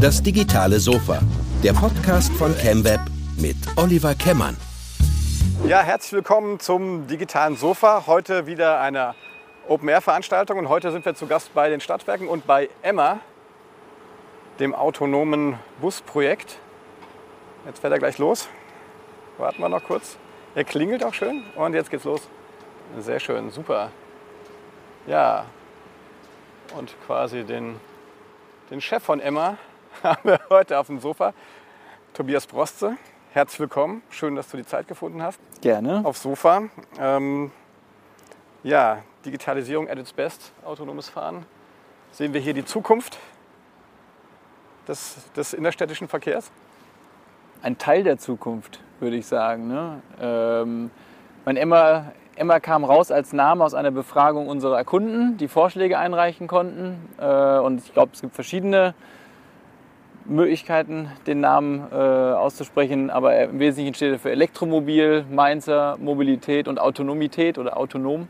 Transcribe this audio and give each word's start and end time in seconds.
Das 0.00 0.22
digitale 0.22 0.78
Sofa, 0.80 1.20
der 1.62 1.72
Podcast 1.72 2.32
von 2.32 2.54
ChemWeb 2.56 3.00
mit 3.36 3.56
Oliver 3.76 4.14
Kemmern. 4.14 4.56
Ja, 5.66 5.82
herzlich 5.82 6.12
willkommen 6.12 6.60
zum 6.60 7.06
digitalen 7.06 7.56
Sofa. 7.56 8.04
Heute 8.06 8.46
wieder 8.46 8.80
eine 8.80 9.14
Open-Air-Veranstaltung 9.68 10.58
und 10.58 10.68
heute 10.68 10.92
sind 10.92 11.04
wir 11.04 11.14
zu 11.14 11.26
Gast 11.26 11.52
bei 11.54 11.68
den 11.68 11.80
Stadtwerken 11.80 12.28
und 12.28 12.46
bei 12.46 12.70
Emma, 12.82 13.20
dem 14.60 14.74
autonomen 14.74 15.58
Busprojekt. 15.80 16.58
Jetzt 17.66 17.80
fährt 17.80 17.92
er 17.92 17.98
gleich 17.98 18.18
los. 18.18 18.48
Warten 19.36 19.60
wir 19.60 19.68
noch 19.68 19.84
kurz. 19.84 20.16
Er 20.54 20.64
klingelt 20.64 21.04
auch 21.04 21.14
schön 21.14 21.42
und 21.54 21.74
jetzt 21.74 21.90
geht's 21.90 22.04
los. 22.04 22.22
Sehr 22.98 23.20
schön, 23.20 23.50
super. 23.50 23.90
Ja, 25.06 25.44
und 26.76 26.94
quasi 27.06 27.44
den, 27.44 27.76
den 28.70 28.80
Chef 28.80 29.02
von 29.02 29.20
Emma 29.20 29.56
haben 30.02 30.30
wir 30.30 30.40
heute 30.50 30.78
auf 30.78 30.88
dem 30.88 31.00
Sofa, 31.00 31.32
Tobias 32.12 32.46
Broste. 32.46 32.96
Herzlich 33.32 33.60
willkommen, 33.60 34.02
schön, 34.10 34.36
dass 34.36 34.50
du 34.50 34.56
die 34.56 34.66
Zeit 34.66 34.88
gefunden 34.88 35.22
hast. 35.22 35.40
Gerne. 35.60 36.02
Aufs 36.04 36.22
Sofa. 36.22 36.64
Ähm, 36.98 37.50
ja, 38.62 39.02
Digitalisierung 39.24 39.88
at 39.88 39.98
its 39.98 40.12
best, 40.12 40.52
autonomes 40.64 41.08
Fahren. 41.08 41.46
Sehen 42.12 42.34
wir 42.34 42.40
hier 42.40 42.54
die 42.54 42.64
Zukunft 42.64 43.18
des, 44.86 45.16
des 45.36 45.52
innerstädtischen 45.52 46.08
Verkehrs? 46.08 46.50
Ein 47.62 47.78
Teil 47.78 48.02
der 48.02 48.18
Zukunft, 48.18 48.80
würde 49.00 49.16
ich 49.16 49.26
sagen. 49.26 49.68
Ne? 49.68 50.02
Ähm, 50.20 50.90
mein 51.44 51.56
Emma, 51.56 52.12
Emma 52.38 52.60
kam 52.60 52.84
raus 52.84 53.10
als 53.10 53.32
Name 53.32 53.64
aus 53.64 53.74
einer 53.74 53.90
Befragung 53.90 54.46
unserer 54.46 54.84
Kunden, 54.84 55.36
die 55.38 55.48
Vorschläge 55.48 55.98
einreichen 55.98 56.46
konnten. 56.46 56.96
Äh, 57.18 57.58
und 57.58 57.80
ich 57.84 57.92
glaube, 57.92 58.12
es 58.14 58.20
gibt 58.20 58.34
verschiedene 58.34 58.94
Möglichkeiten, 60.24 61.10
den 61.26 61.40
Namen 61.40 61.88
äh, 61.90 61.96
auszusprechen, 61.96 63.10
aber 63.10 63.36
im 63.40 63.58
Wesentlichen 63.58 63.94
steht 63.94 64.12
er 64.12 64.18
für 64.20 64.30
Elektromobil, 64.30 65.24
Mainzer, 65.28 65.96
Mobilität 65.98 66.68
und 66.68 66.78
Autonomität 66.78 67.58
oder 67.58 67.76
autonom. 67.76 68.28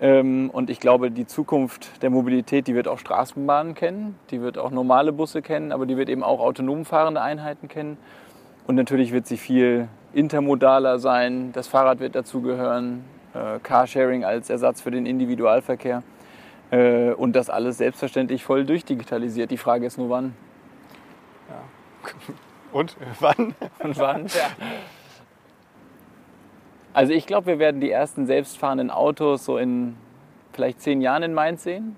Ähm, 0.00 0.50
und 0.52 0.70
ich 0.70 0.78
glaube, 0.78 1.10
die 1.10 1.26
Zukunft 1.26 2.02
der 2.02 2.10
Mobilität, 2.10 2.68
die 2.68 2.74
wird 2.76 2.86
auch 2.86 3.00
Straßenbahnen 3.00 3.74
kennen, 3.74 4.16
die 4.30 4.42
wird 4.42 4.58
auch 4.58 4.70
normale 4.70 5.12
Busse 5.12 5.42
kennen, 5.42 5.72
aber 5.72 5.86
die 5.86 5.96
wird 5.96 6.08
eben 6.08 6.22
auch 6.22 6.38
autonom 6.38 6.84
fahrende 6.84 7.20
Einheiten 7.20 7.66
kennen. 7.66 7.96
Und 8.68 8.76
natürlich 8.76 9.12
wird 9.12 9.26
sie 9.26 9.38
viel 9.38 9.88
intermodaler 10.12 11.00
sein, 11.00 11.50
das 11.52 11.66
Fahrrad 11.66 11.98
wird 11.98 12.14
dazugehören, 12.14 13.04
äh, 13.34 13.58
Carsharing 13.62 14.24
als 14.24 14.50
Ersatz 14.50 14.80
für 14.80 14.90
den 14.90 15.06
Individualverkehr. 15.06 16.02
Äh, 16.70 17.12
und 17.12 17.34
das 17.34 17.50
alles 17.50 17.78
selbstverständlich 17.78 18.44
voll 18.44 18.64
durchdigitalisiert. 18.64 19.50
Die 19.50 19.58
Frage 19.58 19.86
ist 19.86 19.98
nur 19.98 20.10
wann. 20.10 20.34
Und 22.72 22.96
wann? 23.20 23.54
Und 23.78 23.98
wann? 23.98 24.26
Ja. 24.34 24.66
Also 26.92 27.12
ich 27.12 27.26
glaube, 27.26 27.46
wir 27.48 27.58
werden 27.58 27.80
die 27.80 27.90
ersten 27.90 28.26
selbstfahrenden 28.26 28.90
Autos 28.90 29.44
so 29.44 29.58
in 29.58 29.96
vielleicht 30.52 30.80
zehn 30.80 31.00
Jahren 31.00 31.24
in 31.24 31.34
Mainz 31.34 31.64
sehen. 31.64 31.96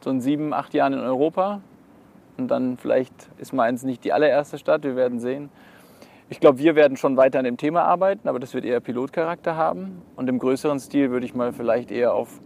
So 0.00 0.10
in 0.10 0.20
sieben, 0.20 0.52
acht 0.52 0.74
Jahren 0.74 0.92
in 0.92 1.00
Europa. 1.00 1.62
Und 2.36 2.48
dann 2.48 2.76
vielleicht 2.76 3.14
ist 3.38 3.52
Mainz 3.52 3.84
nicht 3.84 4.04
die 4.04 4.12
allererste 4.12 4.58
Stadt, 4.58 4.82
wir 4.82 4.96
werden 4.96 5.18
sehen. 5.18 5.48
Ich 6.30 6.40
glaube, 6.40 6.58
wir 6.58 6.76
werden 6.76 6.98
schon 6.98 7.16
weiter 7.16 7.38
an 7.38 7.46
dem 7.46 7.56
Thema 7.56 7.84
arbeiten, 7.84 8.28
aber 8.28 8.38
das 8.38 8.52
wird 8.52 8.66
eher 8.66 8.80
Pilotcharakter 8.80 9.56
haben. 9.56 10.02
Und 10.14 10.28
im 10.28 10.38
größeren 10.38 10.78
Stil 10.78 11.10
würde 11.10 11.24
ich 11.24 11.34
mal 11.34 11.52
vielleicht 11.52 11.90
eher 11.90 12.12
auf 12.12 12.40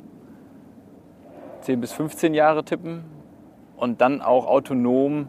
10 1.62 1.80
bis 1.80 1.92
15 1.92 2.33
Jahre 2.33 2.64
tippen 2.64 3.02
und 3.77 4.00
dann 4.00 4.22
auch 4.22 4.47
autonom 4.47 5.28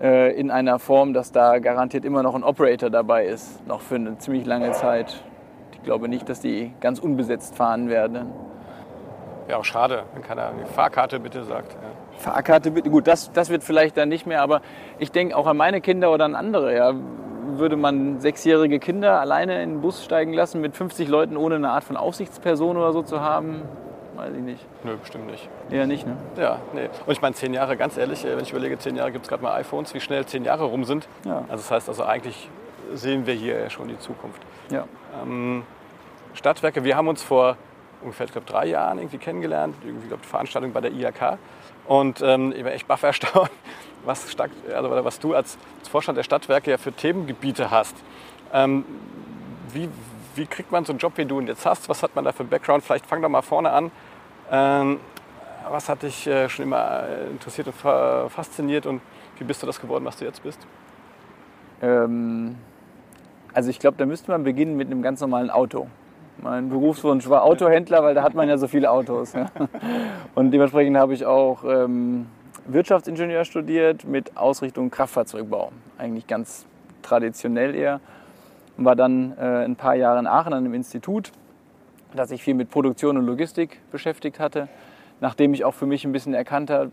äh, 0.00 0.32
in 0.38 0.52
einer 0.52 0.78
Form, 0.78 1.12
dass 1.12 1.32
da 1.32 1.58
garantiert 1.58 2.04
immer 2.04 2.22
noch 2.22 2.36
ein 2.36 2.44
Operator 2.44 2.88
dabei 2.88 3.26
ist, 3.26 3.66
noch 3.66 3.80
für 3.80 3.96
eine 3.96 4.16
ziemlich 4.18 4.46
lange 4.46 4.70
Zeit. 4.70 5.24
Ich 5.72 5.82
glaube 5.82 6.08
nicht, 6.08 6.28
dass 6.28 6.38
die 6.38 6.72
ganz 6.80 7.00
unbesetzt 7.00 7.56
fahren 7.56 7.88
werden. 7.88 8.30
Ja, 9.48 9.56
auch 9.58 9.64
schade, 9.64 10.04
wenn 10.14 10.22
keiner 10.22 10.52
die 10.52 10.72
Fahrkarte 10.72 11.18
bitte 11.18 11.42
sagt. 11.42 11.72
Ja. 11.72 11.78
Fahrkarte 12.18 12.70
bitte, 12.70 12.90
gut, 12.90 13.08
das, 13.08 13.32
das 13.32 13.50
wird 13.50 13.64
vielleicht 13.64 13.96
dann 13.96 14.08
nicht 14.08 14.26
mehr, 14.26 14.42
aber 14.42 14.60
ich 14.98 15.10
denke 15.10 15.36
auch 15.36 15.46
an 15.46 15.56
meine 15.56 15.80
Kinder 15.80 16.12
oder 16.12 16.24
an 16.24 16.36
andere. 16.36 16.74
Ja. 16.74 16.94
Würde 17.46 17.76
man 17.76 18.20
sechsjährige 18.20 18.78
Kinder 18.78 19.20
alleine 19.20 19.62
in 19.62 19.70
den 19.70 19.80
Bus 19.80 20.04
steigen 20.04 20.32
lassen 20.32 20.60
mit 20.60 20.76
50 20.76 21.08
Leuten, 21.08 21.36
ohne 21.36 21.56
eine 21.56 21.70
Art 21.70 21.84
von 21.84 21.96
Aufsichtsperson 21.96 22.76
oder 22.76 22.92
so 22.92 23.02
zu 23.02 23.20
haben? 23.20 23.62
Weiß 24.16 24.32
ich 24.34 24.42
nicht. 24.42 24.64
Nö, 24.82 24.96
bestimmt 24.96 25.26
nicht. 25.26 25.48
Eher 25.70 25.86
nicht, 25.86 26.06
ne? 26.06 26.16
Ja, 26.36 26.58
nee. 26.72 26.88
Und 27.04 27.12
ich 27.12 27.20
meine, 27.20 27.34
zehn 27.34 27.52
Jahre, 27.52 27.76
ganz 27.76 27.96
ehrlich, 27.98 28.24
äh, 28.24 28.34
wenn 28.34 28.42
ich 28.42 28.50
überlege, 28.50 28.78
zehn 28.78 28.96
Jahre 28.96 29.12
gibt 29.12 29.26
es 29.26 29.28
gerade 29.28 29.42
mal 29.42 29.54
iPhones, 29.54 29.92
wie 29.94 30.00
schnell 30.00 30.24
zehn 30.24 30.44
Jahre 30.44 30.64
rum 30.64 30.84
sind. 30.84 31.06
Ja. 31.24 31.44
Also 31.48 31.56
das 31.56 31.70
heißt 31.70 31.88
also 31.88 32.04
eigentlich 32.04 32.48
sehen 32.94 33.26
wir 33.26 33.34
hier 33.34 33.58
ja 33.60 33.70
schon 33.70 33.88
die 33.88 33.98
Zukunft. 33.98 34.40
Ja. 34.70 34.84
Ähm, 35.22 35.64
Stadtwerke, 36.34 36.84
wir 36.84 36.96
haben 36.96 37.08
uns 37.08 37.22
vor 37.22 37.56
ungefähr, 38.02 38.26
ich 38.26 38.32
glaube, 38.32 38.46
drei 38.46 38.66
Jahren 38.66 38.98
irgendwie 38.98 39.18
kennengelernt, 39.18 39.74
irgendwie, 39.84 40.08
glaube 40.08 40.24
Veranstaltung 40.24 40.72
bei 40.72 40.80
der 40.80 40.92
IHK. 40.92 41.38
Und 41.86 42.20
ähm, 42.22 42.52
ich 42.56 42.64
war 42.64 42.72
echt 42.72 42.88
baff 42.88 43.02
erstaunt, 43.02 43.50
was, 44.06 44.30
stark, 44.30 44.50
also, 44.74 45.04
was 45.04 45.18
du 45.18 45.34
als, 45.34 45.58
als 45.80 45.88
Vorstand 45.88 46.16
der 46.16 46.22
Stadtwerke 46.22 46.70
ja 46.70 46.78
für 46.78 46.92
Themengebiete 46.92 47.70
hast. 47.70 47.96
Ähm, 48.52 48.84
wie, 49.72 49.88
wie 50.34 50.46
kriegt 50.46 50.70
man 50.72 50.84
so 50.84 50.92
einen 50.92 50.98
Job, 50.98 51.12
wie 51.16 51.24
du 51.24 51.40
ihn 51.40 51.46
jetzt 51.46 51.66
hast? 51.66 51.88
Was 51.88 52.02
hat 52.02 52.14
man 52.14 52.24
da 52.24 52.32
für 52.32 52.40
einen 52.40 52.48
Background? 52.48 52.84
Vielleicht 52.84 53.06
fang 53.06 53.20
doch 53.22 53.28
mal 53.28 53.42
vorne 53.42 53.70
an. 53.70 53.90
Ähm, 54.50 55.00
was 55.68 55.88
hat 55.88 56.02
dich 56.02 56.26
äh, 56.26 56.48
schon 56.48 56.64
immer 56.64 57.02
äh, 57.02 57.30
interessiert 57.30 57.66
und 57.66 57.74
fasziniert 58.30 58.86
und 58.86 59.00
wie 59.38 59.44
bist 59.44 59.62
du 59.62 59.66
das 59.66 59.80
geworden, 59.80 60.04
was 60.04 60.16
du 60.16 60.24
jetzt 60.24 60.42
bist? 60.42 60.66
Ähm, 61.82 62.56
also 63.52 63.70
ich 63.70 63.78
glaube, 63.78 63.96
da 63.96 64.06
müsste 64.06 64.30
man 64.30 64.44
beginnen 64.44 64.76
mit 64.76 64.86
einem 64.86 65.02
ganz 65.02 65.20
normalen 65.20 65.50
Auto. 65.50 65.88
Mein 66.38 66.68
Berufswunsch 66.68 67.28
war 67.28 67.42
Autohändler, 67.42 68.02
weil 68.02 68.14
da 68.14 68.22
hat 68.22 68.34
man 68.34 68.48
ja 68.48 68.58
so 68.58 68.68
viele 68.68 68.90
Autos. 68.90 69.32
Ja. 69.32 69.46
Und 70.34 70.50
dementsprechend 70.50 70.96
habe 70.96 71.14
ich 71.14 71.24
auch 71.24 71.64
ähm, 71.64 72.26
Wirtschaftsingenieur 72.68 73.44
studiert 73.44 74.04
mit 74.04 74.36
Ausrichtung 74.36 74.90
Kraftfahrzeugbau. 74.90 75.70
Eigentlich 75.98 76.26
ganz 76.26 76.66
traditionell 77.02 77.74
eher. 77.74 78.00
Und 78.76 78.84
war 78.84 78.96
dann 78.96 79.36
äh, 79.38 79.64
ein 79.64 79.76
paar 79.76 79.94
Jahre 79.94 80.18
in 80.18 80.26
Aachen 80.26 80.52
an 80.52 80.64
einem 80.64 80.74
Institut, 80.74 81.30
das 82.14 82.30
sich 82.30 82.42
viel 82.42 82.54
mit 82.54 82.70
Produktion 82.70 83.16
und 83.16 83.24
Logistik 83.24 83.80
beschäftigt 83.90 84.40
hatte. 84.40 84.68
Nachdem 85.20 85.54
ich 85.54 85.64
auch 85.64 85.72
für 85.72 85.86
mich 85.86 86.04
ein 86.04 86.12
bisschen 86.12 86.34
erkannt 86.34 86.68
habe, 86.68 86.90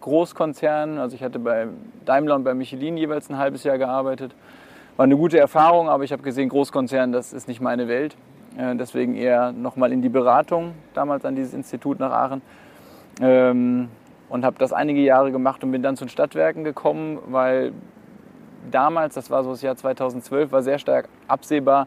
Großkonzern, 0.00 0.98
also 0.98 1.16
ich 1.16 1.22
hatte 1.22 1.38
bei 1.38 1.68
Daimler 2.04 2.34
und 2.34 2.44
bei 2.44 2.52
Michelin 2.52 2.98
jeweils 2.98 3.30
ein 3.30 3.38
halbes 3.38 3.64
Jahr 3.64 3.78
gearbeitet. 3.78 4.34
War 4.96 5.04
eine 5.04 5.16
gute 5.16 5.38
Erfahrung, 5.38 5.88
aber 5.88 6.04
ich 6.04 6.12
habe 6.12 6.22
gesehen, 6.22 6.50
Großkonzern, 6.50 7.12
das 7.12 7.32
ist 7.32 7.48
nicht 7.48 7.62
meine 7.62 7.88
Welt. 7.88 8.16
Äh, 8.58 8.76
deswegen 8.76 9.14
eher 9.14 9.52
nochmal 9.52 9.92
in 9.92 10.02
die 10.02 10.10
Beratung, 10.10 10.74
damals 10.92 11.24
an 11.24 11.36
dieses 11.36 11.54
Institut 11.54 12.00
nach 12.00 12.10
Aachen. 12.10 12.42
Ähm, 13.20 13.88
und 14.32 14.46
habe 14.46 14.56
das 14.58 14.72
einige 14.72 15.00
Jahre 15.02 15.30
gemacht 15.30 15.62
und 15.62 15.72
bin 15.72 15.82
dann 15.82 15.94
zu 15.94 16.06
den 16.06 16.08
Stadtwerken 16.08 16.64
gekommen, 16.64 17.18
weil 17.26 17.72
damals, 18.70 19.14
das 19.14 19.30
war 19.30 19.44
so 19.44 19.50
das 19.50 19.60
Jahr 19.60 19.76
2012, 19.76 20.50
war 20.50 20.62
sehr 20.62 20.78
stark 20.78 21.10
absehbar, 21.28 21.86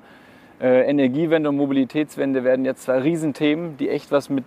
äh, 0.62 0.88
Energiewende 0.88 1.50
und 1.50 1.58
Mobilitätswende 1.58 2.44
werden 2.44 2.64
jetzt 2.64 2.84
zwei 2.84 3.00
Riesenthemen, 3.00 3.78
die 3.78 3.90
echt 3.90 4.12
was 4.12 4.30
mit 4.30 4.46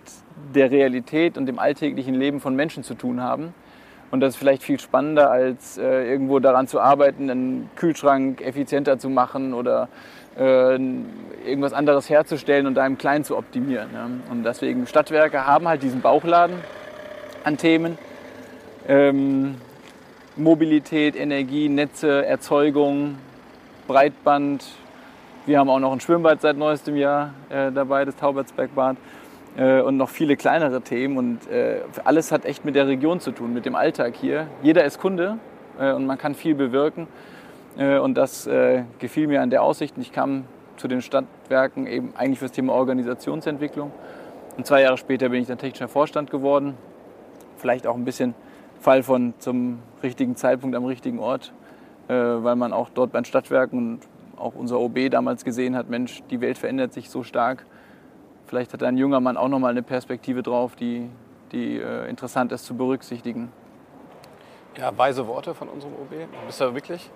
der 0.55 0.71
Realität 0.71 1.37
und 1.37 1.45
dem 1.45 1.59
alltäglichen 1.59 2.15
Leben 2.15 2.39
von 2.39 2.55
Menschen 2.55 2.83
zu 2.83 2.93
tun 2.93 3.21
haben. 3.21 3.53
Und 4.11 4.21
das 4.21 4.29
ist 4.29 4.37
vielleicht 4.37 4.63
viel 4.63 4.79
spannender, 4.79 5.29
als 5.29 5.77
äh, 5.77 6.09
irgendwo 6.09 6.39
daran 6.39 6.67
zu 6.67 6.79
arbeiten, 6.79 7.29
einen 7.29 7.69
Kühlschrank 7.75 8.39
effizienter 8.41 8.97
zu 8.97 9.09
machen 9.09 9.53
oder 9.53 9.89
äh, 10.37 10.75
irgendwas 11.45 11.73
anderes 11.73 12.09
herzustellen 12.09 12.65
und 12.65 12.75
da 12.75 12.87
im 12.87 12.97
Kleinen 12.97 13.25
zu 13.25 13.37
optimieren. 13.37 13.89
Ja. 13.93 14.09
Und 14.31 14.43
deswegen 14.43 14.87
Stadtwerke 14.87 15.45
haben 15.45 15.67
halt 15.67 15.83
diesen 15.83 15.99
Bauchladen 15.99 16.55
an 17.43 17.57
Themen. 17.57 17.97
Ähm, 18.87 19.55
Mobilität, 20.35 21.15
Energie, 21.15 21.69
Netze, 21.69 22.25
Erzeugung, 22.25 23.17
Breitband. 23.87 24.65
Wir 25.45 25.59
haben 25.59 25.69
auch 25.69 25.79
noch 25.79 25.91
ein 25.91 25.99
Schwimmbad 25.99 26.41
seit 26.41 26.57
neuestem 26.57 26.95
Jahr 26.95 27.33
äh, 27.49 27.71
dabei, 27.71 28.05
das 28.05 28.15
Taubertsbergbad. 28.15 28.97
Äh, 29.57 29.81
und 29.81 29.97
noch 29.97 30.09
viele 30.09 30.37
kleinere 30.37 30.81
Themen. 30.81 31.17
Und 31.17 31.49
äh, 31.49 31.81
alles 32.03 32.31
hat 32.31 32.45
echt 32.45 32.65
mit 32.65 32.75
der 32.75 32.87
Region 32.87 33.19
zu 33.19 33.31
tun, 33.31 33.53
mit 33.53 33.65
dem 33.65 33.75
Alltag 33.75 34.15
hier. 34.15 34.47
Jeder 34.61 34.83
ist 34.85 34.99
Kunde 34.99 35.37
äh, 35.79 35.91
und 35.91 36.05
man 36.05 36.17
kann 36.17 36.35
viel 36.35 36.55
bewirken. 36.55 37.07
Äh, 37.77 37.97
und 37.97 38.15
das 38.15 38.49
gefiel 38.99 39.27
mir 39.27 39.41
an 39.41 39.49
der 39.49 39.63
Aussicht. 39.63 39.97
Ich 39.97 40.11
kam 40.11 40.45
zu 40.77 40.87
den 40.87 41.01
Stadtwerken 41.01 41.87
eben 41.87 42.13
eigentlich 42.15 42.39
für 42.39 42.45
das 42.45 42.53
Thema 42.53 42.73
Organisationsentwicklung. 42.73 43.91
Und 44.57 44.65
zwei 44.65 44.81
Jahre 44.81 44.97
später 44.97 45.29
bin 45.29 45.41
ich 45.41 45.47
dann 45.47 45.57
technischer 45.57 45.87
Vorstand 45.87 46.31
geworden. 46.31 46.77
Vielleicht 47.59 47.85
auch 47.85 47.95
ein 47.95 48.05
bisschen 48.05 48.33
Fall 48.79 49.03
von 49.03 49.33
zum 49.39 49.79
richtigen 50.01 50.35
Zeitpunkt 50.35 50.75
am 50.75 50.85
richtigen 50.85 51.19
Ort, 51.19 51.53
äh, 52.07 52.13
weil 52.13 52.55
man 52.55 52.73
auch 52.73 52.89
dort 52.89 53.11
bei 53.11 53.19
den 53.19 53.25
Stadtwerken 53.25 53.77
und 53.77 54.07
auch 54.37 54.55
unser 54.55 54.79
OB 54.79 55.09
damals 55.09 55.43
gesehen 55.43 55.75
hat, 55.75 55.89
Mensch, 55.89 56.23
die 56.29 56.39
Welt 56.41 56.57
verändert 56.57 56.93
sich 56.93 57.09
so 57.09 57.23
stark. 57.23 57.65
Vielleicht 58.45 58.73
hat 58.73 58.81
ein 58.83 58.97
junger 58.97 59.19
Mann 59.19 59.37
auch 59.37 59.49
nochmal 59.49 59.71
eine 59.71 59.83
Perspektive 59.83 60.41
drauf, 60.41 60.75
die, 60.75 61.09
die 61.51 61.77
äh, 61.77 62.09
interessant 62.09 62.51
ist 62.51 62.65
zu 62.65 62.75
berücksichtigen. 62.75 63.51
Ja, 64.77 64.97
weise 64.97 65.27
Worte 65.27 65.53
von 65.53 65.67
unserem 65.67 65.93
OB. 65.93 66.11
Du 66.11 66.45
bist 66.47 66.59
ja 66.61 66.73
wirklich, 66.73 67.11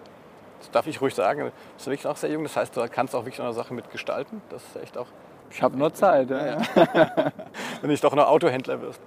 das 0.60 0.70
darf 0.72 0.86
ich 0.86 1.00
ruhig 1.00 1.16
sagen, 1.16 1.52
bist 1.76 1.88
du 1.88 1.92
wirklich 1.92 2.04
noch 2.04 2.18
sehr 2.18 2.32
jung. 2.32 2.44
Das 2.44 2.58
heißt, 2.58 2.76
du 2.76 2.86
kannst 2.90 3.16
auch 3.16 3.24
wirklich 3.24 3.42
eine 3.42 3.54
Sache 3.54 3.74
mitgestalten. 3.74 4.42
Das 4.50 4.62
ist 4.64 4.76
echt 4.76 4.98
auch. 4.98 5.08
Ich 5.54 5.62
habe 5.62 5.78
nur 5.78 5.94
Zeit. 5.94 6.32
Ja. 6.32 6.46
Ja. 6.46 6.58
Wenn 7.82 7.90
nicht 7.92 8.04
doch 8.04 8.16
noch 8.16 8.28
Autohändler 8.28 8.82
wirst. 8.82 9.00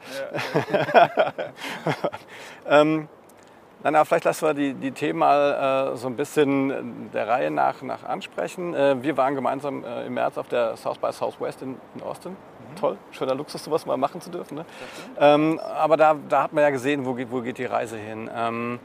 Ja. 0.72 1.22
ähm, 2.82 3.08
aber 3.82 4.04
vielleicht 4.04 4.24
lassen 4.24 4.46
wir 4.46 4.54
die, 4.54 4.74
die 4.74 4.92
Themen 4.92 5.18
mal 5.18 5.92
äh, 5.92 5.96
so 5.96 6.06
ein 6.06 6.16
bisschen 6.16 7.10
der 7.12 7.26
Reihe 7.26 7.50
nach, 7.50 7.82
nach 7.82 8.04
ansprechen. 8.04 8.74
Äh, 8.74 9.02
wir 9.02 9.16
waren 9.16 9.34
gemeinsam 9.34 9.84
äh, 9.84 10.06
im 10.06 10.14
März 10.14 10.38
auf 10.38 10.48
der 10.48 10.76
South 10.76 10.98
by 10.98 11.12
Southwest 11.12 11.62
in, 11.62 11.76
in 11.94 12.02
Austin. 12.02 12.32
Mhm. 12.32 12.76
Toll, 12.76 12.96
schöner 13.10 13.34
Luxus, 13.34 13.64
sowas 13.64 13.84
mal 13.84 13.96
machen 13.96 14.20
zu 14.20 14.30
dürfen. 14.30 14.56
Ne? 14.58 14.64
Ähm, 15.18 15.60
aber 15.60 15.96
da, 15.96 16.16
da 16.28 16.44
hat 16.44 16.52
man 16.52 16.62
ja 16.62 16.70
gesehen, 16.70 17.06
wo 17.06 17.14
geht, 17.14 17.30
wo 17.30 17.40
geht 17.40 17.58
die 17.58 17.64
Reise 17.64 17.96
hin. 17.96 18.30
Ähm, 18.34 18.78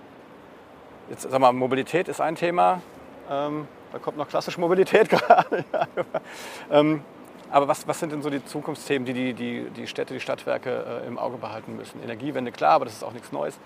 jetzt, 1.10 1.30
sag 1.30 1.40
mal, 1.40 1.54
Mobilität 1.54 2.08
ist 2.08 2.22
ein 2.22 2.36
Thema. 2.36 2.82
Ähm, 3.30 3.68
da 3.92 4.00
kommt 4.00 4.18
noch 4.18 4.28
klassische 4.28 4.60
Mobilität 4.60 5.10
gerade. 6.70 7.06
Aber 7.52 7.68
was, 7.68 7.88
was 7.88 8.00
sind 8.00 8.12
denn 8.12 8.22
so 8.22 8.30
die 8.30 8.44
Zukunftsthemen, 8.44 9.06
die 9.06 9.14
die, 9.14 9.34
die, 9.34 9.70
die 9.76 9.88
Städte, 9.88 10.14
die 10.14 10.20
Stadtwerke 10.20 11.02
äh, 11.04 11.08
im 11.08 11.18
Auge 11.18 11.38
behalten 11.38 11.76
müssen? 11.76 12.02
Energiewende, 12.02 12.52
klar, 12.52 12.72
aber 12.72 12.86
das 12.86 12.96
ist 12.96 13.04
auch 13.04 13.14
nichts 13.14 13.32
Neues. 13.32 13.60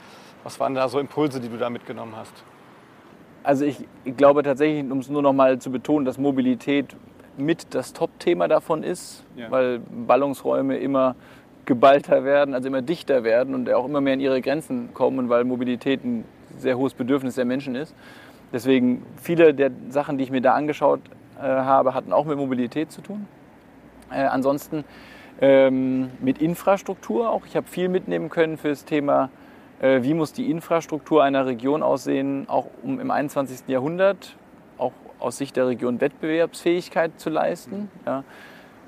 Was 0.44 0.60
waren 0.60 0.76
da 0.76 0.90
so 0.90 1.00
Impulse, 1.00 1.40
die 1.40 1.50
du 1.50 1.58
da 1.58 1.70
mitgenommen 1.70 2.16
hast? 2.16 2.34
Also 3.44 3.64
ich, 3.66 3.86
glaube 4.18 4.42
tatsächlich, 4.42 4.90
um 4.92 5.00
es 5.00 5.10
nur 5.10 5.22
noch 5.22 5.34
mal 5.34 5.60
zu 5.60 5.72
betonen, 5.72 6.06
dass 6.06 6.18
Mobilität 6.18 6.96
mit 7.38 7.76
das 7.76 7.94
Top-Thema 7.94 8.48
davon 8.48 8.82
ist, 8.82 9.24
ja. 9.36 9.52
weil 9.52 9.80
Ballungsräume 9.80 10.78
immer 10.78 11.16
geballter 11.66 12.24
werden, 12.24 12.54
also 12.56 12.68
immer 12.68 12.82
dichter 12.82 13.24
werden 13.24 13.54
und 13.54 13.72
auch 13.72 13.86
immer 13.86 14.02
mehr 14.02 14.16
in 14.16 14.20
ihre 14.20 14.42
Grenzen 14.42 14.94
kommen, 14.94 15.30
weil 15.30 15.44
Mobilität 15.44 16.04
ein 16.04 16.26
sehr 16.58 16.78
hohes 16.78 16.94
Bedürfnis 16.94 17.36
der 17.36 17.46
Menschen 17.46 17.76
ist. 17.76 17.94
Deswegen 18.52 19.06
viele 19.18 19.54
der 19.54 19.72
Sachen, 19.90 20.18
die 20.18 20.24
ich 20.24 20.32
mir 20.32 20.42
da 20.42 20.54
angeschaut 20.54 21.02
äh, 21.38 21.42
habe, 21.42 21.94
hatten 21.94 22.14
auch 22.14 22.26
mit 22.26 22.38
Mobilität 22.38 22.92
zu 22.92 23.02
tun. 23.02 23.28
Äh, 24.12 24.24
ansonsten 24.24 24.84
ähm, 25.42 26.12
mit 26.20 26.40
Infrastruktur 26.40 27.30
auch. 27.30 27.46
Ich 27.46 27.56
habe 27.56 27.68
viel 27.68 27.90
mitnehmen 27.90 28.30
können 28.30 28.58
für 28.58 28.70
das 28.70 28.86
Thema 28.86 29.30
äh, 29.82 30.04
wie 30.04 30.14
muss 30.14 30.34
die 30.34 30.50
Infrastruktur 30.50 31.24
einer 31.24 31.46
Region 31.46 31.84
aussehen, 31.84 32.48
auch 32.48 32.68
um 32.84 33.00
im 33.00 33.12
21. 33.12 33.68
Jahrhundert, 33.68 34.36
auch 34.78 34.94
aus 35.20 35.38
Sicht 35.38 35.56
der 35.56 35.68
Region 35.68 36.02
Wettbewerbsfähigkeit 36.02 37.20
zu 37.20 37.30
leisten. 37.30 37.90
Ja. 38.06 38.24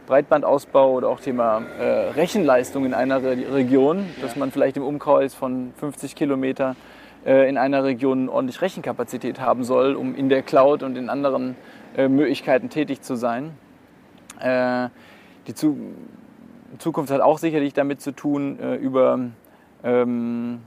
Breitbandausbau 0.07 0.93
oder 0.93 1.09
auch 1.09 1.19
Thema 1.19 1.61
äh, 1.79 1.83
Rechenleistung 2.11 2.85
in 2.85 2.93
einer 2.93 3.21
Re 3.21 3.37
Region, 3.51 4.05
dass 4.21 4.37
man 4.37 4.51
vielleicht 4.51 4.77
im 4.77 4.83
Umkreis 4.83 5.33
von 5.33 5.73
50 5.77 6.15
Kilometer 6.15 6.77
äh, 7.25 7.49
in 7.49 7.57
einer 7.57 7.83
Region 7.83 8.29
ordentlich 8.29 8.61
Rechenkapazität 8.61 9.41
haben 9.41 9.65
soll, 9.65 9.95
um 9.95 10.15
in 10.15 10.29
der 10.29 10.43
Cloud 10.43 10.81
und 10.81 10.97
in 10.97 11.09
anderen 11.09 11.57
äh, 11.97 12.07
Möglichkeiten 12.07 12.69
tätig 12.69 13.01
zu 13.01 13.15
sein. 13.15 13.51
Äh, 14.39 14.89
die 15.47 15.53
zu 15.53 15.77
Zukunft 16.79 17.11
hat 17.11 17.21
auch 17.21 17.37
sicherlich 17.37 17.73
damit 17.73 18.01
zu 18.01 18.11
tun, 18.11 18.59
äh, 18.59 18.75
über 18.75 19.19
ähm, 19.83 20.59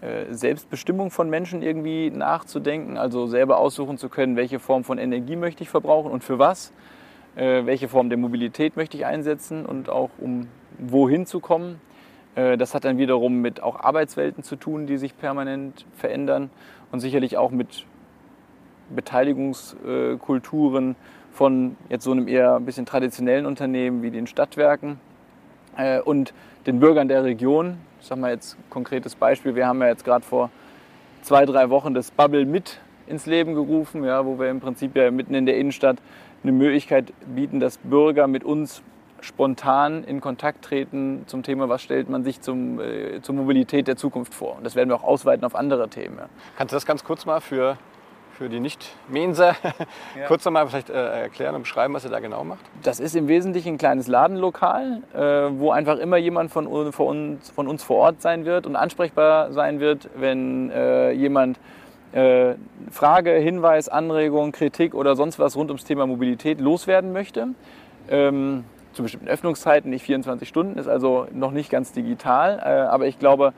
äh, 0.00 0.32
Selbstbestimmung 0.32 1.10
von 1.10 1.28
Menschen 1.28 1.62
irgendwie 1.62 2.10
nachzudenken, 2.10 2.96
also 2.96 3.26
selber 3.26 3.58
aussuchen 3.58 3.98
zu 3.98 4.08
können, 4.08 4.36
welche 4.36 4.58
Form 4.58 4.84
von 4.84 4.98
Energie 4.98 5.36
möchte 5.36 5.62
ich 5.62 5.68
verbrauchen 5.68 6.10
und 6.10 6.24
für 6.24 6.38
was, 6.38 6.72
äh, 7.36 7.66
welche 7.66 7.88
Form 7.88 8.08
der 8.08 8.18
Mobilität 8.18 8.76
möchte 8.76 8.96
ich 8.96 9.04
einsetzen 9.04 9.66
und 9.66 9.90
auch 9.90 10.10
um 10.18 10.48
wohin 10.78 11.26
zu 11.26 11.40
kommen. 11.40 11.80
Äh, 12.34 12.56
das 12.56 12.74
hat 12.74 12.84
dann 12.84 12.98
wiederum 12.98 13.40
mit 13.40 13.62
auch 13.62 13.80
Arbeitswelten 13.80 14.42
zu 14.42 14.56
tun, 14.56 14.86
die 14.86 14.96
sich 14.96 15.18
permanent 15.18 15.84
verändern 15.96 16.50
und 16.92 17.00
sicherlich 17.00 17.36
auch 17.36 17.50
mit 17.50 17.84
Beteiligungskulturen 18.94 20.96
von 21.32 21.76
jetzt 21.88 22.04
so 22.04 22.12
einem 22.12 22.28
eher 22.28 22.56
ein 22.56 22.64
bisschen 22.64 22.86
traditionellen 22.86 23.46
Unternehmen 23.46 24.02
wie 24.02 24.10
den 24.10 24.26
Stadtwerken 24.26 25.00
und 26.04 26.34
den 26.66 26.80
Bürgern 26.80 27.08
der 27.08 27.24
Region, 27.24 27.78
ich 28.00 28.06
sage 28.06 28.20
mal 28.20 28.32
jetzt 28.32 28.56
konkretes 28.68 29.14
Beispiel, 29.14 29.54
wir 29.54 29.66
haben 29.66 29.80
ja 29.80 29.88
jetzt 29.88 30.04
gerade 30.04 30.24
vor 30.24 30.50
zwei, 31.22 31.46
drei 31.46 31.70
Wochen 31.70 31.94
das 31.94 32.10
Bubble 32.10 32.44
mit 32.44 32.80
ins 33.06 33.26
Leben 33.26 33.54
gerufen, 33.54 34.04
ja, 34.04 34.24
wo 34.24 34.38
wir 34.38 34.50
im 34.50 34.60
Prinzip 34.60 34.96
ja 34.96 35.10
mitten 35.10 35.34
in 35.34 35.46
der 35.46 35.56
Innenstadt 35.56 35.98
eine 36.42 36.52
Möglichkeit 36.52 37.12
bieten, 37.34 37.60
dass 37.60 37.78
Bürger 37.78 38.26
mit 38.26 38.44
uns 38.44 38.82
spontan 39.20 40.04
in 40.04 40.20
Kontakt 40.20 40.64
treten 40.64 41.24
zum 41.26 41.42
Thema, 41.42 41.68
was 41.68 41.82
stellt 41.82 42.08
man 42.08 42.24
sich 42.24 42.40
zum, 42.40 42.80
äh, 42.80 43.20
zur 43.20 43.34
Mobilität 43.34 43.86
der 43.86 43.96
Zukunft 43.96 44.32
vor. 44.32 44.56
Und 44.56 44.64
das 44.64 44.76
werden 44.76 44.88
wir 44.88 44.96
auch 44.96 45.04
ausweiten 45.04 45.44
auf 45.44 45.54
andere 45.54 45.88
Themen. 45.88 46.16
Ja. 46.18 46.28
Kannst 46.56 46.72
du 46.72 46.76
das 46.76 46.86
ganz 46.86 47.04
kurz 47.04 47.26
mal 47.26 47.40
für 47.40 47.76
für 48.40 48.48
die 48.48 48.58
Nicht-Menser 48.58 49.54
ja. 50.18 50.26
kurz 50.26 50.46
nochmal 50.46 50.66
vielleicht 50.66 50.88
äh, 50.88 51.22
erklären 51.24 51.54
und 51.54 51.64
beschreiben, 51.64 51.92
was 51.92 52.06
ihr 52.06 52.10
da 52.10 52.20
genau 52.20 52.42
macht? 52.42 52.64
Das 52.82 52.98
ist 52.98 53.14
im 53.14 53.28
Wesentlichen 53.28 53.74
ein 53.74 53.78
kleines 53.78 54.06
Ladenlokal, 54.06 55.02
äh, 55.12 55.18
wo 55.58 55.72
einfach 55.72 55.98
immer 55.98 56.16
jemand 56.16 56.50
von, 56.50 56.90
von, 56.90 57.06
uns, 57.06 57.50
von 57.50 57.68
uns 57.68 57.82
vor 57.82 57.98
Ort 57.98 58.22
sein 58.22 58.46
wird 58.46 58.66
und 58.66 58.76
ansprechbar 58.76 59.52
sein 59.52 59.78
wird, 59.78 60.08
wenn 60.16 60.70
äh, 60.70 61.10
jemand 61.10 61.60
äh, 62.12 62.54
Frage, 62.90 63.32
Hinweis, 63.32 63.90
Anregung, 63.90 64.52
Kritik 64.52 64.94
oder 64.94 65.16
sonst 65.16 65.38
was 65.38 65.54
rund 65.54 65.68
ums 65.68 65.84
Thema 65.84 66.06
Mobilität 66.06 66.62
loswerden 66.62 67.12
möchte. 67.12 67.48
Ähm, 68.08 68.64
zu 68.94 69.02
bestimmten 69.02 69.28
Öffnungszeiten, 69.28 69.90
nicht 69.90 70.06
24 70.06 70.48
Stunden, 70.48 70.78
ist 70.78 70.88
also 70.88 71.26
noch 71.34 71.50
nicht 71.50 71.68
ganz 71.68 71.92
digital. 71.92 72.58
Äh, 72.58 72.88
aber 72.88 73.06
ich 73.06 73.18
glaube, 73.18 73.52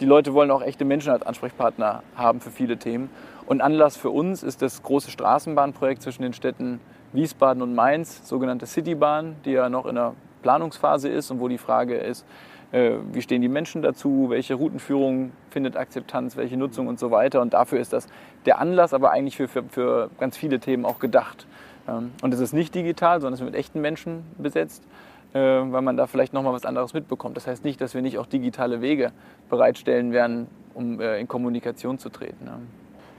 die 0.00 0.04
Leute 0.04 0.34
wollen 0.34 0.50
auch 0.50 0.60
echte 0.60 0.84
Menschen 0.84 1.10
als 1.10 1.24
Ansprechpartner 1.24 2.02
haben 2.16 2.42
für 2.42 2.50
viele 2.50 2.76
Themen. 2.76 3.08
Und 3.46 3.60
Anlass 3.60 3.96
für 3.96 4.10
uns 4.10 4.42
ist 4.42 4.60
das 4.60 4.82
große 4.82 5.10
Straßenbahnprojekt 5.10 6.02
zwischen 6.02 6.22
den 6.22 6.32
Städten 6.32 6.80
Wiesbaden 7.12 7.62
und 7.62 7.74
Mainz, 7.74 8.28
sogenannte 8.28 8.66
Citybahn, 8.66 9.36
die 9.44 9.52
ja 9.52 9.68
noch 9.68 9.86
in 9.86 9.94
der 9.94 10.14
Planungsphase 10.42 11.08
ist 11.08 11.30
und 11.30 11.40
wo 11.40 11.48
die 11.48 11.58
Frage 11.58 11.96
ist, 11.96 12.26
äh, 12.72 12.94
wie 13.12 13.22
stehen 13.22 13.42
die 13.42 13.48
Menschen 13.48 13.82
dazu, 13.82 14.26
welche 14.28 14.54
Routenführung 14.54 15.30
findet 15.50 15.76
Akzeptanz, 15.76 16.36
welche 16.36 16.56
Nutzung 16.56 16.88
und 16.88 16.98
so 16.98 17.10
weiter. 17.10 17.40
Und 17.40 17.54
dafür 17.54 17.78
ist 17.78 17.92
das 17.92 18.08
der 18.44 18.58
Anlass, 18.58 18.92
aber 18.92 19.12
eigentlich 19.12 19.36
für, 19.36 19.48
für, 19.48 19.62
für 19.64 20.10
ganz 20.18 20.36
viele 20.36 20.58
Themen 20.58 20.84
auch 20.84 20.98
gedacht. 20.98 21.46
Ähm, 21.88 22.12
und 22.22 22.34
es 22.34 22.40
ist 22.40 22.52
nicht 22.52 22.74
digital, 22.74 23.20
sondern 23.20 23.34
es 23.34 23.40
ist 23.40 23.46
mit 23.46 23.54
echten 23.54 23.80
Menschen 23.80 24.24
besetzt, 24.38 24.82
äh, 25.32 25.38
weil 25.38 25.82
man 25.82 25.96
da 25.96 26.08
vielleicht 26.08 26.32
nochmal 26.32 26.52
was 26.52 26.64
anderes 26.64 26.94
mitbekommt. 26.94 27.36
Das 27.36 27.46
heißt 27.46 27.64
nicht, 27.64 27.80
dass 27.80 27.94
wir 27.94 28.02
nicht 28.02 28.18
auch 28.18 28.26
digitale 28.26 28.80
Wege 28.80 29.12
bereitstellen 29.48 30.12
werden, 30.12 30.48
um 30.74 31.00
äh, 31.00 31.20
in 31.20 31.28
Kommunikation 31.28 31.98
zu 31.98 32.08
treten. 32.08 32.48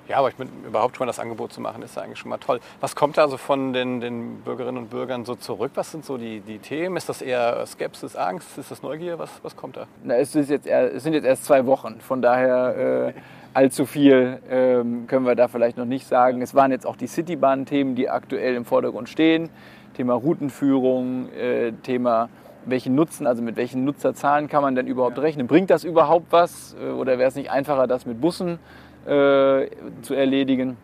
Ja, 0.08 0.18
aber 0.20 0.30
ich 0.30 0.36
bin, 0.36 0.50
überhaupt 0.66 0.96
schon 0.96 1.06
mal 1.06 1.10
das 1.10 1.20
Angebot 1.20 1.52
zu 1.52 1.60
machen, 1.60 1.82
ist 1.82 1.98
ja 1.98 2.02
eigentlich 2.02 2.20
schon 2.20 2.30
mal 2.30 2.38
toll. 2.38 2.62
Was 2.80 2.96
kommt 2.96 3.18
da 3.18 3.24
also 3.24 3.36
von 3.36 3.74
den, 3.74 4.00
den 4.00 4.38
Bürgerinnen 4.38 4.78
und 4.78 4.90
Bürgern 4.90 5.26
so 5.26 5.36
zurück? 5.36 5.72
Was 5.76 5.92
sind 5.92 6.06
so 6.06 6.18
die, 6.18 6.40
die 6.40 6.60
Themen? 6.60 6.96
Ist 6.96 7.10
das 7.10 7.22
eher 7.22 7.66
Skepsis, 7.66 8.16
Angst? 8.16 8.58
Ist 8.58 8.72
das 8.72 8.82
Neugier? 8.82 9.20
Was, 9.20 9.30
was 9.44 9.58
kommt 9.58 9.76
da? 9.76 9.86
Na, 10.04 10.16
es, 10.16 10.34
ist 10.34 10.50
jetzt 10.50 10.66
eher, 10.66 10.96
es 10.96 11.04
sind 11.04 11.14
jetzt 11.14 11.26
erst 11.26 11.44
zwei 11.44 11.66
Wochen, 11.66 12.00
von 12.00 12.22
daher 12.22 13.14
äh, 13.16 13.20
allzu 13.54 13.86
viel 13.86 14.40
ähm, 14.50 15.08
können 15.08 15.26
wir 15.26 15.36
da 15.36 15.50
vielleicht 15.50 15.78
noch 15.78 15.86
nicht 15.86 16.08
sagen. 16.08 16.42
Es 16.42 16.56
waren 16.56 16.72
jetzt 16.72 16.86
auch 16.86 16.96
die 16.96 17.08
Citybahn-Themen, 17.08 17.96
die 17.96 18.10
aktuell 18.10 18.56
im 18.56 18.64
Vordergrund 18.64 19.10
stehen. 19.10 19.50
Thema 19.96 20.14
Routenführung, 20.14 21.34
äh, 21.34 21.74
Thema 21.84 22.30
welchen 22.66 22.96
Nutzen, 22.96 23.28
also 23.28 23.42
mit 23.42 23.56
welchen 23.56 23.84
Nutzerzahlen 23.86 24.48
kann 24.48 24.62
man 24.62 24.76
denn 24.76 24.88
überhaupt 24.88 25.18
rechnen? 25.20 25.48
Bringt 25.48 25.70
das 25.70 25.84
überhaupt 25.84 26.28
was? 26.32 26.76
Äh, 26.82 26.92
oder 26.92 27.18
wäre 27.18 27.28
es 27.28 27.36
nicht 27.36 27.52
einfacher, 27.52 27.88
das 27.88 28.06
mit 28.06 28.22
Bussen 28.22 28.60
äh, 29.08 29.70
zu 30.02 30.14
erledigen. 30.14 30.78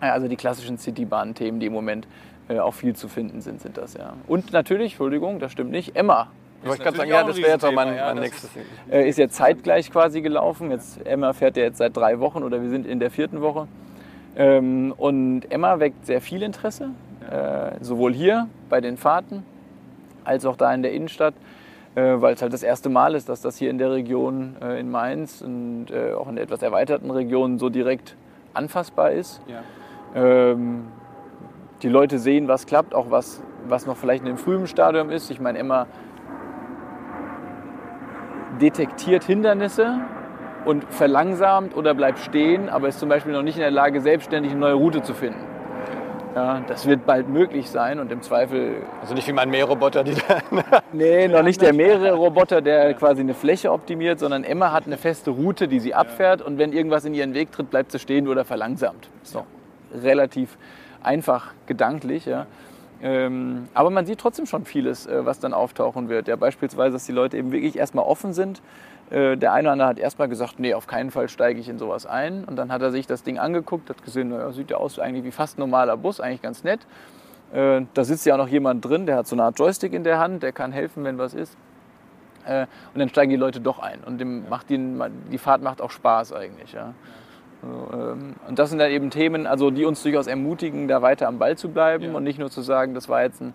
Also 0.00 0.28
die 0.28 0.36
klassischen 0.36 0.78
Citybahn-Themen, 0.78 1.60
die 1.60 1.66
im 1.66 1.72
Moment 1.72 2.06
äh, 2.48 2.58
auch 2.58 2.74
viel 2.74 2.94
zu 2.94 3.08
finden 3.08 3.40
sind, 3.40 3.62
sind 3.62 3.78
das 3.78 3.94
ja. 3.94 4.14
Und 4.26 4.52
natürlich, 4.52 4.92
Entschuldigung, 4.92 5.38
das 5.38 5.52
stimmt 5.52 5.70
nicht, 5.70 5.96
Emma. 5.96 6.28
Ich 6.62 6.78
kann 6.78 6.94
sagen, 6.94 7.10
ja, 7.10 7.24
das 7.24 7.36
wäre 7.36 7.52
jetzt 7.52 7.64
auch 7.64 7.72
mein, 7.72 7.94
mein 7.94 8.18
nächstes. 8.18 8.44
Ist, 8.44 8.92
äh, 8.92 9.08
ist 9.08 9.18
jetzt 9.18 9.36
zeitgleich 9.36 9.90
quasi 9.90 10.22
gelaufen. 10.22 10.70
Jetzt, 10.70 11.06
Emma 11.06 11.32
fährt 11.32 11.56
ja 11.56 11.64
jetzt 11.64 11.78
seit 11.78 11.96
drei 11.96 12.20
Wochen 12.20 12.42
oder 12.42 12.62
wir 12.62 12.70
sind 12.70 12.86
in 12.86 13.00
der 13.00 13.10
vierten 13.10 13.42
Woche. 13.42 13.68
Ähm, 14.36 14.92
und 14.96 15.42
Emma 15.50 15.78
weckt 15.78 16.06
sehr 16.06 16.20
viel 16.20 16.42
Interesse, 16.42 16.90
äh, 17.30 17.72
sowohl 17.80 18.14
hier 18.14 18.48
bei 18.68 18.80
den 18.80 18.96
Fahrten 18.96 19.44
als 20.24 20.46
auch 20.46 20.56
da 20.56 20.72
in 20.74 20.82
der 20.82 20.92
Innenstadt 20.92 21.34
weil 22.02 22.34
es 22.34 22.42
halt 22.42 22.52
das 22.52 22.62
erste 22.62 22.88
Mal 22.88 23.14
ist, 23.14 23.28
dass 23.28 23.40
das 23.40 23.56
hier 23.56 23.70
in 23.70 23.78
der 23.78 23.92
Region 23.92 24.56
äh, 24.60 24.80
in 24.80 24.90
Mainz 24.90 25.42
und 25.42 25.90
äh, 25.90 26.12
auch 26.12 26.28
in 26.28 26.36
der 26.36 26.44
etwas 26.44 26.62
erweiterten 26.62 27.10
Region 27.10 27.58
so 27.58 27.68
direkt 27.68 28.16
anfassbar 28.52 29.12
ist. 29.12 29.40
Ja. 29.46 29.62
Ähm, 30.14 30.86
die 31.82 31.88
Leute 31.88 32.18
sehen, 32.18 32.48
was 32.48 32.66
klappt, 32.66 32.94
auch 32.94 33.10
was, 33.10 33.42
was 33.68 33.86
noch 33.86 33.96
vielleicht 33.96 34.22
in 34.22 34.28
einem 34.28 34.38
frühen 34.38 34.66
Stadium 34.66 35.10
ist. 35.10 35.30
Ich 35.30 35.40
meine, 35.40 35.58
Emma 35.58 35.86
detektiert 38.60 39.24
Hindernisse 39.24 40.00
und 40.64 40.84
verlangsamt 40.84 41.76
oder 41.76 41.94
bleibt 41.94 42.18
stehen, 42.18 42.68
aber 42.68 42.88
ist 42.88 43.00
zum 43.00 43.08
Beispiel 43.08 43.32
noch 43.32 43.42
nicht 43.42 43.56
in 43.56 43.62
der 43.62 43.70
Lage, 43.70 44.00
selbstständig 44.00 44.52
eine 44.52 44.60
neue 44.60 44.74
Route 44.74 45.02
zu 45.02 45.14
finden. 45.14 45.53
Ja, 46.34 46.60
das 46.66 46.86
wird 46.86 47.06
bald 47.06 47.28
möglich 47.28 47.70
sein 47.70 48.00
und 48.00 48.10
im 48.10 48.20
Zweifel. 48.20 48.82
Also 49.00 49.14
nicht 49.14 49.28
wie 49.28 49.32
mein 49.32 49.50
Mähroboter, 49.50 50.02
die 50.02 50.14
da. 50.14 50.82
nee, 50.92 51.28
noch 51.28 51.44
nicht 51.44 51.62
der 51.62 51.72
Mähroboter, 51.72 52.60
der 52.60 52.92
quasi 52.94 53.20
eine 53.20 53.34
Fläche 53.34 53.70
optimiert, 53.70 54.18
sondern 54.18 54.42
Emma 54.42 54.72
hat 54.72 54.86
eine 54.86 54.96
feste 54.96 55.30
Route, 55.30 55.68
die 55.68 55.78
sie 55.78 55.94
abfährt 55.94 56.42
und 56.42 56.58
wenn 56.58 56.72
irgendwas 56.72 57.04
in 57.04 57.14
ihren 57.14 57.34
Weg 57.34 57.52
tritt, 57.52 57.70
bleibt 57.70 57.92
sie 57.92 58.00
stehen 58.00 58.26
oder 58.26 58.44
verlangsamt. 58.44 59.08
So, 59.22 59.44
relativ 59.94 60.58
einfach 61.04 61.52
gedanklich. 61.66 62.26
Ja. 62.26 62.46
Ähm, 63.00 63.68
aber 63.74 63.90
man 63.90 64.04
sieht 64.04 64.18
trotzdem 64.18 64.46
schon 64.46 64.64
vieles, 64.64 65.06
äh, 65.06 65.24
was 65.24 65.38
dann 65.38 65.54
auftauchen 65.54 66.08
wird. 66.08 66.26
Ja, 66.26 66.34
beispielsweise, 66.34 66.94
dass 66.94 67.06
die 67.06 67.12
Leute 67.12 67.36
eben 67.36 67.52
wirklich 67.52 67.76
erstmal 67.76 68.04
offen 68.04 68.32
sind. 68.32 68.60
Äh, 69.10 69.36
der 69.36 69.52
eine 69.52 69.68
oder 69.68 69.72
andere 69.72 69.88
hat 69.88 69.98
erstmal 69.98 70.28
gesagt, 70.28 70.58
nee, 70.58 70.74
auf 70.74 70.86
keinen 70.86 71.10
Fall 71.10 71.28
steige 71.28 71.60
ich 71.60 71.68
in 71.68 71.78
sowas 71.78 72.06
ein. 72.06 72.44
Und 72.44 72.56
dann 72.56 72.72
hat 72.72 72.82
er 72.82 72.90
sich 72.90 73.06
das 73.06 73.22
Ding 73.22 73.38
angeguckt, 73.38 73.90
hat 73.90 74.02
gesehen, 74.02 74.30
naja, 74.30 74.50
sieht 74.52 74.70
ja 74.70 74.78
aus 74.78 74.98
eigentlich 74.98 75.24
wie 75.24 75.30
fast 75.30 75.58
ein 75.58 75.60
normaler 75.60 75.96
Bus, 75.96 76.20
eigentlich 76.20 76.42
ganz 76.42 76.64
nett. 76.64 76.80
Äh, 77.52 77.82
da 77.92 78.04
sitzt 78.04 78.24
ja 78.26 78.34
auch 78.34 78.38
noch 78.38 78.48
jemand 78.48 78.84
drin, 78.84 79.06
der 79.06 79.16
hat 79.16 79.26
so 79.26 79.36
eine 79.36 79.44
Art 79.44 79.58
Joystick 79.58 79.92
in 79.92 80.04
der 80.04 80.18
Hand, 80.18 80.42
der 80.42 80.52
kann 80.52 80.72
helfen, 80.72 81.04
wenn 81.04 81.18
was 81.18 81.34
ist. 81.34 81.56
Äh, 82.46 82.66
und 82.92 83.00
dann 83.00 83.08
steigen 83.08 83.30
die 83.30 83.36
Leute 83.36 83.60
doch 83.60 83.78
ein. 83.78 84.00
Und 84.04 84.18
dem 84.18 84.48
macht 84.48 84.70
die, 84.70 84.78
die 85.30 85.38
Fahrt 85.38 85.62
macht 85.62 85.80
auch 85.80 85.90
Spaß 85.90 86.32
eigentlich. 86.32 86.72
Ja. 86.72 86.94
Ähm, 87.62 88.34
und 88.48 88.58
das 88.58 88.70
sind 88.70 88.78
dann 88.78 88.90
eben 88.90 89.10
Themen, 89.10 89.46
also 89.46 89.70
die 89.70 89.84
uns 89.84 90.02
durchaus 90.02 90.26
ermutigen, 90.26 90.88
da 90.88 91.02
weiter 91.02 91.28
am 91.28 91.38
Ball 91.38 91.56
zu 91.56 91.68
bleiben 91.68 92.04
ja. 92.04 92.12
und 92.14 92.24
nicht 92.24 92.38
nur 92.38 92.50
zu 92.50 92.62
sagen, 92.62 92.94
das 92.94 93.08
war 93.08 93.22
jetzt 93.22 93.40
ein 93.40 93.54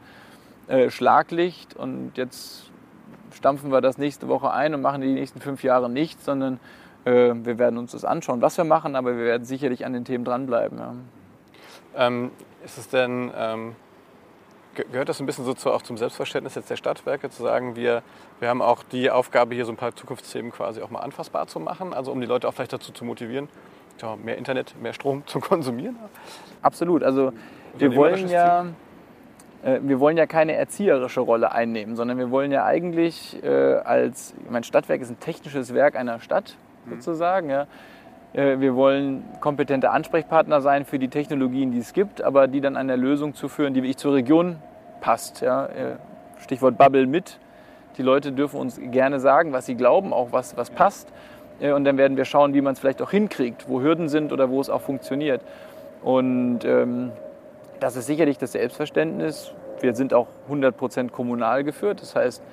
Schlaglicht 0.89 1.75
und 1.75 2.11
jetzt 2.15 2.68
stampfen 3.39 3.71
wir 3.71 3.81
das 3.81 3.97
nächste 3.97 4.27
Woche 4.27 4.51
ein 4.51 4.73
und 4.73 4.81
machen 4.81 5.01
die 5.01 5.13
nächsten 5.13 5.39
fünf 5.39 5.63
Jahre 5.63 5.89
nichts, 5.89 6.25
sondern 6.25 6.59
äh, 7.05 7.31
wir 7.33 7.57
werden 7.57 7.77
uns 7.79 7.93
das 7.93 8.03
anschauen, 8.03 8.41
was 8.41 8.57
wir 8.57 8.65
machen, 8.65 8.95
aber 8.95 9.17
wir 9.17 9.23
werden 9.23 9.45
sicherlich 9.45 9.85
an 9.85 9.93
den 9.93 10.05
Themen 10.05 10.25
dranbleiben. 10.25 10.77
Ja. 10.77 10.93
Ähm, 11.95 12.31
ist 12.63 12.77
es 12.77 12.89
denn, 12.89 13.31
ähm, 13.35 13.75
gehört 14.75 15.07
das 15.07 15.21
ein 15.21 15.25
bisschen 15.25 15.45
so 15.45 15.53
zu, 15.53 15.71
auch 15.71 15.81
zum 15.81 15.97
Selbstverständnis 15.97 16.55
jetzt 16.55 16.69
der 16.69 16.75
Stadtwerke, 16.75 17.29
zu 17.29 17.43
sagen, 17.43 17.77
wir, 17.77 18.03
wir 18.39 18.49
haben 18.49 18.61
auch 18.61 18.83
die 18.83 19.09
Aufgabe, 19.09 19.55
hier 19.55 19.65
so 19.65 19.71
ein 19.71 19.77
paar 19.77 19.95
Zukunftsthemen 19.95 20.51
quasi 20.51 20.81
auch 20.81 20.89
mal 20.89 20.99
anfassbar 20.99 21.47
zu 21.47 21.61
machen, 21.61 21.93
also 21.93 22.11
um 22.11 22.19
die 22.19 22.27
Leute 22.27 22.47
auch 22.47 22.53
vielleicht 22.53 22.73
dazu 22.73 22.91
zu 22.91 23.05
motivieren, 23.05 23.47
mehr 24.23 24.37
Internet, 24.37 24.75
mehr 24.81 24.93
Strom 24.93 25.23
zu 25.27 25.39
konsumieren? 25.39 25.97
Absolut. 26.61 27.03
Also 27.03 27.31
wir 27.77 27.95
wollen 27.95 28.27
ja, 28.27 28.63
äh, 28.63 28.65
wir 29.61 29.99
wollen 29.99 30.15
ja 30.15 30.25
keine 30.25 30.53
erzieherische 30.53 31.19
Rolle 31.19 31.51
einnehmen, 31.51 31.95
sondern 31.95 32.17
wir 32.17 32.31
wollen 32.31 32.51
ja 32.51 32.63
eigentlich 32.63 33.43
äh, 33.43 33.75
als, 33.75 34.33
mein 34.49 34.63
Stadtwerk 34.63 35.01
ist 35.01 35.09
ein 35.09 35.19
technisches 35.19 35.73
Werk 35.73 35.97
einer 35.97 36.19
Stadt 36.21 36.55
mhm. 36.85 36.91
sozusagen. 36.91 37.49
Ja. 37.49 37.67
Äh, 38.33 38.59
wir 38.59 38.75
wollen 38.75 39.23
kompetente 39.39 39.89
Ansprechpartner 39.89 40.61
sein 40.61 40.85
für 40.85 40.99
die 40.99 41.09
Technologien, 41.09 41.71
die 41.71 41.79
es 41.79 41.93
gibt, 41.93 42.21
aber 42.21 42.47
die 42.47 42.61
dann 42.61 42.77
eine 42.77 42.95
Lösung 42.95 43.33
zu 43.33 43.49
führen, 43.49 43.73
die 43.73 43.81
wirklich 43.81 43.97
zur 43.97 44.13
Region 44.13 44.57
passt. 45.01 45.41
Ja. 45.41 45.65
Äh, 45.65 45.95
Stichwort 46.39 46.77
Bubble 46.77 47.05
mit. 47.05 47.39
Die 47.97 48.03
Leute 48.03 48.31
dürfen 48.31 48.59
uns 48.59 48.79
gerne 48.79 49.19
sagen, 49.19 49.51
was 49.51 49.65
sie 49.65 49.75
glauben, 49.75 50.13
auch 50.13 50.31
was, 50.31 50.55
was 50.55 50.69
passt. 50.69 51.11
Äh, 51.59 51.73
und 51.73 51.83
dann 51.83 51.97
werden 51.97 52.17
wir 52.17 52.25
schauen, 52.25 52.53
wie 52.53 52.61
man 52.61 52.73
es 52.73 52.79
vielleicht 52.79 53.01
auch 53.01 53.11
hinkriegt, 53.11 53.67
wo 53.67 53.81
Hürden 53.81 54.09
sind 54.09 54.31
oder 54.31 54.49
wo 54.49 54.61
es 54.61 54.69
auch 54.69 54.81
funktioniert. 54.81 55.41
Und 56.01 56.63
ähm, 56.63 57.11
das 57.79 57.95
ist 57.95 58.07
sicherlich 58.07 58.37
das 58.37 58.53
Selbstverständnis. 58.53 59.53
Wir 59.81 59.95
sind 59.95 60.13
auch 60.13 60.27
100% 60.49 61.09
kommunal 61.09 61.63
geführt. 61.63 62.01
Das 62.01 62.15
heißt, 62.15 62.43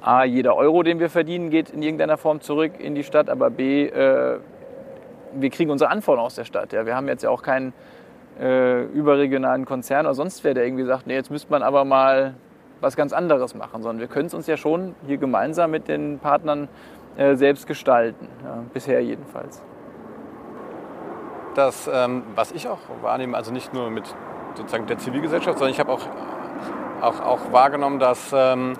A, 0.00 0.24
jeder 0.24 0.56
Euro, 0.56 0.82
den 0.82 0.98
wir 0.98 1.10
verdienen, 1.10 1.50
geht 1.50 1.70
in 1.70 1.82
irgendeiner 1.82 2.16
Form 2.16 2.40
zurück 2.40 2.72
in 2.78 2.94
die 2.94 3.04
Stadt, 3.04 3.30
aber 3.30 3.50
B, 3.50 3.86
äh, 3.86 4.38
wir 5.34 5.50
kriegen 5.50 5.70
unsere 5.70 5.90
Anforderungen 5.90 6.26
aus 6.26 6.34
der 6.34 6.44
Stadt. 6.44 6.72
Ja. 6.72 6.86
Wir 6.86 6.96
haben 6.96 7.06
jetzt 7.06 7.22
ja 7.22 7.30
auch 7.30 7.42
keinen 7.42 7.72
äh, 8.40 8.82
überregionalen 8.86 9.64
Konzern 9.64 10.06
oder 10.06 10.14
sonst 10.14 10.42
wer, 10.42 10.54
der 10.54 10.64
irgendwie 10.64 10.84
sagt, 10.84 11.06
nee, 11.06 11.14
jetzt 11.14 11.30
müsste 11.30 11.50
man 11.50 11.62
aber 11.62 11.84
mal 11.84 12.34
was 12.80 12.96
ganz 12.96 13.12
anderes 13.12 13.54
machen, 13.54 13.82
sondern 13.82 14.00
wir 14.00 14.08
können 14.08 14.26
es 14.26 14.34
uns 14.34 14.48
ja 14.48 14.56
schon 14.56 14.96
hier 15.06 15.18
gemeinsam 15.18 15.70
mit 15.70 15.86
den 15.86 16.18
Partnern 16.18 16.68
äh, 17.16 17.36
selbst 17.36 17.68
gestalten, 17.68 18.26
ja, 18.44 18.64
bisher 18.72 19.00
jedenfalls. 19.02 19.62
Das, 21.54 21.88
ähm, 21.92 22.24
was 22.34 22.50
ich 22.50 22.66
auch 22.66 22.78
wahrnehme, 23.02 23.36
also 23.36 23.52
nicht 23.52 23.72
nur 23.72 23.90
mit 23.90 24.12
sozusagen 24.54 24.86
der 24.86 24.98
Zivilgesellschaft, 24.98 25.58
sondern 25.58 25.72
ich 25.72 25.80
habe 25.80 25.92
auch, 25.92 26.02
auch, 27.00 27.20
auch 27.20 27.52
wahrgenommen, 27.52 27.98
dass, 27.98 28.32
ähm, 28.34 28.74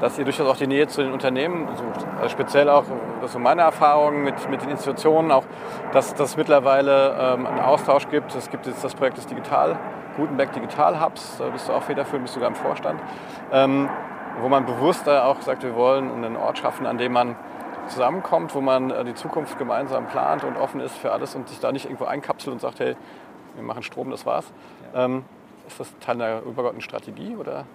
dass 0.00 0.18
ihr 0.18 0.24
durchaus 0.24 0.48
auch 0.48 0.56
die 0.56 0.66
Nähe 0.66 0.86
zu 0.86 1.02
den 1.02 1.12
Unternehmen 1.12 1.68
sucht. 1.76 2.06
Also 2.16 2.28
speziell 2.30 2.68
auch, 2.68 2.84
das 3.20 3.32
so 3.32 3.38
meine 3.38 3.62
Erfahrung 3.62 4.22
mit, 4.22 4.50
mit 4.50 4.62
den 4.62 4.70
Institutionen, 4.70 5.30
auch, 5.30 5.44
dass 5.92 6.18
es 6.18 6.36
mittlerweile 6.36 7.16
ähm, 7.18 7.46
einen 7.46 7.60
Austausch 7.60 8.08
gibt. 8.08 8.34
Es 8.34 8.50
gibt 8.50 8.66
jetzt 8.66 8.84
das 8.84 8.94
Projekt 8.94 9.16
des 9.16 9.26
Digital, 9.26 9.76
Gutenberg 10.16 10.52
Digital 10.52 11.00
Hubs, 11.00 11.38
da 11.38 11.48
bist 11.48 11.68
du 11.68 11.72
auch 11.72 11.82
federführend, 11.82 12.24
bist 12.24 12.34
sogar 12.34 12.48
im 12.48 12.54
Vorstand. 12.54 13.00
Ähm, 13.52 13.88
wo 14.40 14.48
man 14.48 14.66
bewusst 14.66 15.08
auch 15.08 15.40
sagt, 15.42 15.62
wir 15.62 15.76
wollen 15.76 16.10
einen 16.10 16.36
Ort 16.36 16.58
schaffen, 16.58 16.86
an 16.86 16.98
dem 16.98 17.12
man 17.12 17.36
zusammenkommt, 17.88 18.54
wo 18.54 18.60
man 18.60 18.90
äh, 18.90 19.04
die 19.04 19.14
Zukunft 19.14 19.58
gemeinsam 19.58 20.06
plant 20.06 20.44
und 20.44 20.56
offen 20.56 20.80
ist 20.80 20.96
für 20.96 21.12
alles 21.12 21.34
und 21.34 21.48
sich 21.48 21.60
da 21.60 21.72
nicht 21.72 21.84
irgendwo 21.84 22.04
einkapselt 22.04 22.52
und 22.52 22.60
sagt, 22.60 22.80
hey, 22.80 22.96
wir 23.54 23.62
machen 23.62 23.82
Strom, 23.82 24.10
das 24.10 24.26
war's. 24.26 24.52
Ja. 24.92 25.04
Ähm, 25.04 25.24
ist 25.66 25.80
das 25.80 25.92
Teil 26.00 26.20
einer 26.20 26.40
übergeordneten 26.40 26.82
Strategie 26.82 27.36
oder? 27.36 27.66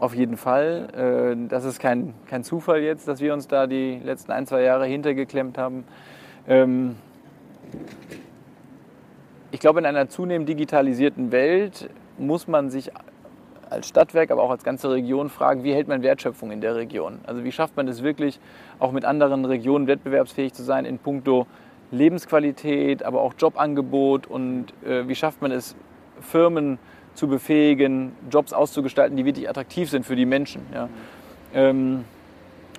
Auf 0.00 0.14
jeden 0.14 0.36
Fall. 0.36 1.34
Äh, 1.36 1.48
das 1.48 1.64
ist 1.64 1.78
kein, 1.78 2.14
kein 2.26 2.44
Zufall 2.44 2.80
jetzt, 2.80 3.06
dass 3.06 3.20
wir 3.20 3.32
uns 3.32 3.46
da 3.46 3.66
die 3.66 4.00
letzten 4.02 4.32
ein, 4.32 4.46
zwei 4.46 4.62
Jahre 4.62 4.86
hintergeklemmt 4.86 5.56
haben. 5.58 5.84
Ähm, 6.48 6.96
ich 9.50 9.60
glaube, 9.60 9.78
in 9.78 9.86
einer 9.86 10.08
zunehmend 10.08 10.48
digitalisierten 10.48 11.30
Welt 11.30 11.88
muss 12.18 12.48
man 12.48 12.70
sich 12.70 12.90
als 13.70 13.88
Stadtwerk, 13.88 14.30
aber 14.30 14.42
auch 14.42 14.50
als 14.50 14.64
ganze 14.64 14.90
Region 14.90 15.28
fragen, 15.28 15.64
wie 15.64 15.72
hält 15.72 15.88
man 15.88 16.02
Wertschöpfung 16.02 16.50
in 16.50 16.60
der 16.60 16.76
Region? 16.76 17.20
Also 17.26 17.44
wie 17.44 17.52
schafft 17.52 17.76
man 17.76 17.88
es 17.88 18.02
wirklich, 18.02 18.40
auch 18.78 18.92
mit 18.92 19.04
anderen 19.04 19.44
Regionen 19.44 19.86
wettbewerbsfähig 19.86 20.52
zu 20.52 20.62
sein 20.62 20.84
in 20.84 20.98
puncto 20.98 21.46
Lebensqualität, 21.90 23.02
aber 23.02 23.20
auch 23.20 23.34
Jobangebot 23.38 24.26
und 24.26 24.66
äh, 24.84 25.06
wie 25.08 25.14
schafft 25.14 25.42
man 25.42 25.52
es, 25.52 25.76
Firmen 26.20 26.78
zu 27.14 27.28
befähigen, 27.28 28.12
Jobs 28.30 28.52
auszugestalten, 28.52 29.16
die 29.16 29.24
wirklich 29.24 29.48
attraktiv 29.48 29.90
sind 29.90 30.04
für 30.04 30.16
die 30.16 30.26
Menschen. 30.26 30.62
Ja. 30.72 30.88
Ähm, 31.54 32.04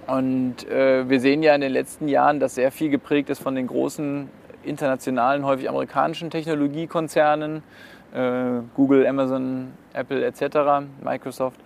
und 0.08 0.68
äh, 0.70 1.10
wir 1.10 1.20
sehen 1.20 1.42
ja 1.42 1.56
in 1.56 1.62
den 1.62 1.72
letzten 1.72 2.08
Jahren, 2.08 2.40
dass 2.40 2.56
sehr 2.56 2.72
viel 2.72 2.90
geprägt 2.90 3.30
ist 3.30 3.42
von 3.42 3.56
den 3.56 3.68
großen 3.68 4.30
internationalen, 4.64 5.46
häufig 5.46 5.70
amerikanischen 5.70 6.30
Technologiekonzernen, 6.30 7.64
äh, 8.14 8.62
Google, 8.76 9.08
Amazon, 9.08 9.74
Apple 9.94 10.24
etc., 10.26 10.88
Microsoft, 11.04 11.60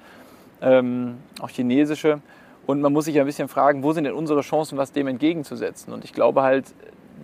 ähm, 0.61 1.17
auch 1.41 1.49
chinesische. 1.49 2.21
Und 2.65 2.81
man 2.81 2.93
muss 2.93 3.05
sich 3.05 3.19
ein 3.19 3.25
bisschen 3.25 3.47
fragen, 3.47 3.83
wo 3.83 3.93
sind 3.93 4.03
denn 4.03 4.13
unsere 4.13 4.41
Chancen, 4.41 4.77
was 4.77 4.91
dem 4.91 5.07
entgegenzusetzen? 5.07 5.91
Und 5.91 6.05
ich 6.05 6.13
glaube 6.13 6.43
halt 6.43 6.65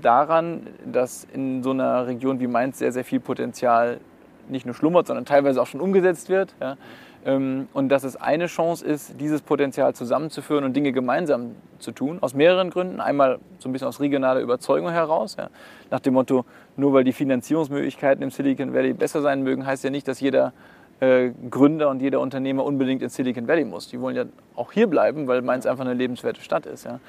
daran, 0.01 0.67
dass 0.85 1.27
in 1.33 1.63
so 1.63 1.71
einer 1.71 2.07
Region 2.07 2.39
wie 2.39 2.47
Mainz 2.47 2.79
sehr, 2.79 2.91
sehr 2.91 3.03
viel 3.03 3.19
Potenzial 3.19 3.99
nicht 4.47 4.65
nur 4.65 4.75
schlummert, 4.75 5.07
sondern 5.07 5.25
teilweise 5.25 5.61
auch 5.61 5.67
schon 5.67 5.81
umgesetzt 5.81 6.29
wird. 6.29 6.53
Ja. 6.61 6.77
Ähm, 7.25 7.67
und 7.73 7.89
dass 7.89 8.03
es 8.03 8.15
eine 8.15 8.45
Chance 8.45 8.85
ist, 8.85 9.19
dieses 9.19 9.41
Potenzial 9.41 9.95
zusammenzuführen 9.95 10.63
und 10.63 10.75
Dinge 10.75 10.91
gemeinsam 10.91 11.55
zu 11.79 11.91
tun, 11.91 12.19
aus 12.21 12.35
mehreren 12.35 12.69
Gründen. 12.69 13.01
Einmal 13.01 13.39
so 13.57 13.67
ein 13.67 13.71
bisschen 13.71 13.87
aus 13.87 13.99
regionaler 13.99 14.41
Überzeugung 14.41 14.89
heraus, 14.91 15.35
ja. 15.37 15.49
nach 15.89 15.99
dem 15.99 16.13
Motto, 16.13 16.45
nur 16.77 16.93
weil 16.93 17.03
die 17.03 17.13
Finanzierungsmöglichkeiten 17.13 18.23
im 18.23 18.29
Silicon 18.29 18.73
Valley 18.73 18.93
besser 18.93 19.21
sein 19.21 19.41
mögen, 19.41 19.65
heißt 19.65 19.83
ja 19.83 19.89
nicht, 19.89 20.07
dass 20.07 20.19
jeder 20.19 20.53
äh, 20.99 21.31
Gründer 21.49 21.89
und 21.89 22.01
jeder 22.01 22.19
Unternehmer 22.19 22.63
unbedingt 22.63 23.01
in 23.01 23.09
Silicon 23.09 23.47
Valley 23.47 23.65
muss. 23.65 23.89
Die 23.89 23.99
wollen 23.99 24.15
ja 24.15 24.25
auch 24.55 24.71
hier 24.71 24.87
bleiben, 24.87 25.27
weil 25.27 25.41
Mainz 25.41 25.65
einfach 25.65 25.83
eine 25.83 25.95
lebenswerte 25.95 26.41
Stadt 26.41 26.67
ist. 26.67 26.85
Ja. 26.85 26.99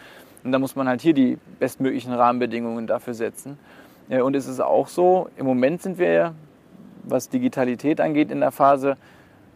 Und 0.47 0.53
da 0.53 0.61
muss 0.61 0.77
man 0.77 0.87
halt 0.87 1.01
hier 1.01 1.13
die 1.13 1.39
bestmöglichen 1.59 2.13
Rahmenbedingungen 2.13 2.87
dafür 2.87 3.15
setzen. 3.15 3.59
Und 4.09 4.37
es 4.37 4.47
ist 4.47 4.61
auch 4.61 4.87
so, 4.87 5.29
im 5.37 5.45
Moment 5.45 5.83
sind 5.83 5.99
wir, 5.99 6.35
was 7.03 7.29
Digitalität 7.29 8.01
angeht, 8.01 8.31
in 8.31 8.39
der 8.39 8.53
Phase, 8.53 8.97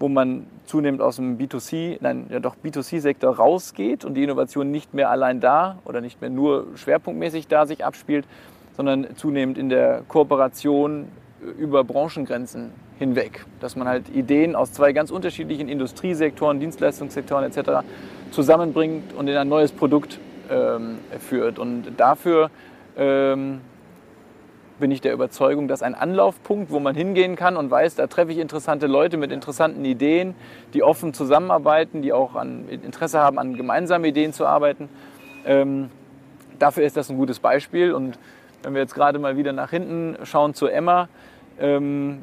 wo 0.01 0.09
man 0.09 0.49
zunehmend 0.67 1.01
aus 1.01 1.15
dem 1.15 1.39
B2C, 1.39 1.99
nein, 2.01 2.27
ja 2.29 2.41
doch 2.41 2.57
B2C-Sektor 2.57 3.37
rausgeht 3.37 4.05
und 4.05 4.15
die 4.15 4.25
Innovation 4.25 4.73
nicht 4.73 4.93
mehr 4.93 5.11
allein 5.11 5.39
da 5.39 5.79
oder 5.85 6.01
nicht 6.01 6.21
mehr 6.21 6.31
nur 6.31 6.67
schwerpunktmäßig 6.75 7.47
da 7.47 7.67
sich 7.67 7.85
abspielt, 7.85 8.27
sondern 8.77 9.15
zunehmend 9.15 9.59
in 9.59 9.69
der 9.69 10.03
Kooperation 10.09 11.07
über 11.57 11.85
Branchengrenzen 11.85 12.73
hinweg. 12.99 13.47
Dass 13.61 13.77
man 13.77 13.87
halt 13.87 14.09
Ideen 14.09 14.57
aus 14.57 14.73
zwei 14.73 14.93
ganz 14.93 15.13
unterschiedlichen 15.13 15.69
Industriesektoren, 15.69 16.59
Dienstleistungssektoren 16.59 17.45
etc. 17.45 17.87
zusammenbringt 18.33 19.13
und 19.13 19.29
in 19.29 19.37
ein 19.37 19.49
neues 19.49 19.71
Produkt 19.71 20.19
ähm, 20.51 20.99
führt. 21.19 21.59
Und 21.59 21.93
dafür 21.97 22.51
ähm, 22.97 23.61
bin 24.81 24.91
ich 24.91 25.01
der 25.01 25.13
Überzeugung, 25.13 25.69
dass 25.69 25.83
ein 25.83 25.95
Anlaufpunkt, 25.95 26.71
wo 26.71 26.81
man 26.81 26.95
hingehen 26.95 27.37
kann 27.37 27.57
und 27.57 27.71
weiß, 27.71 27.95
da 27.95 28.07
treffe 28.07 28.33
ich 28.33 28.39
interessante 28.39 28.87
Leute 28.87 29.17
mit 29.17 29.31
interessanten 29.31 29.85
Ideen, 29.85 30.35
die 30.75 30.83
offen 30.83 31.15
zusammenarbeiten, 31.15 32.03
die 32.03 32.13
auch 32.13 32.35
an 32.35 32.69
Interesse 32.69 33.21
haben, 33.21 33.39
an 33.39 33.57
gemeinsamen 33.57 34.05
Ideen 34.05 34.33
zu 34.33 34.47
arbeiten. 34.47 34.89
Ähm, 35.47 35.91
dafür 36.59 36.85
ist 36.85 36.97
das 36.97 37.11
ein 37.11 37.17
gutes 37.17 37.39
Beispiel. 37.39 37.93
Und 37.93 38.19
wenn 38.63 38.75
wir 38.75 38.81
jetzt 38.81 38.95
gerade 38.95 39.19
mal 39.19 39.37
wieder 39.37 39.53
nach 39.53 39.71
hinten 39.71 40.17
schauen 40.25 40.55
zu 40.55 40.67
Emma, 40.67 41.09
ähm, 41.61 42.23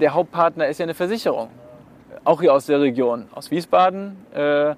der 0.00 0.14
Hauptpartner 0.14 0.66
ist 0.66 0.78
ja 0.78 0.84
eine 0.84 0.94
Versicherung. 0.94 1.48
Auch 2.24 2.40
hier 2.40 2.52
aus 2.52 2.66
der 2.66 2.80
Region, 2.80 3.26
aus 3.32 3.50
Wiesbaden. 3.50 4.16
Äh, 4.34 4.74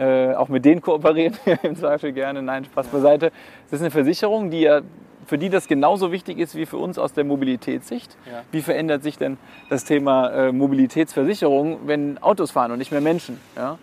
äh, 0.00 0.34
auch 0.34 0.48
mit 0.48 0.64
denen 0.64 0.80
kooperieren 0.80 1.36
wir 1.44 1.58
im 1.64 1.76
Zweifel 1.76 2.12
gerne. 2.12 2.42
Nein, 2.42 2.64
Spaß 2.64 2.86
beiseite. 2.88 3.30
Es 3.66 3.74
ist 3.74 3.80
eine 3.82 3.90
Versicherung, 3.90 4.50
die 4.50 4.62
ja, 4.62 4.80
für 5.26 5.36
die 5.38 5.50
das 5.50 5.68
genauso 5.68 6.10
wichtig 6.10 6.38
ist 6.38 6.54
wie 6.56 6.66
für 6.66 6.78
uns 6.78 6.98
aus 6.98 7.12
der 7.12 7.24
Mobilitätssicht. 7.24 8.16
Ja. 8.26 8.42
Wie 8.50 8.62
verändert 8.62 9.02
sich 9.02 9.18
denn 9.18 9.36
das 9.68 9.84
Thema 9.84 10.30
äh, 10.30 10.52
Mobilitätsversicherung, 10.52 11.80
wenn 11.86 12.18
Autos 12.22 12.50
fahren 12.50 12.72
und 12.72 12.78
nicht 12.78 12.90
mehr 12.92 13.00
Menschen? 13.02 13.38
Ja? 13.56 13.78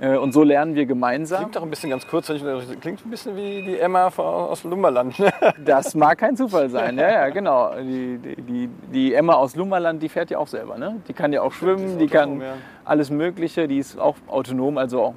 Äh, 0.00 0.16
und 0.16 0.32
so 0.32 0.42
lernen 0.42 0.74
wir 0.74 0.86
gemeinsam. 0.86 1.38
Klingt 1.38 1.56
doch 1.56 1.62
ein 1.62 1.70
bisschen 1.70 1.90
ganz 1.90 2.06
kurz, 2.06 2.28
wenn 2.28 2.36
ich- 2.36 2.80
klingt 2.80 3.04
ein 3.06 3.10
bisschen 3.10 3.36
wie 3.36 3.62
die 3.62 3.78
Emma 3.78 4.08
aus 4.08 4.64
Lumberland. 4.64 5.14
Das 5.64 5.94
mag 5.94 6.18
kein 6.18 6.36
Zufall 6.36 6.68
sein. 6.68 6.98
Ja, 6.98 7.10
ja, 7.10 7.28
genau. 7.30 7.70
Die, 7.80 8.18
die, 8.18 8.42
die, 8.42 8.68
die 8.92 9.14
Emma 9.14 9.34
aus 9.34 9.56
Lummerland, 9.56 10.02
die 10.02 10.08
fährt 10.08 10.30
ja 10.30 10.38
auch 10.38 10.48
selber. 10.48 10.78
Ne? 10.78 11.00
Die 11.08 11.12
kann 11.12 11.32
ja 11.32 11.42
auch 11.42 11.52
schwimmen, 11.52 11.98
die 11.98 12.06
kann 12.06 12.30
autonom, 12.30 12.42
ja. 12.42 12.54
alles 12.84 13.10
Mögliche. 13.10 13.68
Die 13.68 13.78
ist 13.78 13.98
auch 13.98 14.16
autonom, 14.28 14.78
also 14.78 15.02
auch, 15.02 15.14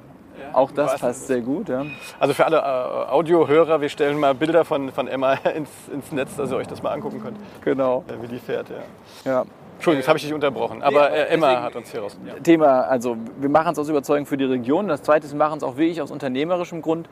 auch 0.58 0.70
das 0.72 0.92
weiß 0.94 1.00
passt 1.00 1.26
sehr 1.26 1.40
gut. 1.40 1.68
Ja. 1.68 1.84
Also 2.20 2.34
für 2.34 2.44
alle 2.44 2.58
äh, 2.58 3.10
Audiohörer, 3.10 3.80
wir 3.80 3.88
stellen 3.88 4.18
mal 4.18 4.34
Bilder 4.34 4.64
von, 4.64 4.90
von 4.92 5.08
Emma 5.08 5.32
ins, 5.54 5.70
ins 5.92 6.12
Netz, 6.12 6.36
dass 6.36 6.50
ihr 6.50 6.56
euch 6.56 6.66
das 6.66 6.82
mal 6.82 6.90
angucken 6.92 7.20
könnt, 7.22 7.36
Genau. 7.64 8.04
äh, 8.08 8.22
wie 8.22 8.28
die 8.28 8.38
fährt. 8.38 8.66
Ja. 9.24 9.30
Ja. 9.32 9.44
Entschuldigung, 9.76 10.00
jetzt 10.00 10.08
habe 10.08 10.18
ich 10.18 10.24
dich 10.24 10.34
unterbrochen, 10.34 10.82
aber 10.82 11.10
äh, 11.12 11.28
Emma 11.28 11.46
deswegen- 11.48 11.62
hat 11.64 11.76
uns 11.76 11.90
hier 11.92 12.00
raus. 12.00 12.18
Ja. 12.26 12.34
Thema, 12.42 12.80
also 12.82 13.16
wir 13.38 13.48
machen 13.48 13.72
es 13.72 13.78
aus 13.78 13.88
Überzeugung 13.88 14.26
für 14.26 14.36
die 14.36 14.44
Region. 14.44 14.88
Das 14.88 15.02
zweite 15.02 15.26
ist, 15.26 15.32
wir 15.32 15.38
machen 15.38 15.58
es 15.58 15.62
auch 15.62 15.76
wirklich 15.76 16.02
aus 16.02 16.10
unternehmerischem 16.10 16.82
Grund. 16.82 17.08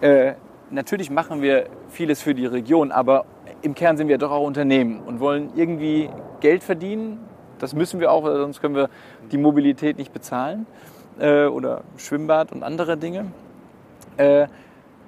Äh, 0.00 0.32
natürlich 0.70 1.10
machen 1.10 1.42
wir 1.42 1.66
vieles 1.90 2.22
für 2.22 2.34
die 2.34 2.46
Region, 2.46 2.92
aber 2.92 3.24
im 3.60 3.74
Kern 3.74 3.96
sind 3.98 4.08
wir 4.08 4.16
doch 4.18 4.30
auch 4.30 4.46
Unternehmen 4.46 5.00
und 5.00 5.20
wollen 5.20 5.50
irgendwie 5.56 6.08
Geld 6.40 6.62
verdienen. 6.62 7.20
Das 7.58 7.74
müssen 7.74 7.98
wir 8.00 8.12
auch, 8.12 8.24
sonst 8.24 8.60
können 8.60 8.76
wir 8.76 8.88
die 9.32 9.36
Mobilität 9.38 9.98
nicht 9.98 10.12
bezahlen. 10.12 10.66
Äh, 11.18 11.46
oder 11.46 11.82
Schwimmbad 11.96 12.52
und 12.52 12.62
andere 12.62 12.96
Dinge. 12.96 13.32
Äh, 14.16 14.46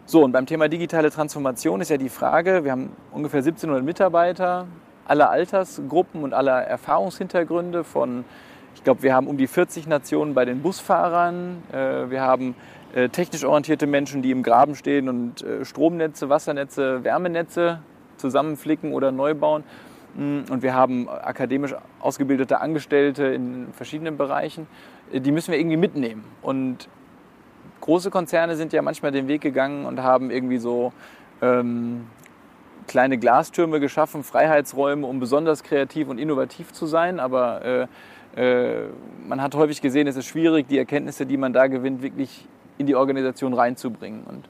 so, 0.07 0.25
und 0.25 0.33
beim 0.33 0.47
Thema 0.47 0.69
digitale 0.69 1.11
Transformation 1.11 1.81
ist 1.81 1.90
ja 1.90 1.97
die 1.97 2.09
Frage, 2.09 2.64
wir 2.64 2.73
haben 2.73 2.90
ungefähr 3.12 3.38
1700 3.38 3.85
Mitarbeiter, 3.85 4.67
aller 5.05 5.31
Altersgruppen 5.31 6.25
und 6.25 6.35
aller 6.35 6.62
Erfahrungshintergründe 6.62 7.85
von, 7.85 8.25
ich 8.75 8.83
glaube, 8.83 9.05
wir 9.05 9.14
haben 9.14 9.29
um 9.29 9.37
die 9.37 9.47
40 9.47 9.87
Nationen 9.87 10.35
bei 10.35 10.45
den 10.45 10.62
Busfahrern, 10.62 11.62
äh, 11.73 12.11
wir 12.11 12.23
haben 12.23 12.57
äh, 12.93 13.09
technisch 13.09 13.45
orientierte 13.45 13.87
Menschen, 13.87 14.21
die 14.21 14.33
im 14.33 14.43
Graben 14.43 14.75
stehen 14.75 15.09
und 15.09 15.43
äh, 15.43 15.64
Stromnetze, 15.64 16.29
Wassernetze, 16.29 17.05
Wärmenetze 17.05 17.79
zusammenflicken 18.17 18.93
oder 18.93 19.12
neu 19.12 19.35
bauen. 19.35 19.62
Mm, 20.17 20.40
Und 20.50 20.62
wir 20.62 20.75
haben 20.75 21.09
akademisch 21.09 21.75
ausgebildete 22.00 22.61
Angestellte 22.61 23.26
in 23.26 23.73
verschiedenen 23.73 24.17
Bereichen. 24.17 24.67
Die 25.12 25.33
müssen 25.33 25.52
wir 25.52 25.59
irgendwie 25.59 25.76
mitnehmen. 25.76 26.25
Und 26.43 26.88
große 27.81 28.11
Konzerne 28.11 28.57
sind 28.57 28.73
ja 28.73 28.83
manchmal 28.83 29.12
den 29.12 29.29
Weg 29.29 29.40
gegangen 29.40 29.85
und 29.85 30.02
haben 30.02 30.31
irgendwie 30.31 30.59
so 30.59 30.93
ähm, 31.43 32.07
kleine 32.87 33.19
Glastürme 33.19 33.81
geschaffen, 33.81 34.23
Freiheitsräume, 34.23 35.07
um 35.07 35.21
besonders 35.21 35.62
kreativ 35.62 36.09
und 36.09 36.19
innovativ 36.19 36.73
zu 36.73 36.87
sein. 36.87 37.21
Aber 37.21 37.64
äh, 37.64 37.87
äh, 38.37 38.87
man 39.26 39.43
hat 39.43 39.55
häufig 39.55 39.81
gesehen, 39.81 40.07
es 40.07 40.17
ist 40.17 40.26
schwierig, 40.26 40.69
die 40.69 40.79
Erkenntnisse, 40.79 41.26
die 41.26 41.37
man 41.37 41.52
da 41.52 41.67
gewinnt, 41.67 42.02
wirklich 42.02 42.47
in 42.79 42.87
die 42.87 42.95
Organisation 42.95 43.55
reinzubringen. 43.55 44.25
Und 44.25 44.49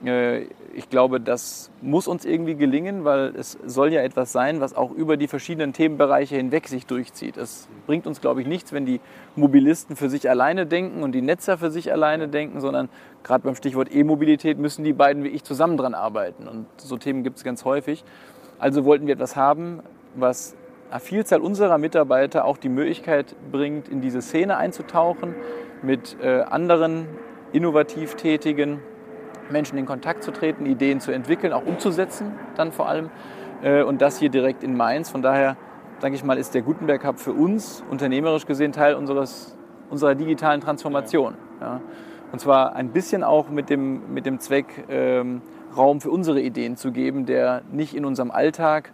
ich 0.00 0.90
glaube, 0.90 1.20
das 1.20 1.72
muss 1.82 2.06
uns 2.06 2.24
irgendwie 2.24 2.54
gelingen, 2.54 3.04
weil 3.04 3.34
es 3.36 3.58
soll 3.66 3.92
ja 3.92 4.00
etwas 4.00 4.30
sein, 4.30 4.60
was 4.60 4.76
auch 4.76 4.92
über 4.92 5.16
die 5.16 5.26
verschiedenen 5.26 5.72
Themenbereiche 5.72 6.36
hinweg 6.36 6.68
sich 6.68 6.86
durchzieht. 6.86 7.36
Es 7.36 7.68
bringt 7.86 8.06
uns, 8.06 8.20
glaube 8.20 8.40
ich, 8.40 8.46
nichts, 8.46 8.72
wenn 8.72 8.86
die 8.86 9.00
Mobilisten 9.34 9.96
für 9.96 10.08
sich 10.08 10.30
alleine 10.30 10.66
denken 10.66 11.02
und 11.02 11.12
die 11.12 11.22
Netzer 11.22 11.58
für 11.58 11.72
sich 11.72 11.90
alleine 11.90 12.28
denken, 12.28 12.60
sondern 12.60 12.88
gerade 13.24 13.42
beim 13.42 13.56
Stichwort 13.56 13.92
E-Mobilität 13.92 14.58
müssen 14.58 14.84
die 14.84 14.92
beiden 14.92 15.24
wie 15.24 15.28
ich 15.28 15.42
zusammen 15.42 15.76
dran 15.76 15.94
arbeiten. 15.94 16.46
Und 16.46 16.66
so 16.76 16.96
Themen 16.96 17.24
gibt 17.24 17.38
es 17.38 17.44
ganz 17.44 17.64
häufig. 17.64 18.04
Also 18.60 18.84
wollten 18.84 19.08
wir 19.08 19.14
etwas 19.14 19.34
haben, 19.34 19.80
was 20.14 20.54
einer 20.90 21.00
Vielzahl 21.00 21.40
unserer 21.40 21.78
Mitarbeiter 21.78 22.44
auch 22.44 22.56
die 22.56 22.68
Möglichkeit 22.68 23.34
bringt, 23.50 23.88
in 23.88 24.00
diese 24.00 24.22
Szene 24.22 24.56
einzutauchen, 24.56 25.34
mit 25.82 26.16
äh, 26.22 26.42
anderen 26.42 27.08
innovativ 27.52 28.14
tätigen 28.14 28.80
Menschen 29.50 29.78
in 29.78 29.86
Kontakt 29.86 30.22
zu 30.22 30.30
treten, 30.30 30.66
Ideen 30.66 31.00
zu 31.00 31.12
entwickeln, 31.12 31.52
auch 31.52 31.64
umzusetzen 31.64 32.32
dann 32.56 32.72
vor 32.72 32.88
allem. 32.88 33.10
Äh, 33.62 33.82
Und 33.82 34.00
das 34.02 34.18
hier 34.18 34.28
direkt 34.28 34.62
in 34.62 34.76
Mainz. 34.76 35.10
Von 35.10 35.22
daher, 35.22 35.56
sage 36.00 36.14
ich 36.14 36.24
mal, 36.24 36.38
ist 36.38 36.54
der 36.54 36.62
Gutenberg 36.62 37.04
Hub 37.06 37.18
für 37.18 37.32
uns 37.32 37.82
unternehmerisch 37.90 38.46
gesehen 38.46 38.72
Teil 38.72 38.94
unseres, 38.94 39.56
unserer 39.90 40.14
digitalen 40.14 40.60
Transformation. 40.60 41.34
Ja. 41.60 41.80
Und 42.30 42.40
zwar 42.40 42.76
ein 42.76 42.90
bisschen 42.90 43.24
auch 43.24 43.48
mit 43.48 43.70
dem, 43.70 44.12
mit 44.12 44.26
dem 44.26 44.38
Zweck, 44.38 44.84
ähm, 44.88 45.40
Raum 45.76 46.00
für 46.00 46.10
unsere 46.10 46.40
Ideen 46.40 46.76
zu 46.76 46.92
geben, 46.92 47.26
der 47.26 47.62
nicht 47.70 47.94
in 47.94 48.04
unserem 48.04 48.30
Alltag 48.30 48.92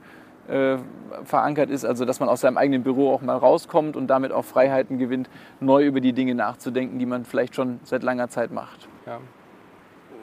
äh, 0.49 0.77
verankert 1.25 1.71
ist, 1.71 1.85
also 1.85 2.05
dass 2.05 2.21
man 2.21 2.29
aus 2.29 2.41
seinem 2.41 2.59
eigenen 2.59 2.83
Büro 2.83 3.13
auch 3.13 3.23
mal 3.23 3.37
rauskommt 3.37 3.97
und 3.97 4.09
damit 4.09 4.33
auch 4.33 4.45
Freiheiten 4.45 4.99
gewinnt, 4.99 5.31
neu 5.61 5.85
über 5.85 6.01
die 6.01 6.13
Dinge 6.13 6.35
nachzudenken, 6.35 6.99
die 6.99 7.07
man 7.07 7.25
vielleicht 7.25 7.55
schon 7.55 7.81
seit 7.85 8.03
langer 8.03 8.29
Zeit 8.29 8.51
macht. 8.53 8.89
Ja. 9.07 9.19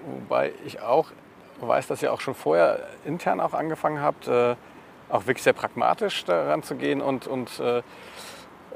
Wobei 0.05 0.53
ich 0.65 0.81
auch 0.81 1.11
weiß, 1.59 1.87
dass 1.87 2.01
ihr 2.01 2.11
auch 2.11 2.21
schon 2.21 2.35
vorher 2.35 2.87
intern 3.05 3.39
auch 3.39 3.53
angefangen 3.53 4.01
habt, 4.01 4.27
äh, 4.27 4.55
auch 5.09 5.27
wirklich 5.27 5.43
sehr 5.43 5.53
pragmatisch 5.53 6.25
daran 6.25 6.63
zu 6.63 6.75
gehen 6.75 7.01
und, 7.01 7.27
und 7.27 7.59
äh, 7.59 7.81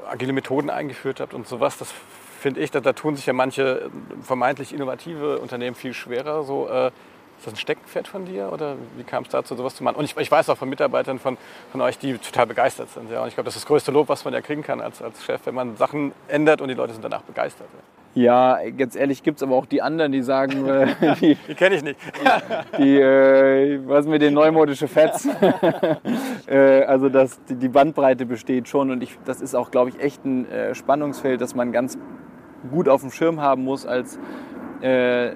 agile 0.08 0.32
Methoden 0.32 0.70
eingeführt 0.70 1.20
habt 1.20 1.34
und 1.34 1.48
sowas. 1.48 1.78
Das 1.78 1.92
finde 2.38 2.60
ich, 2.60 2.70
da, 2.70 2.80
da 2.80 2.92
tun 2.92 3.16
sich 3.16 3.26
ja 3.26 3.32
manche 3.32 3.90
vermeintlich 4.22 4.72
innovative 4.72 5.38
Unternehmen 5.38 5.74
viel 5.74 5.94
schwerer. 5.94 6.44
So, 6.44 6.68
äh, 6.68 6.90
ist 7.38 7.46
das 7.46 7.52
ein 7.52 7.56
Steckenpferd 7.56 8.08
von 8.08 8.24
dir 8.24 8.50
oder 8.52 8.76
wie 8.96 9.04
kam 9.04 9.24
es 9.24 9.28
dazu, 9.28 9.54
sowas 9.56 9.74
zu 9.74 9.84
machen? 9.84 9.96
Und 9.96 10.04
ich, 10.04 10.16
ich 10.16 10.30
weiß 10.30 10.48
auch 10.48 10.56
von 10.56 10.68
Mitarbeitern 10.68 11.18
von, 11.18 11.36
von 11.70 11.80
euch, 11.82 11.98
die 11.98 12.16
total 12.16 12.46
begeistert 12.46 12.90
sind. 12.90 13.10
Ja. 13.10 13.22
Und 13.22 13.28
ich 13.28 13.34
glaube, 13.34 13.44
das 13.44 13.56
ist 13.56 13.64
das 13.64 13.68
größte 13.68 13.90
Lob, 13.90 14.08
was 14.08 14.24
man 14.24 14.32
ja 14.32 14.40
kriegen 14.40 14.62
kann 14.62 14.80
als, 14.80 15.02
als 15.02 15.22
Chef, 15.24 15.40
wenn 15.44 15.54
man 15.54 15.76
Sachen 15.76 16.12
ändert 16.28 16.60
und 16.60 16.68
die 16.68 16.74
Leute 16.74 16.92
sind 16.92 17.02
danach 17.02 17.22
begeistert. 17.22 17.68
Ja. 17.72 18.05
Ja, 18.16 18.58
ganz 18.70 18.96
ehrlich 18.96 19.22
gibt 19.22 19.36
es 19.36 19.42
aber 19.42 19.56
auch 19.56 19.66
die 19.66 19.82
anderen, 19.82 20.10
die 20.10 20.22
sagen, 20.22 20.66
äh, 20.66 20.86
die, 21.20 21.36
Die 21.48 21.54
kenne 21.54 21.76
ich 21.76 21.82
nicht. 21.82 22.00
die 22.78 22.98
äh, 22.98 23.78
was 23.86 24.06
mit 24.06 24.22
den 24.22 24.32
neumodische 24.32 24.88
Fets. 24.88 25.28
äh, 26.46 26.82
also 26.84 27.10
das, 27.10 27.38
die, 27.44 27.56
die 27.56 27.68
Bandbreite 27.68 28.24
besteht 28.24 28.68
schon 28.68 28.90
und 28.90 29.02
ich, 29.02 29.18
das 29.26 29.42
ist 29.42 29.54
auch, 29.54 29.70
glaube 29.70 29.90
ich, 29.90 30.00
echt 30.00 30.24
ein 30.24 30.50
äh, 30.50 30.74
Spannungsfeld, 30.74 31.42
das 31.42 31.54
man 31.54 31.72
ganz 31.72 31.98
gut 32.70 32.88
auf 32.88 33.02
dem 33.02 33.10
Schirm 33.10 33.42
haben 33.42 33.64
muss 33.64 33.84
als 33.84 34.18
äh, 34.80 35.32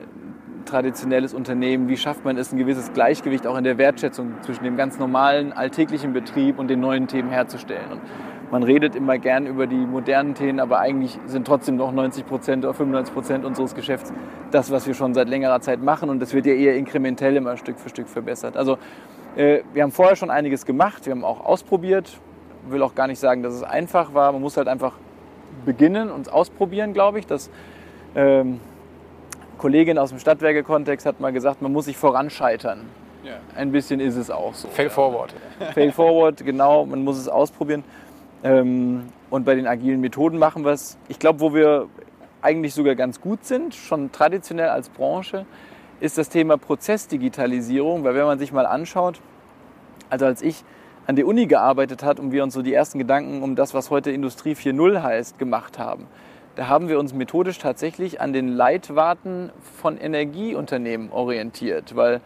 traditionelles 0.64 1.34
Unternehmen. 1.34 1.86
Wie 1.90 1.98
schafft 1.98 2.24
man 2.24 2.38
es, 2.38 2.50
ein 2.50 2.56
gewisses 2.56 2.94
Gleichgewicht 2.94 3.46
auch 3.46 3.58
in 3.58 3.64
der 3.64 3.76
Wertschätzung 3.76 4.40
zwischen 4.40 4.64
dem 4.64 4.78
ganz 4.78 4.98
normalen 4.98 5.52
alltäglichen 5.52 6.14
Betrieb 6.14 6.58
und 6.58 6.68
den 6.68 6.80
neuen 6.80 7.08
Themen 7.08 7.28
herzustellen? 7.28 7.92
Und 7.92 8.00
man 8.50 8.62
redet 8.62 8.96
immer 8.96 9.18
gern 9.18 9.46
über 9.46 9.66
die 9.66 9.76
modernen 9.76 10.34
Themen, 10.34 10.60
aber 10.60 10.80
eigentlich 10.80 11.18
sind 11.26 11.46
trotzdem 11.46 11.76
noch 11.76 11.92
90 11.92 12.26
Prozent 12.26 12.64
oder 12.64 12.74
95 12.74 13.14
Prozent 13.14 13.44
unseres 13.44 13.74
Geschäfts 13.74 14.12
das, 14.50 14.70
was 14.70 14.86
wir 14.86 14.94
schon 14.94 15.14
seit 15.14 15.28
längerer 15.28 15.60
Zeit 15.60 15.82
machen. 15.82 16.10
Und 16.10 16.20
das 16.20 16.34
wird 16.34 16.46
ja 16.46 16.54
eher 16.54 16.76
inkrementell 16.76 17.36
immer 17.36 17.56
Stück 17.56 17.78
für 17.78 17.88
Stück 17.88 18.08
verbessert. 18.08 18.56
Also 18.56 18.78
äh, 19.36 19.60
wir 19.72 19.82
haben 19.82 19.92
vorher 19.92 20.16
schon 20.16 20.30
einiges 20.30 20.66
gemacht, 20.66 21.06
wir 21.06 21.12
haben 21.12 21.24
auch 21.24 21.44
ausprobiert. 21.44 22.18
Ich 22.66 22.72
will 22.72 22.82
auch 22.82 22.94
gar 22.94 23.06
nicht 23.06 23.20
sagen, 23.20 23.42
dass 23.42 23.54
es 23.54 23.62
einfach 23.62 24.14
war. 24.14 24.32
Man 24.32 24.42
muss 24.42 24.56
halt 24.56 24.68
einfach 24.68 24.94
beginnen 25.64 26.10
und 26.10 26.32
ausprobieren, 26.32 26.92
glaube 26.92 27.20
ich. 27.20 27.26
Das 27.26 27.50
ähm, 28.14 28.60
Kollegin 29.58 29.98
aus 29.98 30.10
dem 30.10 30.18
Stadtwerke-Kontext 30.18 31.06
hat 31.06 31.20
mal 31.20 31.32
gesagt, 31.32 31.62
man 31.62 31.72
muss 31.72 31.84
sich 31.84 31.96
voranscheitern. 31.96 32.80
Ja. 33.22 33.34
Ein 33.54 33.70
bisschen 33.70 34.00
ist 34.00 34.16
es 34.16 34.30
auch 34.30 34.54
so. 34.54 34.68
Fail 34.68 34.90
forward. 34.90 35.34
Fail 35.74 35.92
forward, 35.92 36.44
genau, 36.44 36.86
man 36.86 37.04
muss 37.04 37.18
es 37.18 37.28
ausprobieren. 37.28 37.84
Ähm, 38.42 39.04
und 39.30 39.44
bei 39.44 39.54
den 39.54 39.66
agilen 39.66 40.00
Methoden 40.00 40.38
machen 40.38 40.64
wir 40.64 40.72
es, 40.72 40.98
ich 41.08 41.18
glaube, 41.18 41.40
wo 41.40 41.54
wir 41.54 41.88
eigentlich 42.42 42.74
sogar 42.74 42.94
ganz 42.94 43.20
gut 43.20 43.44
sind, 43.44 43.74
schon 43.74 44.12
traditionell 44.12 44.68
als 44.68 44.88
Branche, 44.88 45.46
ist 46.00 46.16
das 46.16 46.30
Thema 46.30 46.56
Prozessdigitalisierung, 46.56 48.04
weil 48.04 48.14
wenn 48.14 48.24
man 48.24 48.38
sich 48.38 48.52
mal 48.52 48.66
anschaut, 48.66 49.20
also 50.08 50.24
als 50.24 50.42
ich 50.42 50.64
an 51.06 51.16
der 51.16 51.26
Uni 51.26 51.46
gearbeitet 51.46 52.02
hat 52.02 52.18
und 52.18 52.32
wir 52.32 52.42
uns 52.42 52.54
so 52.54 52.62
die 52.62 52.72
ersten 52.72 52.98
Gedanken 52.98 53.42
um 53.42 53.56
das, 53.56 53.74
was 53.74 53.90
heute 53.90 54.10
Industrie 54.10 54.52
4.0 54.52 55.02
heißt, 55.02 55.38
gemacht 55.38 55.78
haben, 55.78 56.06
da 56.56 56.68
haben 56.68 56.88
wir 56.88 56.98
uns 56.98 57.12
methodisch 57.12 57.58
tatsächlich 57.58 58.20
an 58.20 58.32
den 58.32 58.48
Leitwarten 58.48 59.50
von 59.78 59.98
Energieunternehmen 59.98 61.10
orientiert, 61.10 61.94
weil 61.94 62.20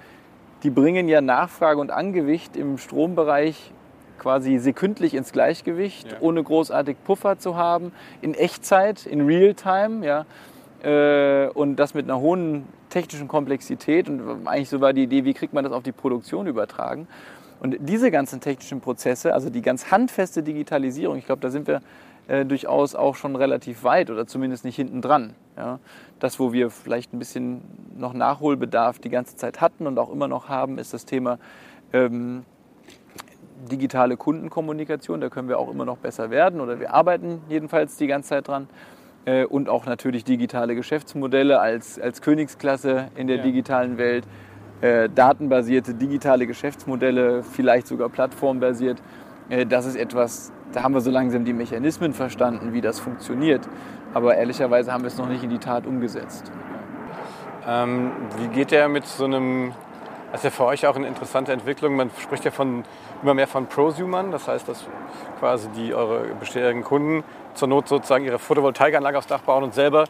die 0.63 0.71
bringen 0.71 1.09
ja 1.09 1.21
Nachfrage 1.21 1.81
und 1.81 1.91
Angewicht 1.91 2.57
im 2.57 2.79
Strombereich 2.79 3.73
quasi 4.19 4.59
sekündlich 4.59 5.15
ins 5.15 5.33
Gleichgewicht, 5.33 6.13
Ja. 6.13 6.19
ohne 6.21 6.43
großartig 6.43 6.97
Puffer 7.05 7.39
zu 7.39 7.57
haben, 7.57 7.93
in 8.21 8.35
Echtzeit, 8.35 9.07
in 9.07 9.27
Realtime, 9.27 10.05
ja, 10.07 10.27
äh, 10.83 11.49
und 11.49 11.77
das 11.77 11.95
mit 11.95 12.05
einer 12.05 12.21
hohen 12.21 12.65
technischen 12.91 13.29
Komplexität. 13.29 14.09
Und 14.09 14.47
eigentlich 14.47 14.69
so 14.69 14.81
war 14.81 14.93
die 14.93 15.05
Idee, 15.05 15.25
wie 15.25 15.35
kriegt 15.35 15.53
man 15.53 15.65
das 15.65 15.73
auf 15.73 15.83
die 15.83 15.93
Produktion 15.93 16.47
übertragen? 16.47 17.09
Und 17.61 17.77
diese 17.81 18.11
ganzen 18.11 18.41
technischen 18.41 18.81
Prozesse, 18.81 19.33
also 19.33 19.49
die 19.51 19.63
ganz 19.63 19.91
handfeste 19.91 20.43
Digitalisierung, 20.43 21.17
ich 21.17 21.25
glaube, 21.27 21.41
da 21.41 21.51
sind 21.51 21.67
wir 21.67 21.81
äh, 22.29 22.45
durchaus 22.45 22.95
auch 22.95 23.17
schon 23.17 23.37
relativ 23.37 23.85
weit 23.85 24.11
oder 24.11 24.27
zumindest 24.27 24.65
nicht 24.65 24.77
hinten 24.77 25.01
dran. 25.01 25.35
Ja. 25.57 25.79
Das, 26.21 26.39
wo 26.39 26.53
wir 26.53 26.71
vielleicht 26.71 27.13
ein 27.13 27.19
bisschen 27.19 27.63
noch 27.97 28.13
Nachholbedarf 28.13 28.99
die 28.99 29.11
ganze 29.11 29.37
Zeit 29.37 29.61
hatten 29.61 29.87
und 29.87 29.99
auch 29.99 30.11
immer 30.13 30.29
noch 30.29 30.49
haben, 30.49 30.79
ist 30.79 30.93
das 30.95 31.05
Thema 31.05 31.39
ähm, 31.93 32.45
digitale 33.71 34.17
Kundenkommunikation. 34.17 35.21
Da 35.21 35.29
können 35.29 35.49
wir 35.49 35.59
auch 35.59 35.71
immer 35.71 35.85
noch 35.85 35.99
besser 35.99 36.31
werden 36.31 36.61
oder 36.61 36.81
wir 36.81 36.95
arbeiten 36.95 37.43
jedenfalls 37.49 37.97
die 37.97 38.07
ganze 38.07 38.31
Zeit 38.31 38.49
dran. 38.49 38.69
Äh, 39.25 39.45
und 39.47 39.69
auch 39.69 39.87
natürlich 39.87 40.25
digitale 40.25 40.75
Geschäftsmodelle 40.75 41.61
als, 41.61 41.99
als 41.99 42.21
Königsklasse 42.21 43.09
in 43.17 43.27
der 43.27 43.39
ja. 43.39 43.43
digitalen 43.43 43.99
Welt. 43.99 44.25
Äh, 44.81 45.09
datenbasierte 45.09 45.95
digitale 45.95 46.47
Geschäftsmodelle, 46.47 47.43
vielleicht 47.43 47.87
sogar 47.87 48.09
plattformbasiert. 48.09 49.01
Äh, 49.49 49.67
das 49.67 49.87
ist 49.87 49.97
etwas, 49.97 50.53
da 50.73 50.83
haben 50.83 50.95
wir 50.95 51.01
so 51.01 51.11
langsam 51.11 51.45
die 51.45 51.53
Mechanismen 51.53 52.13
verstanden, 52.13 52.73
wie 52.73 52.81
das 52.81 53.01
funktioniert. 53.01 53.67
Aber 54.13 54.37
ehrlicherweise 54.37 54.93
haben 54.93 55.03
wir 55.03 55.09
es 55.09 55.17
noch 55.17 55.29
nicht 55.29 55.43
in 55.43 55.51
die 55.51 55.59
Tat 55.59 55.87
umgesetzt. 55.87 56.53
Ähm, 57.67 58.13
wie 58.39 58.49
geht 58.49 58.73
der 58.73 58.89
mit 58.89 59.07
so 59.07 59.25
einem, 59.25 59.73
das 60.35 60.41
ist 60.41 60.45
ja 60.47 60.51
für 60.51 60.65
euch 60.65 60.85
auch 60.85 60.97
eine 60.97 61.07
interessante 61.07 61.53
Entwicklung, 61.53 61.95
man 61.95 62.11
spricht 62.21 62.45
ja 62.45 62.51
von, 62.51 62.83
immer 63.23 63.35
mehr 63.35 63.47
von 63.47 63.67
Prosumern, 63.67 64.33
das 64.33 64.49
heißt, 64.49 64.69
dass 64.69 64.85
quasi 65.39 65.69
die 65.77 65.95
eure 65.95 66.25
bisherigen 66.41 66.83
Kunden 66.83 67.23
zur 67.55 67.69
Not 67.69 67.87
sozusagen 67.87 68.25
ihre 68.25 68.41
Photovoltaikanlage 68.41 69.17
aufs 69.17 69.29
Dach 69.29 69.43
bauen 69.43 69.63
und 69.63 69.75
selber 69.75 70.07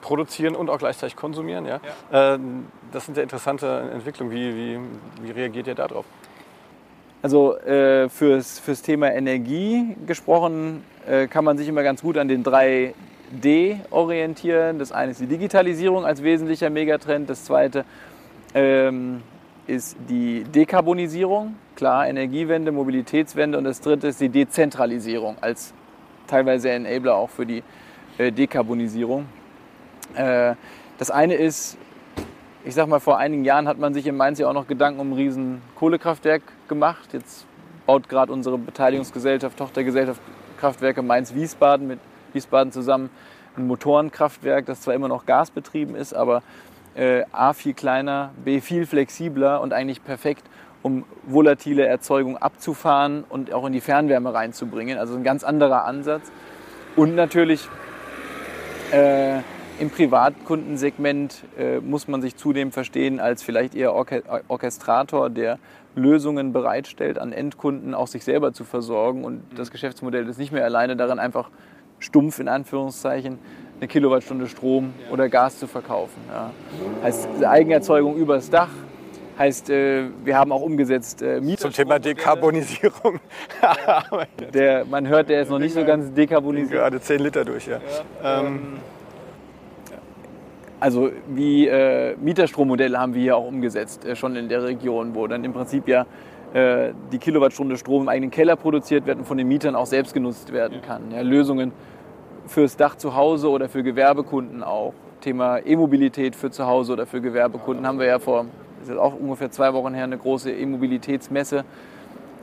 produzieren 0.00 0.56
und 0.56 0.68
auch 0.68 0.78
gleichzeitig 0.78 1.14
konsumieren. 1.14 1.64
Ja? 1.64 1.78
ja. 2.10 2.34
Ähm, 2.34 2.66
das 2.90 3.06
sind 3.06 3.16
ja 3.16 3.22
interessante 3.22 3.88
Entwicklungen. 3.94 4.32
Wie, 4.32 4.56
wie, 4.56 4.80
wie 5.22 5.30
reagiert 5.30 5.68
ihr 5.68 5.76
darauf? 5.76 6.04
Also 7.22 7.56
äh, 7.58 8.08
fürs, 8.08 8.58
fürs 8.58 8.82
Thema 8.82 9.12
Energie 9.12 9.94
gesprochen, 10.08 10.82
äh, 11.06 11.28
kann 11.28 11.44
man 11.44 11.56
sich 11.56 11.68
immer 11.68 11.84
ganz 11.84 12.02
gut 12.02 12.18
an 12.18 12.26
den 12.26 12.42
drei 12.42 12.94
D 13.30 13.78
orientieren. 13.90 14.80
Das 14.80 14.90
eine 14.90 15.12
ist 15.12 15.20
die 15.20 15.28
Digitalisierung 15.28 16.04
als 16.04 16.24
wesentlicher 16.24 16.68
Megatrend. 16.68 17.30
Das 17.30 17.44
zweite 17.44 17.84
ähm, 18.54 19.22
ist 19.68 19.96
die 20.08 20.44
Dekarbonisierung, 20.44 21.56
klar, 21.76 22.08
Energiewende, 22.08 22.72
Mobilitätswende. 22.72 23.58
Und 23.58 23.64
das 23.64 23.80
dritte 23.80 24.08
ist 24.08 24.20
die 24.20 24.30
Dezentralisierung 24.30 25.36
als 25.40 25.74
teilweise 26.26 26.70
Enabler 26.70 27.14
auch 27.14 27.30
für 27.30 27.44
die 27.44 27.62
äh, 28.16 28.32
Dekarbonisierung. 28.32 29.26
Äh, 30.14 30.54
das 30.96 31.10
eine 31.10 31.34
ist, 31.34 31.76
ich 32.64 32.74
sag 32.74 32.88
mal, 32.88 32.98
vor 32.98 33.18
einigen 33.18 33.44
Jahren 33.44 33.68
hat 33.68 33.78
man 33.78 33.92
sich 33.92 34.06
in 34.06 34.16
Mainz 34.16 34.38
ja 34.38 34.48
auch 34.48 34.54
noch 34.54 34.66
Gedanken 34.66 35.00
um 35.00 35.12
ein 35.12 35.16
riesen 35.16 35.60
Kohlekraftwerk 35.76 36.42
gemacht. 36.66 37.10
Jetzt 37.12 37.46
baut 37.84 38.08
gerade 38.08 38.32
unsere 38.32 38.56
Beteiligungsgesellschaft, 38.56 39.58
Tochtergesellschaft 39.58 40.20
Kraftwerke 40.58 41.02
Mainz-Wiesbaden 41.02 41.86
mit 41.86 42.00
Wiesbaden 42.32 42.72
zusammen 42.72 43.10
ein 43.58 43.66
Motorenkraftwerk, 43.66 44.66
das 44.66 44.80
zwar 44.80 44.94
immer 44.94 45.08
noch 45.08 45.26
gasbetrieben 45.26 45.94
ist, 45.94 46.14
aber 46.14 46.42
äh, 46.94 47.24
A 47.32 47.52
viel 47.52 47.74
kleiner, 47.74 48.32
B 48.44 48.60
viel 48.60 48.86
flexibler 48.86 49.60
und 49.60 49.72
eigentlich 49.72 50.04
perfekt, 50.04 50.44
um 50.82 51.04
volatile 51.24 51.86
Erzeugung 51.86 52.36
abzufahren 52.36 53.24
und 53.28 53.52
auch 53.52 53.66
in 53.66 53.72
die 53.72 53.80
Fernwärme 53.80 54.32
reinzubringen. 54.32 54.98
Also 54.98 55.16
ein 55.16 55.24
ganz 55.24 55.44
anderer 55.44 55.84
Ansatz. 55.84 56.30
Und 56.96 57.14
natürlich 57.14 57.68
äh, 58.92 59.38
im 59.78 59.90
Privatkundensegment 59.90 61.44
äh, 61.56 61.78
muss 61.78 62.08
man 62.08 62.20
sich 62.20 62.36
zudem 62.36 62.72
verstehen 62.72 63.20
als 63.20 63.42
vielleicht 63.42 63.74
eher 63.74 63.94
Orchestrator, 63.94 65.30
der 65.30 65.58
Lösungen 65.94 66.52
bereitstellt, 66.52 67.18
an 67.18 67.32
Endkunden 67.32 67.94
auch 67.94 68.08
sich 68.08 68.24
selber 68.24 68.52
zu 68.52 68.64
versorgen. 68.64 69.24
Und 69.24 69.42
das 69.56 69.70
Geschäftsmodell 69.70 70.28
ist 70.28 70.38
nicht 70.38 70.52
mehr 70.52 70.64
alleine 70.64 70.96
darin, 70.96 71.18
einfach 71.18 71.50
stumpf 72.00 72.38
in 72.38 72.48
Anführungszeichen 72.48 73.38
eine 73.80 73.88
Kilowattstunde 73.88 74.48
Strom 74.48 74.92
oder 75.10 75.28
Gas 75.28 75.58
zu 75.58 75.66
verkaufen. 75.66 76.20
Ja. 76.28 76.50
Heißt 77.02 77.28
Eigenerzeugung 77.44 78.16
übers 78.16 78.50
Dach, 78.50 78.70
heißt, 79.38 79.70
äh, 79.70 80.04
wir 80.24 80.36
haben 80.36 80.50
auch 80.52 80.62
umgesetzt 80.62 81.22
äh, 81.22 81.40
Zum 81.56 81.72
Thema 81.72 81.98
Dekarbonisierung. 81.98 83.20
der, 84.52 84.84
man 84.84 85.06
hört, 85.06 85.28
der 85.28 85.42
ist 85.42 85.50
noch 85.50 85.60
nicht 85.60 85.74
so 85.74 85.84
ganz 85.84 86.12
dekarbonisiert. 86.12 86.80
Gerade 86.80 87.00
10 87.00 87.20
Liter 87.20 87.44
durch, 87.44 87.66
ja. 87.66 87.80
ja. 88.22 88.40
Ähm, 88.40 88.78
also 90.80 91.10
wie 91.28 91.66
äh, 91.66 92.16
Mieterstrommodelle 92.16 92.98
haben 92.98 93.14
wir 93.14 93.22
hier 93.22 93.36
auch 93.36 93.46
umgesetzt, 93.46 94.04
äh, 94.04 94.16
schon 94.16 94.36
in 94.36 94.48
der 94.48 94.64
Region, 94.64 95.14
wo 95.14 95.26
dann 95.26 95.44
im 95.44 95.52
Prinzip 95.52 95.88
ja 95.88 96.06
äh, 96.52 96.92
die 97.12 97.18
Kilowattstunde 97.18 97.76
Strom 97.76 98.02
im 98.02 98.08
eigenen 98.08 98.30
Keller 98.30 98.56
produziert 98.56 99.06
wird 99.06 99.18
und 99.18 99.24
von 99.24 99.38
den 99.38 99.48
Mietern 99.48 99.74
auch 99.74 99.86
selbst 99.86 100.14
genutzt 100.14 100.52
werden 100.52 100.80
kann. 100.82 101.10
Ja, 101.12 101.20
Lösungen 101.20 101.72
fürs 102.48 102.76
Dach 102.76 102.96
zu 102.96 103.14
Hause 103.14 103.50
oder 103.50 103.68
für 103.68 103.82
Gewerbekunden 103.82 104.62
auch. 104.62 104.94
Thema 105.20 105.58
E-Mobilität 105.58 106.36
für 106.36 106.50
zu 106.50 106.66
Hause 106.66 106.92
oder 106.92 107.06
für 107.06 107.20
Gewerbekunden 107.20 107.86
haben 107.86 107.98
wir 107.98 108.06
ja 108.06 108.18
vor, 108.18 108.46
ist 108.80 108.88
jetzt 108.88 108.98
auch 108.98 109.14
ungefähr 109.14 109.50
zwei 109.50 109.72
Wochen 109.74 109.94
her, 109.94 110.04
eine 110.04 110.18
große 110.18 110.50
E-Mobilitätsmesse 110.50 111.64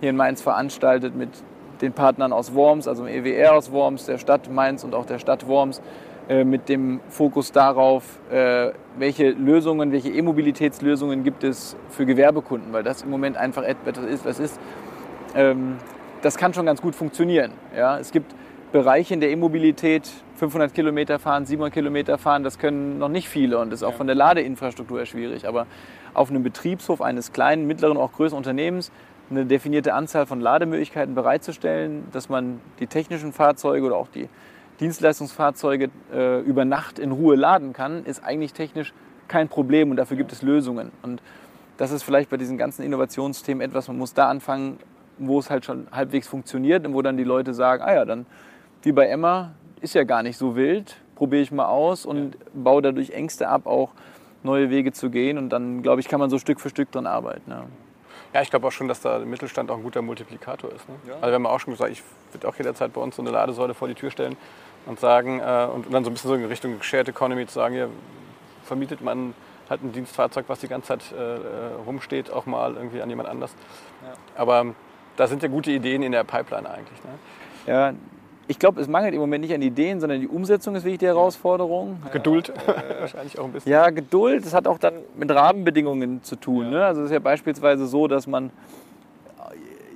hier 0.01 0.09
in 0.09 0.15
Mainz 0.15 0.41
veranstaltet 0.41 1.15
mit 1.15 1.29
den 1.81 1.93
Partnern 1.93 2.33
aus 2.33 2.53
Worms, 2.53 2.87
also 2.87 3.05
dem 3.05 3.25
EWR 3.25 3.53
aus 3.53 3.71
Worms, 3.71 4.05
der 4.05 4.17
Stadt 4.17 4.51
Mainz 4.51 4.83
und 4.83 4.93
auch 4.93 5.05
der 5.05 5.19
Stadt 5.19 5.47
Worms 5.47 5.81
äh, 6.27 6.43
mit 6.43 6.69
dem 6.69 7.01
Fokus 7.09 7.51
darauf, 7.51 8.19
äh, 8.31 8.71
welche 8.97 9.31
Lösungen, 9.31 9.91
welche 9.91 10.09
E-Mobilitätslösungen 10.09 11.23
gibt 11.23 11.43
es 11.43 11.75
für 11.89 12.05
Gewerbekunden, 12.05 12.73
weil 12.73 12.83
das 12.83 13.03
im 13.03 13.09
Moment 13.09 13.37
einfach 13.37 13.63
etwas 13.63 14.05
ist, 14.05 14.25
was 14.25 14.39
ist. 14.39 14.59
Ähm, 15.35 15.77
das 16.21 16.37
kann 16.37 16.53
schon 16.53 16.65
ganz 16.65 16.81
gut 16.81 16.95
funktionieren. 16.95 17.51
Ja? 17.75 17.99
Es 17.99 18.11
gibt 18.11 18.33
Bereiche 18.75 19.13
in 19.13 19.21
der 19.21 19.31
E-Mobilität, 19.31 20.11
500 20.35 20.73
Kilometer 20.73 21.17
fahren, 21.17 21.45
700 21.45 21.73
Kilometer 21.73 22.17
fahren, 22.17 22.43
das 22.43 22.59
können 22.59 22.99
noch 22.99 23.07
nicht 23.07 23.29
viele 23.29 23.57
und 23.57 23.69
das 23.69 23.79
ist 23.79 23.87
auch 23.87 23.93
von 23.93 24.05
der 24.05 24.17
Ladeinfrastruktur 24.17 25.05
schwierig. 25.05 25.47
Aber 25.47 25.65
auf 26.13 26.29
einem 26.29 26.43
Betriebshof 26.43 26.99
eines 26.99 27.31
kleinen, 27.31 27.67
mittleren, 27.67 27.95
auch 27.95 28.11
größeren 28.11 28.35
Unternehmens 28.35 28.91
eine 29.29 29.45
definierte 29.45 29.93
Anzahl 29.93 30.25
von 30.25 30.41
Lademöglichkeiten 30.41 31.15
bereitzustellen, 31.15 32.03
dass 32.11 32.27
man 32.27 32.59
die 32.81 32.87
technischen 32.87 33.31
Fahrzeuge 33.31 33.85
oder 33.85 33.95
auch 33.95 34.09
die 34.09 34.27
Dienstleistungsfahrzeuge 34.81 35.89
äh, 36.13 36.41
über 36.41 36.65
Nacht 36.65 36.99
in 36.99 37.13
Ruhe 37.13 37.37
laden 37.37 37.71
kann, 37.71 38.03
ist 38.03 38.25
eigentlich 38.25 38.51
technisch 38.51 38.93
kein 39.29 39.47
Problem 39.47 39.89
und 39.89 39.95
dafür 39.95 40.17
gibt 40.17 40.33
es 40.33 40.41
Lösungen. 40.41 40.91
Und 41.01 41.21
das 41.77 41.91
ist 41.91 42.03
vielleicht 42.03 42.29
bei 42.29 42.35
diesen 42.35 42.57
ganzen 42.57 42.83
Innovationsthemen 42.83 43.61
etwas, 43.61 43.87
man 43.87 43.97
muss 43.97 44.13
da 44.13 44.27
anfangen, 44.27 44.79
wo 45.17 45.39
es 45.39 45.49
halt 45.49 45.63
schon 45.63 45.87
halbwegs 45.93 46.27
funktioniert 46.27 46.85
und 46.85 46.93
wo 46.93 47.01
dann 47.01 47.15
die 47.15 47.23
Leute 47.23 47.53
sagen, 47.53 47.81
ah 47.81 47.93
ja, 47.93 48.03
dann 48.03 48.25
wie 48.85 48.91
bei 48.91 49.07
Emma, 49.07 49.51
ist 49.81 49.95
ja 49.95 50.03
gar 50.03 50.23
nicht 50.23 50.37
so 50.37 50.55
wild, 50.55 50.97
probiere 51.15 51.41
ich 51.41 51.51
mal 51.51 51.65
aus 51.65 52.05
und 52.05 52.35
ja. 52.35 52.41
baue 52.53 52.81
dadurch 52.81 53.11
Ängste 53.11 53.47
ab, 53.47 53.65
auch 53.65 53.89
neue 54.43 54.69
Wege 54.69 54.91
zu 54.93 55.09
gehen 55.09 55.37
und 55.37 55.49
dann, 55.49 55.81
glaube 55.81 56.01
ich, 56.01 56.07
kann 56.07 56.19
man 56.19 56.29
so 56.29 56.39
Stück 56.39 56.59
für 56.59 56.69
Stück 56.69 56.91
dran 56.91 57.07
arbeiten. 57.07 57.49
Ja. 57.49 57.65
Ja, 58.33 58.41
ich 58.41 58.49
glaube 58.49 58.67
auch 58.67 58.71
schon, 58.71 58.89
dass 58.89 58.99
da 58.99 59.17
der 59.17 59.27
Mittelstand 59.27 59.71
auch 59.71 59.77
ein 59.77 59.83
guter 59.83 60.01
Multiplikator 60.01 60.69
ist. 60.69 60.89
Ne? 60.89 60.95
Ja. 61.07 61.13
Also 61.15 61.27
wir 61.27 61.33
haben 61.35 61.45
auch 61.45 61.59
schon 61.59 61.71
gesagt, 61.71 61.91
ich 61.91 62.03
würde 62.33 62.47
auch 62.49 62.55
jederzeit 62.57 62.91
bei 62.91 62.99
uns 62.99 63.15
so 63.15 63.21
eine 63.21 63.31
Ladesäule 63.31 63.73
vor 63.73 63.87
die 63.87 63.93
Tür 63.93 64.11
stellen 64.11 64.35
und 64.85 64.99
sagen, 64.99 65.39
äh, 65.39 65.67
und 65.73 65.93
dann 65.93 66.03
so 66.03 66.09
ein 66.09 66.13
bisschen 66.13 66.29
so 66.29 66.35
in 66.35 66.43
Richtung 66.43 66.81
Shared 66.81 67.07
Economy 67.07 67.47
zu 67.47 67.53
sagen, 67.53 67.75
hier 67.75 67.89
vermietet 68.65 69.01
man 69.01 69.33
halt 69.69 69.83
ein 69.83 69.93
Dienstfahrzeug, 69.93 70.45
was 70.47 70.59
die 70.59 70.67
ganze 70.67 70.89
Zeit 70.89 71.13
äh, 71.13 71.75
rumsteht, 71.85 72.29
auch 72.29 72.45
mal 72.45 72.75
irgendwie 72.75 73.01
an 73.01 73.09
jemand 73.09 73.29
anders. 73.29 73.55
Ja. 74.03 74.13
Aber 74.35 74.65
da 75.15 75.27
sind 75.27 75.41
ja 75.41 75.47
gute 75.47 75.71
Ideen 75.71 76.03
in 76.03 76.11
der 76.11 76.25
Pipeline 76.25 76.69
eigentlich. 76.69 77.01
Ne? 77.05 77.11
Ja, 77.67 77.93
ich 78.47 78.59
glaube, 78.59 78.79
es 78.79 78.87
mangelt 78.87 79.13
im 79.13 79.19
Moment 79.19 79.43
nicht 79.43 79.53
an 79.53 79.61
Ideen, 79.61 79.99
sondern 79.99 80.19
die 80.19 80.27
Umsetzung 80.27 80.75
ist 80.75 80.83
wirklich 80.83 80.99
die 80.99 81.07
Herausforderung. 81.07 81.97
Geduld 82.11 82.53
ja, 82.67 82.99
wahrscheinlich 82.99 83.39
auch 83.39 83.45
ein 83.45 83.51
bisschen. 83.51 83.71
Ja, 83.71 83.89
Geduld, 83.89 84.45
das 84.45 84.53
hat 84.53 84.67
auch 84.67 84.77
dann 84.77 84.95
mit 85.15 85.31
Rahmenbedingungen 85.31 86.23
zu 86.23 86.35
tun. 86.35 86.65
Ja. 86.65 86.71
Ne? 86.71 86.85
Also 86.85 87.01
es 87.01 87.07
ist 87.07 87.13
ja 87.13 87.19
beispielsweise 87.19 87.87
so, 87.87 88.07
dass 88.07 88.27
man 88.27 88.51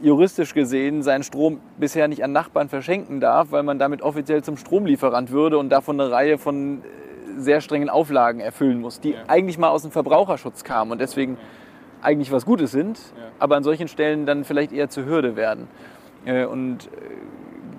juristisch 0.02 0.54
gesehen 0.54 1.04
seinen 1.04 1.24
Strom 1.24 1.60
bisher 1.78 2.08
nicht 2.08 2.24
an 2.24 2.32
Nachbarn 2.32 2.70
verschenken 2.70 3.20
darf, 3.20 3.52
weil 3.52 3.64
man 3.64 3.80
damit 3.80 4.02
offiziell 4.02 4.44
zum 4.44 4.58
Stromlieferant 4.58 5.32
würde 5.32 5.58
und 5.58 5.70
davon 5.70 6.00
eine 6.00 6.12
Reihe 6.12 6.38
von 6.38 6.80
äh, 6.80 7.40
sehr 7.40 7.62
strengen 7.62 7.90
Auflagen 7.90 8.40
erfüllen 8.40 8.80
muss, 8.82 9.00
die 9.00 9.12
ja. 9.12 9.20
eigentlich 9.28 9.58
mal 9.58 9.70
aus 9.70 9.84
dem 9.84 9.92
Verbraucherschutz 9.92 10.64
kamen 10.64 10.92
und 10.92 11.02
deswegen 11.02 11.38
eigentlich 12.02 12.32
was 12.32 12.46
Gutes 12.46 12.72
sind, 12.72 12.98
ja. 12.98 13.24
aber 13.40 13.58
an 13.58 13.64
solchen 13.64 13.88
Stellen 13.88 14.26
dann 14.26 14.46
vielleicht 14.46 14.72
eher 14.72 14.90
zur 14.90 15.06
Hürde 15.06 15.36
werden. 15.36 15.68
Äh, 16.26 16.46
und 16.46 16.86
äh, 16.86 16.88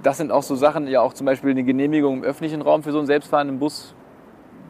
das 0.02 0.16
sind 0.16 0.32
auch 0.32 0.42
so 0.42 0.54
Sachen, 0.54 0.86
ja 0.88 1.00
auch 1.00 1.12
zum 1.12 1.26
Beispiel 1.26 1.50
eine 1.50 1.64
Genehmigung 1.64 2.18
im 2.18 2.24
öffentlichen 2.24 2.62
Raum 2.62 2.82
für 2.82 2.92
so 2.92 2.98
einen 2.98 3.06
selbstfahrenden 3.06 3.58
Bus 3.58 3.94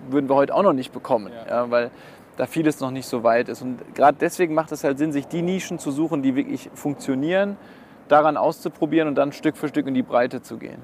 würden 0.09 0.29
wir 0.29 0.35
heute 0.35 0.55
auch 0.55 0.63
noch 0.63 0.73
nicht 0.73 0.93
bekommen, 0.93 1.33
ja. 1.33 1.47
Ja, 1.47 1.71
weil 1.71 1.91
da 2.37 2.47
vieles 2.47 2.81
noch 2.81 2.91
nicht 2.91 3.07
so 3.07 3.23
weit 3.23 3.49
ist. 3.49 3.63
Und 3.63 3.95
gerade 3.95 4.17
deswegen 4.19 4.55
macht 4.55 4.73
es 4.73 4.83
halt 4.83 4.99
Sinn, 4.99 5.13
sich 5.13 5.27
die 5.27 5.43
Nischen 5.43 5.79
zu 5.79 5.91
suchen, 5.91 6.23
die 6.23 6.37
wirklich 6.37 6.71
funktionieren, 6.75 7.57
daran 8.09 8.37
auszuprobieren 8.37 9.09
und 9.09 9.15
dann 9.15 9.33
Stück 9.33 9.57
für 9.57 9.69
Stück 9.69 9.87
in 9.87 9.95
die 9.95 10.03
Breite 10.03 10.43
zu 10.43 10.57
gehen. 10.57 10.83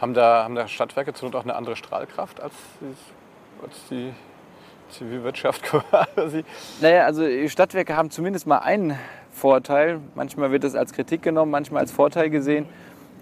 Haben 0.00 0.14
da, 0.14 0.44
haben 0.44 0.54
da 0.54 0.66
Stadtwerke 0.66 1.12
zur 1.12 1.28
Not 1.28 1.36
auch 1.36 1.44
eine 1.44 1.54
andere 1.54 1.76
Strahlkraft 1.76 2.40
als 2.40 2.54
die, 2.80 3.64
als 3.64 3.88
die 3.90 4.12
Zivilwirtschaft 4.88 5.62
quasi. 6.14 6.44
Naja, 6.80 7.04
also 7.04 7.24
Stadtwerke 7.48 7.96
haben 7.96 8.10
zumindest 8.10 8.46
mal 8.46 8.58
einen 8.58 8.98
Vorteil. 9.30 10.00
Manchmal 10.14 10.50
wird 10.52 10.64
das 10.64 10.74
als 10.74 10.92
Kritik 10.92 11.22
genommen, 11.22 11.50
manchmal 11.50 11.82
als 11.82 11.92
Vorteil 11.92 12.30
gesehen. 12.30 12.66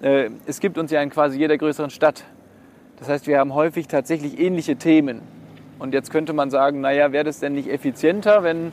Äh, 0.04 0.30
es 0.44 0.60
gibt 0.60 0.76
uns 0.76 0.90
ja 0.90 1.00
in 1.00 1.08
quasi 1.08 1.38
jeder 1.38 1.56
größeren 1.56 1.88
Stadt. 1.90 2.24
Das 2.98 3.08
heißt, 3.08 3.26
wir 3.26 3.38
haben 3.38 3.54
häufig 3.54 3.88
tatsächlich 3.88 4.38
ähnliche 4.38 4.76
Themen. 4.76 5.22
Und 5.78 5.94
jetzt 5.94 6.10
könnte 6.10 6.34
man 6.34 6.50
sagen, 6.50 6.80
naja, 6.80 7.10
wäre 7.10 7.24
das 7.24 7.40
denn 7.40 7.54
nicht 7.54 7.68
effizienter, 7.68 8.42
wenn 8.42 8.72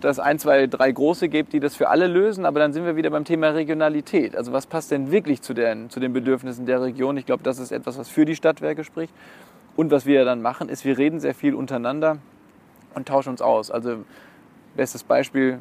das 0.00 0.18
ein, 0.18 0.38
zwei, 0.38 0.66
drei 0.66 0.90
große 0.90 1.28
gibt, 1.28 1.52
die 1.52 1.60
das 1.60 1.76
für 1.76 1.88
alle 1.88 2.06
lösen, 2.06 2.44
aber 2.44 2.58
dann 2.58 2.72
sind 2.72 2.84
wir 2.84 2.96
wieder 2.96 3.10
beim 3.10 3.24
Thema 3.24 3.48
Regionalität. 3.50 4.36
Also 4.36 4.52
was 4.52 4.66
passt 4.66 4.90
denn 4.90 5.10
wirklich 5.10 5.42
zu 5.42 5.54
den, 5.54 5.90
zu 5.90 6.00
den 6.00 6.12
Bedürfnissen 6.12 6.66
der 6.66 6.82
Region? 6.82 7.16
Ich 7.16 7.26
glaube, 7.26 7.42
das 7.42 7.58
ist 7.58 7.70
etwas, 7.70 7.98
was 7.98 8.08
für 8.08 8.24
die 8.24 8.34
Stadtwerke 8.34 8.82
spricht. 8.82 9.12
Und 9.74 9.90
was 9.90 10.06
wir 10.06 10.24
dann 10.24 10.40
machen, 10.42 10.68
ist, 10.68 10.84
wir 10.84 10.96
reden 10.96 11.20
sehr 11.20 11.34
viel 11.34 11.54
untereinander 11.54 12.18
und 12.94 13.08
tauschen 13.08 13.30
uns 13.30 13.42
aus. 13.42 13.70
Also 13.70 14.04
bestes 14.74 15.04
Beispiel, 15.04 15.60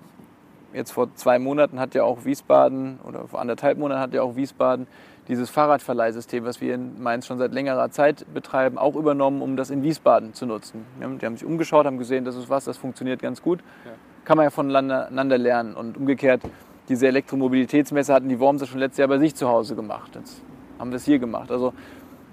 jetzt 0.75 0.91
vor 0.91 1.13
zwei 1.15 1.39
Monaten 1.39 1.79
hat 1.79 1.95
ja 1.95 2.03
auch 2.03 2.25
Wiesbaden, 2.25 2.99
oder 3.03 3.27
vor 3.27 3.39
anderthalb 3.39 3.77
Monaten 3.77 4.01
hat 4.01 4.13
ja 4.13 4.21
auch 4.21 4.35
Wiesbaden 4.35 4.87
dieses 5.27 5.49
Fahrradverleihsystem, 5.49 6.45
was 6.45 6.61
wir 6.61 6.75
in 6.75 7.01
Mainz 7.01 7.25
schon 7.25 7.37
seit 7.39 7.51
längerer 7.53 7.89
Zeit 7.89 8.25
betreiben, 8.33 8.77
auch 8.77 8.95
übernommen, 8.95 9.41
um 9.41 9.57
das 9.57 9.69
in 9.71 9.81
Wiesbaden 9.81 10.33
zu 10.33 10.45
nutzen. 10.45 10.85
Die 10.99 11.25
haben 11.25 11.37
sich 11.37 11.45
umgeschaut, 11.45 11.85
haben 11.85 11.97
gesehen, 11.97 12.25
das 12.25 12.35
ist 12.35 12.49
was, 12.49 12.65
das 12.65 12.77
funktioniert 12.77 13.21
ganz 13.21 13.41
gut. 13.41 13.61
Ja. 13.85 13.91
Kann 14.23 14.37
man 14.37 14.43
ja 14.43 14.49
voneinander 14.51 15.37
lernen. 15.37 15.75
Und 15.75 15.97
umgekehrt, 15.97 16.41
diese 16.89 17.07
Elektromobilitätsmesse 17.07 18.13
hatten 18.13 18.29
die 18.29 18.39
Wormser 18.39 18.67
schon 18.67 18.79
letztes 18.79 18.99
Jahr 18.99 19.07
bei 19.07 19.17
sich 19.17 19.35
zu 19.35 19.47
Hause 19.47 19.75
gemacht. 19.75 20.15
Jetzt 20.15 20.43
haben 20.77 20.91
wir 20.91 20.97
es 20.97 21.05
hier 21.05 21.17
gemacht. 21.17 21.51
Also 21.51 21.73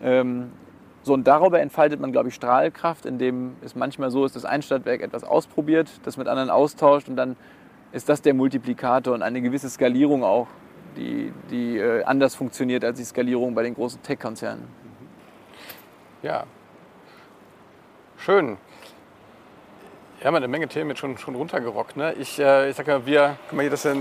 ähm, 0.02 0.52
so, 1.02 1.14
und 1.14 1.26
darüber 1.26 1.60
entfaltet 1.60 2.00
man, 2.00 2.12
glaube 2.12 2.28
ich, 2.28 2.34
Strahlkraft, 2.34 3.06
indem 3.06 3.56
es 3.62 3.74
manchmal 3.74 4.10
so 4.10 4.24
ist, 4.24 4.36
dass 4.36 4.44
ein 4.44 4.62
Stadtwerk 4.62 5.00
etwas 5.00 5.24
ausprobiert, 5.24 5.90
das 6.04 6.16
mit 6.16 6.28
anderen 6.28 6.50
austauscht 6.50 7.08
und 7.08 7.16
dann 7.16 7.36
ist 7.92 8.08
das 8.08 8.22
der 8.22 8.34
Multiplikator 8.34 9.14
und 9.14 9.22
eine 9.22 9.40
gewisse 9.40 9.68
Skalierung 9.68 10.24
auch, 10.24 10.48
die, 10.96 11.32
die 11.50 11.78
äh, 11.78 12.02
anders 12.04 12.34
funktioniert 12.34 12.84
als 12.84 12.98
die 12.98 13.04
Skalierung 13.04 13.54
bei 13.54 13.62
den 13.62 13.74
großen 13.74 14.02
Tech-Konzernen. 14.02 14.66
Ja, 16.22 16.44
schön. 18.18 18.56
Wir 20.18 20.26
haben 20.28 20.36
eine 20.36 20.48
Menge 20.48 20.68
Themen 20.68 20.90
jetzt 20.90 21.00
schon, 21.00 21.18
schon 21.18 21.34
runtergerockt. 21.34 21.96
Ne? 21.96 22.14
Ich, 22.14 22.38
äh, 22.38 22.70
ich 22.70 22.76
sage 22.76 22.92
mal, 22.92 23.06
wir, 23.06 23.36
guck 23.48 23.56
mal 23.56 23.62
hier, 23.62 23.70
das 23.70 23.84
ist 23.84 23.96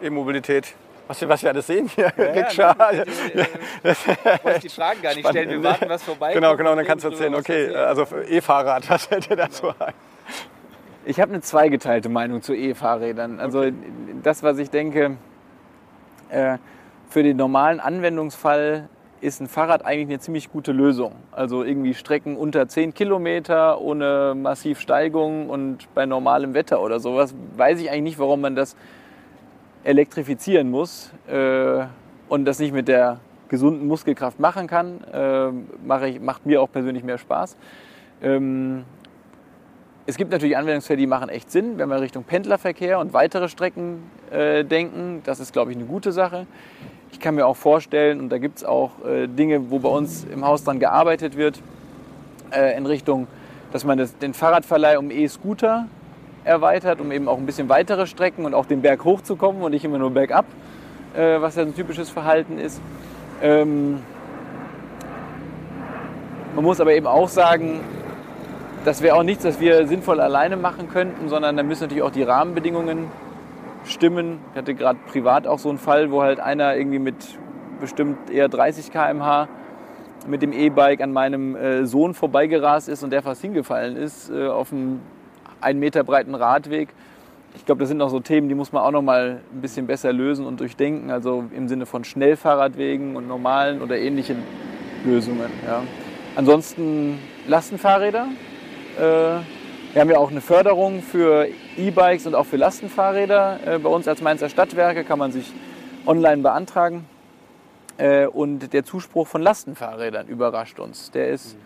E-Mobilität, 0.00 0.74
was 1.06 1.20
wir, 1.20 1.28
was 1.28 1.42
wir 1.42 1.50
alles 1.50 1.66
sehen 1.66 1.90
hier. 1.94 2.10
Ja, 2.16 2.24
Rikscha. 2.24 2.76
Ja, 2.78 3.02
ich 3.02 4.44
wollte 4.44 4.60
die 4.62 4.68
Fragen 4.68 5.02
gar 5.02 5.10
nicht 5.10 5.20
Spannend. 5.20 5.26
stellen. 5.26 5.62
Wir 5.62 5.62
warten, 5.62 5.88
was 5.88 6.02
vorbei 6.02 6.32
Genau, 6.32 6.56
genau, 6.56 6.74
dann 6.74 6.86
kannst 6.86 7.04
du 7.04 7.10
erzählen. 7.10 7.34
Okay, 7.34 7.74
also 7.74 8.06
E-Fahrrad, 8.28 8.88
was 8.90 9.06
fällt 9.06 9.28
dir 9.28 9.36
dazu 9.36 9.68
ein? 9.78 9.92
Ich 11.08 11.20
habe 11.20 11.32
eine 11.32 11.40
zweigeteilte 11.40 12.10
Meinung 12.10 12.42
zu 12.42 12.54
E-Fahrrädern. 12.54 13.40
Also 13.40 13.60
okay. 13.60 13.72
das, 14.22 14.42
was 14.42 14.58
ich 14.58 14.68
denke, 14.68 15.16
äh, 16.28 16.58
für 17.08 17.22
den 17.22 17.38
normalen 17.38 17.80
Anwendungsfall 17.80 18.90
ist 19.22 19.40
ein 19.40 19.46
Fahrrad 19.46 19.86
eigentlich 19.86 20.08
eine 20.08 20.18
ziemlich 20.18 20.52
gute 20.52 20.72
Lösung. 20.72 21.12
Also 21.32 21.64
irgendwie 21.64 21.94
Strecken 21.94 22.36
unter 22.36 22.68
10 22.68 22.92
Kilometer 22.92 23.80
ohne 23.80 24.34
massiv 24.36 24.80
Steigung 24.80 25.48
und 25.48 25.88
bei 25.94 26.04
normalem 26.04 26.52
Wetter 26.52 26.82
oder 26.82 27.00
sowas. 27.00 27.34
Weiß 27.56 27.80
ich 27.80 27.88
eigentlich 27.88 28.02
nicht, 28.02 28.18
warum 28.18 28.42
man 28.42 28.54
das 28.54 28.76
elektrifizieren 29.84 30.70
muss 30.70 31.10
äh, 31.26 31.86
und 32.28 32.44
das 32.44 32.58
nicht 32.58 32.74
mit 32.74 32.86
der 32.86 33.20
gesunden 33.48 33.86
Muskelkraft 33.86 34.40
machen 34.40 34.66
kann, 34.66 35.02
äh, 35.10 35.52
mache 35.86 36.08
ich, 36.08 36.20
macht 36.20 36.44
mir 36.44 36.60
auch 36.60 36.70
persönlich 36.70 37.02
mehr 37.02 37.16
Spaß. 37.16 37.56
Ähm, 38.20 38.84
es 40.08 40.16
gibt 40.16 40.32
natürlich 40.32 40.56
Anwendungsfälle, 40.56 40.96
die 40.96 41.06
machen 41.06 41.28
echt 41.28 41.50
Sinn, 41.50 41.76
wenn 41.76 41.90
wir 41.90 42.00
Richtung 42.00 42.24
Pendlerverkehr 42.24 42.98
und 42.98 43.12
weitere 43.12 43.46
Strecken 43.50 44.04
äh, 44.30 44.64
denken. 44.64 45.20
Das 45.26 45.38
ist, 45.38 45.52
glaube 45.52 45.70
ich, 45.70 45.76
eine 45.76 45.84
gute 45.84 46.12
Sache. 46.12 46.46
Ich 47.12 47.20
kann 47.20 47.34
mir 47.34 47.46
auch 47.46 47.56
vorstellen, 47.56 48.18
und 48.18 48.30
da 48.30 48.38
gibt 48.38 48.56
es 48.56 48.64
auch 48.64 49.04
äh, 49.04 49.26
Dinge, 49.26 49.70
wo 49.70 49.80
bei 49.80 49.90
uns 49.90 50.24
im 50.24 50.46
Haus 50.46 50.64
dran 50.64 50.78
gearbeitet 50.78 51.36
wird, 51.36 51.60
äh, 52.52 52.74
in 52.74 52.86
Richtung, 52.86 53.26
dass 53.70 53.84
man 53.84 53.98
das, 53.98 54.16
den 54.16 54.32
Fahrradverleih 54.32 54.96
um 54.96 55.10
E-Scooter 55.10 55.88
erweitert, 56.42 57.02
um 57.02 57.12
eben 57.12 57.28
auch 57.28 57.36
ein 57.36 57.44
bisschen 57.44 57.68
weitere 57.68 58.06
Strecken 58.06 58.46
und 58.46 58.54
auch 58.54 58.64
den 58.64 58.80
Berg 58.80 59.04
hochzukommen 59.04 59.60
und 59.60 59.72
nicht 59.72 59.84
immer 59.84 59.98
nur 59.98 60.10
bergab, 60.10 60.46
äh, 61.14 61.38
was 61.38 61.56
ja 61.56 61.64
ein 61.64 61.74
typisches 61.74 62.08
Verhalten 62.08 62.58
ist. 62.58 62.80
Ähm, 63.42 63.98
man 66.54 66.64
muss 66.64 66.80
aber 66.80 66.94
eben 66.94 67.06
auch 67.06 67.28
sagen, 67.28 67.80
das 68.88 69.02
wäre 69.02 69.16
auch 69.16 69.22
nichts, 69.22 69.44
was 69.44 69.60
wir 69.60 69.86
sinnvoll 69.86 70.18
alleine 70.18 70.56
machen 70.56 70.88
könnten, 70.88 71.28
sondern 71.28 71.58
da 71.58 71.62
müssen 71.62 71.82
natürlich 71.82 72.02
auch 72.02 72.10
die 72.10 72.22
Rahmenbedingungen 72.22 73.10
stimmen. 73.84 74.38
Ich 74.52 74.58
hatte 74.58 74.74
gerade 74.74 74.98
privat 75.06 75.46
auch 75.46 75.58
so 75.58 75.68
einen 75.68 75.76
Fall, 75.76 76.10
wo 76.10 76.22
halt 76.22 76.40
einer 76.40 76.74
irgendwie 76.74 76.98
mit 76.98 77.14
bestimmt 77.82 78.30
eher 78.30 78.48
30 78.48 78.90
km/h 78.90 79.46
mit 80.26 80.40
dem 80.40 80.54
E-Bike 80.54 81.02
an 81.02 81.12
meinem 81.12 81.54
äh, 81.54 81.84
Sohn 81.84 82.14
vorbeigerast 82.14 82.88
ist 82.88 83.02
und 83.02 83.10
der 83.10 83.20
fast 83.20 83.42
hingefallen 83.42 83.94
ist 83.94 84.30
äh, 84.30 84.46
auf 84.46 84.72
einem 84.72 85.00
einen 85.60 85.80
Meter 85.80 86.02
breiten 86.02 86.34
Radweg. 86.34 86.88
Ich 87.56 87.66
glaube, 87.66 87.80
das 87.80 87.90
sind 87.90 87.98
noch 87.98 88.08
so 88.08 88.20
Themen, 88.20 88.48
die 88.48 88.54
muss 88.54 88.72
man 88.72 88.82
auch 88.82 88.90
noch 88.90 89.02
mal 89.02 89.42
ein 89.52 89.60
bisschen 89.60 89.86
besser 89.86 90.14
lösen 90.14 90.46
und 90.46 90.60
durchdenken. 90.60 91.10
Also 91.10 91.44
im 91.54 91.68
Sinne 91.68 91.84
von 91.84 92.04
Schnellfahrradwegen 92.04 93.16
und 93.16 93.28
normalen 93.28 93.82
oder 93.82 93.98
ähnlichen 93.98 94.38
Lösungen. 95.04 95.50
Ja. 95.66 95.82
Ansonsten 96.36 97.18
Lastenfahrräder. 97.46 98.28
Äh, 98.98 99.00
wir 99.92 100.02
haben 100.02 100.10
ja 100.10 100.18
auch 100.18 100.30
eine 100.30 100.40
Förderung 100.40 101.02
für 101.02 101.48
E-Bikes 101.76 102.26
und 102.26 102.34
auch 102.34 102.46
für 102.46 102.56
Lastenfahrräder. 102.56 103.60
Äh, 103.66 103.78
bei 103.78 103.88
uns 103.88 104.08
als 104.08 104.20
Mainzer 104.20 104.48
Stadtwerke 104.48 105.04
kann 105.04 105.18
man 105.18 105.32
sich 105.32 105.52
online 106.04 106.42
beantragen. 106.42 107.06
Äh, 107.96 108.26
und 108.26 108.72
der 108.72 108.84
Zuspruch 108.84 109.26
von 109.26 109.40
Lastenfahrrädern 109.40 110.26
überrascht 110.26 110.80
uns. 110.80 111.10
Der 111.12 111.28
ist 111.28 111.56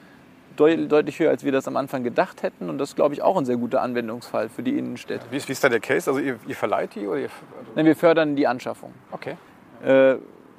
deutlich 0.56 1.18
höher, 1.18 1.30
als 1.30 1.44
wir 1.44 1.52
das 1.52 1.66
am 1.66 1.76
Anfang 1.76 2.04
gedacht 2.04 2.42
hätten. 2.42 2.68
Und 2.68 2.78
das 2.78 2.90
ist, 2.90 2.96
glaube 2.96 3.14
ich, 3.14 3.22
auch 3.22 3.36
ein 3.36 3.46
sehr 3.46 3.56
guter 3.56 3.80
Anwendungsfall 3.80 4.50
für 4.50 4.62
die 4.62 4.78
Innenstädte. 4.78 5.24
Wie 5.30 5.36
ist, 5.36 5.48
wie 5.48 5.52
ist 5.52 5.64
da 5.64 5.70
der 5.70 5.80
Case? 5.80 6.10
Also 6.10 6.20
ihr, 6.20 6.38
ihr 6.46 6.56
verleiht 6.56 6.94
die? 6.94 7.06
Oder 7.06 7.20
ihr, 7.20 7.28
Nein, 7.74 7.86
wir 7.86 7.96
fördern 7.96 8.36
die 8.36 8.46
Anschaffung. 8.46 8.92
Okay. 9.10 9.36
Äh, 9.82 10.16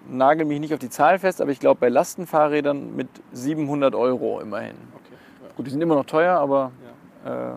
nagel 0.10 0.46
mich 0.46 0.60
nicht 0.60 0.74
auf 0.74 0.80
die 0.80 0.90
Zahl 0.90 1.20
fest, 1.20 1.40
aber 1.40 1.52
ich 1.52 1.60
glaube 1.60 1.80
bei 1.80 1.90
Lastenfahrrädern 1.90 2.96
mit 2.96 3.08
700 3.32 3.96
Euro 3.96 4.42
immerhin. 4.42 4.76
Ja. 5.54 5.58
Gut, 5.58 5.68
die 5.68 5.72
sind 5.72 5.82
immer 5.82 5.96
noch 5.96 6.06
teuer, 6.06 6.38
aber 6.38 6.72
ja. 7.26 7.54
äh, 7.54 7.56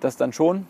das 0.00 0.16
dann 0.16 0.32
schon. 0.32 0.66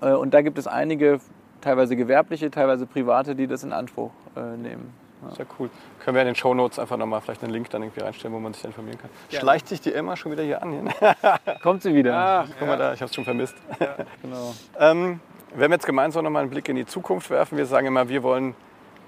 Ja. 0.00 0.12
Äh, 0.12 0.14
und 0.14 0.34
da 0.34 0.42
gibt 0.42 0.58
es 0.58 0.66
einige, 0.66 1.20
teilweise 1.60 1.96
gewerbliche, 1.96 2.50
teilweise 2.50 2.86
private, 2.86 3.34
die 3.34 3.46
das 3.46 3.64
in 3.64 3.72
Anspruch 3.72 4.12
äh, 4.36 4.56
nehmen. 4.56 4.92
Sehr 5.34 5.46
cool. 5.58 5.70
Können 6.04 6.14
wir 6.14 6.22
in 6.22 6.26
den 6.26 6.34
Show 6.34 6.54
Notes 6.54 6.78
einfach 6.78 6.96
nochmal 6.96 7.20
vielleicht 7.20 7.42
einen 7.42 7.52
Link 7.52 7.70
dann 7.70 7.82
irgendwie 7.82 8.00
reinstellen, 8.00 8.34
wo 8.34 8.38
man 8.38 8.52
sich 8.52 8.64
informieren 8.64 8.98
kann. 8.98 9.10
Ja. 9.30 9.40
Schleicht 9.40 9.66
sich 9.66 9.80
die 9.80 9.92
Emma 9.92 10.14
schon 10.14 10.30
wieder 10.30 10.42
hier 10.42 10.62
an? 10.62 10.88
Kommt 11.62 11.82
sie 11.82 11.94
wieder. 11.94 12.14
Ah, 12.14 12.44
guck 12.58 12.68
mal 12.68 12.76
da, 12.76 12.92
ich 12.92 13.00
habe 13.00 13.08
es 13.08 13.14
schon 13.14 13.24
vermisst. 13.24 13.56
Ja, 13.80 13.96
genau. 14.22 14.54
ähm, 14.78 15.20
wenn 15.54 15.70
wir 15.70 15.76
jetzt 15.76 15.86
gemeinsam 15.86 16.22
nochmal 16.22 16.42
einen 16.42 16.50
Blick 16.50 16.68
in 16.68 16.76
die 16.76 16.86
Zukunft 16.86 17.30
werfen, 17.30 17.56
wir 17.58 17.66
sagen 17.66 17.86
immer, 17.86 18.08
wir 18.08 18.22
wollen, 18.22 18.54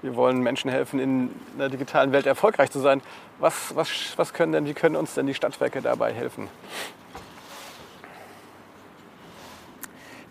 wir 0.01 0.15
wollen 0.15 0.39
Menschen 0.39 0.69
helfen, 0.69 0.99
in 0.99 1.29
der 1.57 1.69
digitalen 1.69 2.11
Welt 2.11 2.25
erfolgreich 2.25 2.71
zu 2.71 2.79
sein. 2.79 3.01
Was, 3.39 3.75
was, 3.75 4.13
was 4.15 4.33
können 4.33 4.51
denn, 4.51 4.65
wie 4.65 4.73
können 4.73 4.95
uns 4.95 5.13
denn 5.13 5.27
die 5.27 5.33
Stadtwerke 5.33 5.81
dabei 5.81 6.13
helfen? 6.13 6.47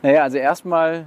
Naja, 0.02 0.22
also 0.22 0.38
erstmal, 0.38 1.06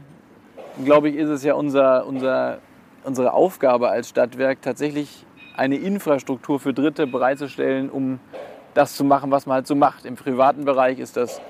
glaube 0.84 1.10
ich, 1.10 1.16
ist 1.16 1.30
es 1.30 1.44
ja 1.44 1.54
unser, 1.54 2.06
unser 2.06 2.60
unsere 3.04 3.34
Aufgabe 3.34 3.90
als 3.90 4.10
Stadtwerk 4.10 4.62
tatsächlich 4.62 5.26
eine 5.56 5.76
Infrastruktur 5.76 6.60
für 6.60 6.74
Dritte 6.74 7.08
bereitzustellen, 7.08 7.90
um 7.90 8.20
das 8.74 8.96
zu 8.96 9.04
machen, 9.04 9.32
was 9.32 9.46
man 9.46 9.56
halt 9.56 9.68
so 9.68 9.76
macht. 9.76 10.06
Im 10.06 10.16
privaten 10.16 10.66
Bereich 10.66 11.00
ist 11.00 11.18
das 11.18 11.42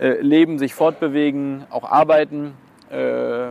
äh, 0.00 0.20
Leben, 0.20 0.58
sich 0.58 0.74
fortbewegen, 0.74 1.64
auch 1.70 1.84
arbeiten, 1.84 2.54
äh, 2.90 3.48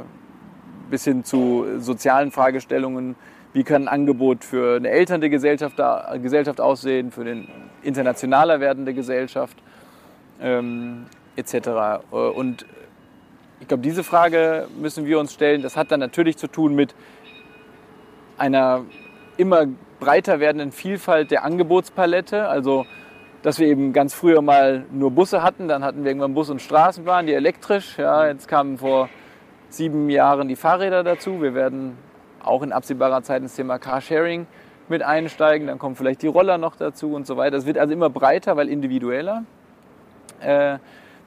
bis 0.89 1.03
hin 1.03 1.23
zu 1.23 1.65
sozialen 1.79 2.31
Fragestellungen. 2.31 3.15
Wie 3.53 3.63
kann 3.63 3.83
ein 3.83 3.87
Angebot 3.87 4.43
für 4.43 4.75
eine 4.75 4.89
elternde 4.89 5.29
Gesellschaft, 5.29 5.81
Gesellschaft 6.21 6.59
aussehen, 6.59 7.11
für 7.11 7.21
eine 7.21 7.47
internationaler 7.83 8.59
werdende 8.59 8.93
Gesellschaft 8.93 9.57
ähm, 10.41 11.05
etc. 11.35 11.69
Und 12.09 12.65
ich 13.61 13.67
glaube, 13.67 13.81
diese 13.83 14.03
Frage 14.03 14.67
müssen 14.77 15.05
wir 15.05 15.19
uns 15.19 15.33
stellen. 15.33 15.61
Das 15.61 15.77
hat 15.77 15.91
dann 15.91 15.99
natürlich 15.99 16.37
zu 16.37 16.47
tun 16.47 16.75
mit 16.75 16.93
einer 18.37 18.83
immer 19.37 19.65
breiter 19.99 20.39
werdenden 20.39 20.71
Vielfalt 20.71 21.31
der 21.31 21.45
Angebotspalette. 21.45 22.47
Also, 22.47 22.85
dass 23.41 23.59
wir 23.59 23.67
eben 23.67 23.93
ganz 23.93 24.13
früher 24.13 24.41
mal 24.41 24.85
nur 24.91 25.11
Busse 25.11 25.43
hatten, 25.43 25.67
dann 25.67 25.83
hatten 25.83 26.03
wir 26.03 26.11
irgendwann 26.11 26.33
Bus 26.33 26.49
und 26.49 26.61
Straßenbahn, 26.61 27.27
die 27.27 27.33
elektrisch. 27.33 27.97
Ja, 27.97 28.27
jetzt 28.27 28.47
kamen 28.47 28.77
vor 28.77 29.09
sieben 29.75 30.09
Jahren 30.09 30.47
die 30.47 30.55
Fahrräder 30.55 31.03
dazu. 31.03 31.41
Wir 31.41 31.53
werden 31.53 31.97
auch 32.43 32.61
in 32.63 32.71
absehbarer 32.71 33.23
Zeit 33.23 33.41
ins 33.41 33.55
Thema 33.55 33.77
Carsharing 33.77 34.47
mit 34.87 35.03
einsteigen. 35.03 35.67
Dann 35.67 35.79
kommen 35.79 35.95
vielleicht 35.95 36.21
die 36.21 36.27
Roller 36.27 36.57
noch 36.57 36.75
dazu 36.75 37.13
und 37.13 37.25
so 37.27 37.37
weiter. 37.37 37.57
Es 37.57 37.65
wird 37.65 37.77
also 37.77 37.93
immer 37.93 38.09
breiter, 38.09 38.55
weil 38.57 38.69
individueller. 38.69 39.43
Äh, 40.41 40.77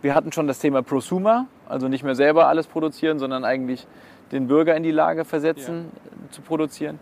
wir 0.01 0.15
hatten 0.15 0.33
schon 0.33 0.47
das 0.47 0.61
Thema 0.61 0.83
Prosumer, 0.83 1.47
also 1.69 1.89
nicht 1.89 2.05
mehr 2.05 2.15
selber 2.15 2.47
alles 2.47 2.69
produzieren, 2.69 3.19
sondern 3.19 3.45
eigentlich 3.45 3.87
den 4.31 4.47
Bürger 4.47 4.77
in 4.77 4.83
die 4.83 4.93
Lage 4.93 5.25
versetzen, 5.25 5.91
ja. 5.95 6.31
zu 6.31 6.43
produzieren. 6.43 6.99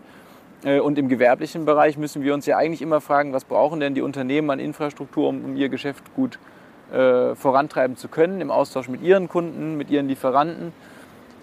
Äh, 0.63 0.79
und 0.79 0.97
im 0.97 1.07
gewerblichen 1.07 1.65
Bereich 1.65 1.97
müssen 1.97 2.23
wir 2.23 2.33
uns 2.33 2.45
ja 2.45 2.57
eigentlich 2.57 2.81
immer 2.81 3.01
fragen, 3.01 3.33
was 3.33 3.45
brauchen 3.45 3.79
denn 3.79 3.93
die 3.93 4.01
Unternehmen 4.01 4.49
an 4.49 4.59
Infrastruktur, 4.59 5.29
um, 5.29 5.45
um 5.45 5.55
ihr 5.55 5.69
Geschäft 5.69 6.03
gut 6.15 6.39
äh, 6.91 7.35
vorantreiben 7.35 7.97
zu 7.97 8.07
können, 8.07 8.41
im 8.41 8.49
Austausch 8.49 8.87
mit 8.89 9.01
ihren 9.01 9.27
Kunden, 9.27 9.77
mit 9.77 9.89
ihren 9.91 10.07
Lieferanten. 10.07 10.73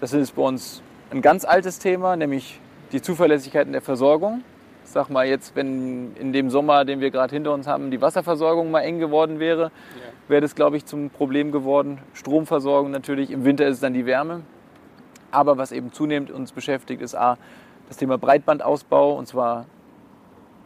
Das 0.01 0.11
ist 0.11 0.35
bei 0.35 0.41
uns 0.41 0.81
ein 1.11 1.21
ganz 1.21 1.45
altes 1.45 1.79
Thema, 1.79 2.17
nämlich 2.17 2.59
die 2.91 3.01
Zuverlässigkeit 3.01 3.65
in 3.65 3.71
der 3.71 3.81
Versorgung. 3.81 4.43
Ich 4.83 4.91
sag 4.91 5.09
mal 5.09 5.25
jetzt, 5.25 5.55
wenn 5.55 6.13
in 6.17 6.33
dem 6.33 6.49
Sommer, 6.49 6.83
den 6.83 6.99
wir 6.99 7.11
gerade 7.11 7.33
hinter 7.33 7.53
uns 7.53 7.65
haben, 7.65 7.91
die 7.91 8.01
Wasserversorgung 8.01 8.69
mal 8.71 8.81
eng 8.81 8.99
geworden 8.99 9.39
wäre, 9.39 9.71
wäre 10.27 10.41
das, 10.41 10.53
glaube 10.53 10.75
ich, 10.75 10.85
zum 10.85 11.09
Problem 11.09 11.53
geworden. 11.53 11.99
Stromversorgung 12.13 12.91
natürlich, 12.91 13.31
im 13.31 13.45
Winter 13.45 13.65
ist 13.67 13.75
es 13.75 13.79
dann 13.79 13.93
die 13.93 14.05
Wärme. 14.05 14.41
Aber 15.31 15.57
was 15.57 15.71
eben 15.71 15.93
zunehmend 15.93 16.29
uns 16.29 16.51
beschäftigt, 16.51 17.01
ist 17.01 17.15
A, 17.15 17.37
das 17.87 17.95
Thema 17.95 18.17
Breitbandausbau 18.17 19.17
und 19.17 19.27
zwar 19.27 19.65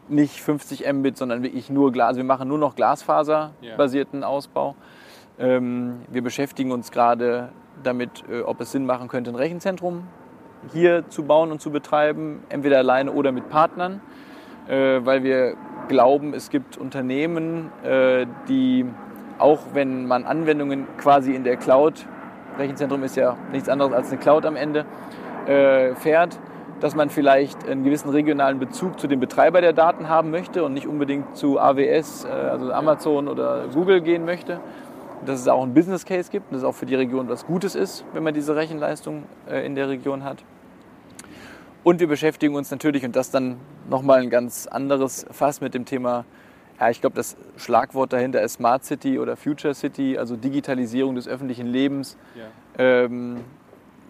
nicht 0.08 0.42
50 0.42 0.92
Mbit, 0.92 1.18
sondern 1.18 1.44
wirklich 1.44 1.70
nur 1.70 1.92
Glas. 1.92 2.10
Also 2.10 2.18
wir 2.18 2.26
machen 2.26 2.48
nur 2.48 2.58
noch 2.58 2.76
Glasfaserbasierten 2.76 4.24
Ausbau. 4.24 4.76
Ähm, 5.38 6.02
wir 6.10 6.24
beschäftigen 6.24 6.72
uns 6.72 6.92
gerade 6.92 7.50
damit, 7.84 8.24
äh, 8.30 8.42
ob 8.42 8.62
es 8.62 8.72
Sinn 8.72 8.86
machen 8.86 9.08
könnte, 9.08 9.32
ein 9.32 9.36
Rechenzentrum 9.36 10.04
hier 10.74 11.08
zu 11.10 11.24
bauen 11.24 11.52
und 11.52 11.62
zu 11.62 11.72
betreiben, 11.72 12.44
entweder 12.50 12.80
alleine 12.80 13.12
oder 13.12 13.32
mit 13.32 13.50
Partnern, 13.50 14.02
äh, 14.68 15.00
weil 15.04 15.24
wir 15.24 15.56
glauben, 15.88 16.34
es 16.34 16.50
gibt 16.50 16.78
Unternehmen, 16.78 17.72
äh, 17.84 18.26
die 18.48 18.86
auch 19.38 19.60
wenn 19.74 20.06
man 20.06 20.26
Anwendungen 20.26 20.86
quasi 20.98 21.34
in 21.34 21.46
der 21.46 21.56
Cloud, 21.56 22.06
Rechenzentrum 22.58 23.04
ist 23.04 23.16
ja 23.16 23.38
nichts 23.54 23.70
anderes 23.70 23.94
als 23.94 24.10
eine 24.10 24.20
Cloud 24.20 24.46
am 24.46 24.58
Ende, 24.58 24.86
fährt, 25.46 26.38
dass 26.82 26.94
man 26.94 27.10
vielleicht 27.10 27.68
einen 27.68 27.86
gewissen 27.86 28.10
regionalen 28.10 28.60
Bezug 28.60 29.00
zu 29.00 29.08
dem 29.08 29.22
Betreiber 29.22 29.62
der 29.62 29.72
Daten 29.72 30.10
haben 30.10 30.30
möchte 30.30 30.64
und 30.66 30.74
nicht 30.74 30.86
unbedingt 30.86 31.38
zu 31.38 31.58
AWS, 31.58 32.26
also 32.26 32.74
Amazon 32.74 33.30
oder 33.30 33.68
Google 33.74 34.02
gehen 34.02 34.26
möchte. 34.26 34.60
Dass 35.26 35.42
es 35.42 35.48
auch 35.48 35.62
einen 35.62 35.74
Business 35.74 36.06
Case 36.06 36.32
gibt 36.32 36.48
und 36.48 36.54
dass 36.54 36.62
es 36.62 36.68
auch 36.68 36.76
für 36.76 36.86
die 36.86 36.96
Region 36.96 37.28
was 37.30 37.46
Gutes 37.46 37.76
ist, 37.76 38.06
wenn 38.14 38.24
man 38.24 38.34
diese 38.34 38.56
Rechenleistung 38.56 39.24
äh, 39.50 39.66
in 39.66 39.76
der 39.76 39.90
Region 39.90 40.24
hat. 40.24 40.44
Und 41.84 42.00
wir 42.00 42.08
beschäftigen 42.08 42.56
uns 42.56 42.72
natürlich, 42.72 43.06
und 43.06 43.16
das 43.16 43.32
dann 43.32 43.58
nochmal 43.90 44.22
ein 44.22 44.30
ganz 44.30 44.68
anderes 44.68 45.26
Fass 45.32 45.62
mit 45.62 45.74
dem 45.74 45.86
Thema, 45.86 46.26
ja, 46.80 46.90
ich 46.90 47.02
glaube, 47.02 47.16
das 47.16 47.36
Schlagwort 47.58 48.14
dahinter 48.14 48.42
ist 48.42 48.54
Smart 48.54 48.86
City 48.86 49.20
oder 49.20 49.36
Future 49.36 49.74
City, 49.74 50.18
also 50.18 50.36
Digitalisierung 50.36 51.16
des 51.16 51.28
öffentlichen 51.28 51.68
Lebens, 51.68 52.18
ja. 52.36 52.46
ähm, 52.78 53.42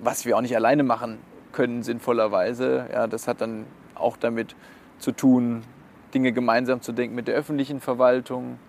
was 0.02 0.26
wir 0.26 0.38
auch 0.38 0.42
nicht 0.42 0.56
alleine 0.56 0.84
machen 0.84 1.18
können, 1.52 1.84
sinnvollerweise. 1.84 2.88
Ja, 2.92 3.08
das 3.08 3.28
hat 3.28 3.42
dann 3.42 3.66
auch 3.96 4.18
damit 4.18 4.56
zu 5.00 5.12
tun, 5.12 5.64
Dinge 6.14 6.32
gemeinsam 6.32 6.82
zu 6.82 6.92
denken 6.92 7.16
mit 7.16 7.28
der 7.28 7.36
öffentlichen 7.36 7.80
Verwaltung, 7.80 8.60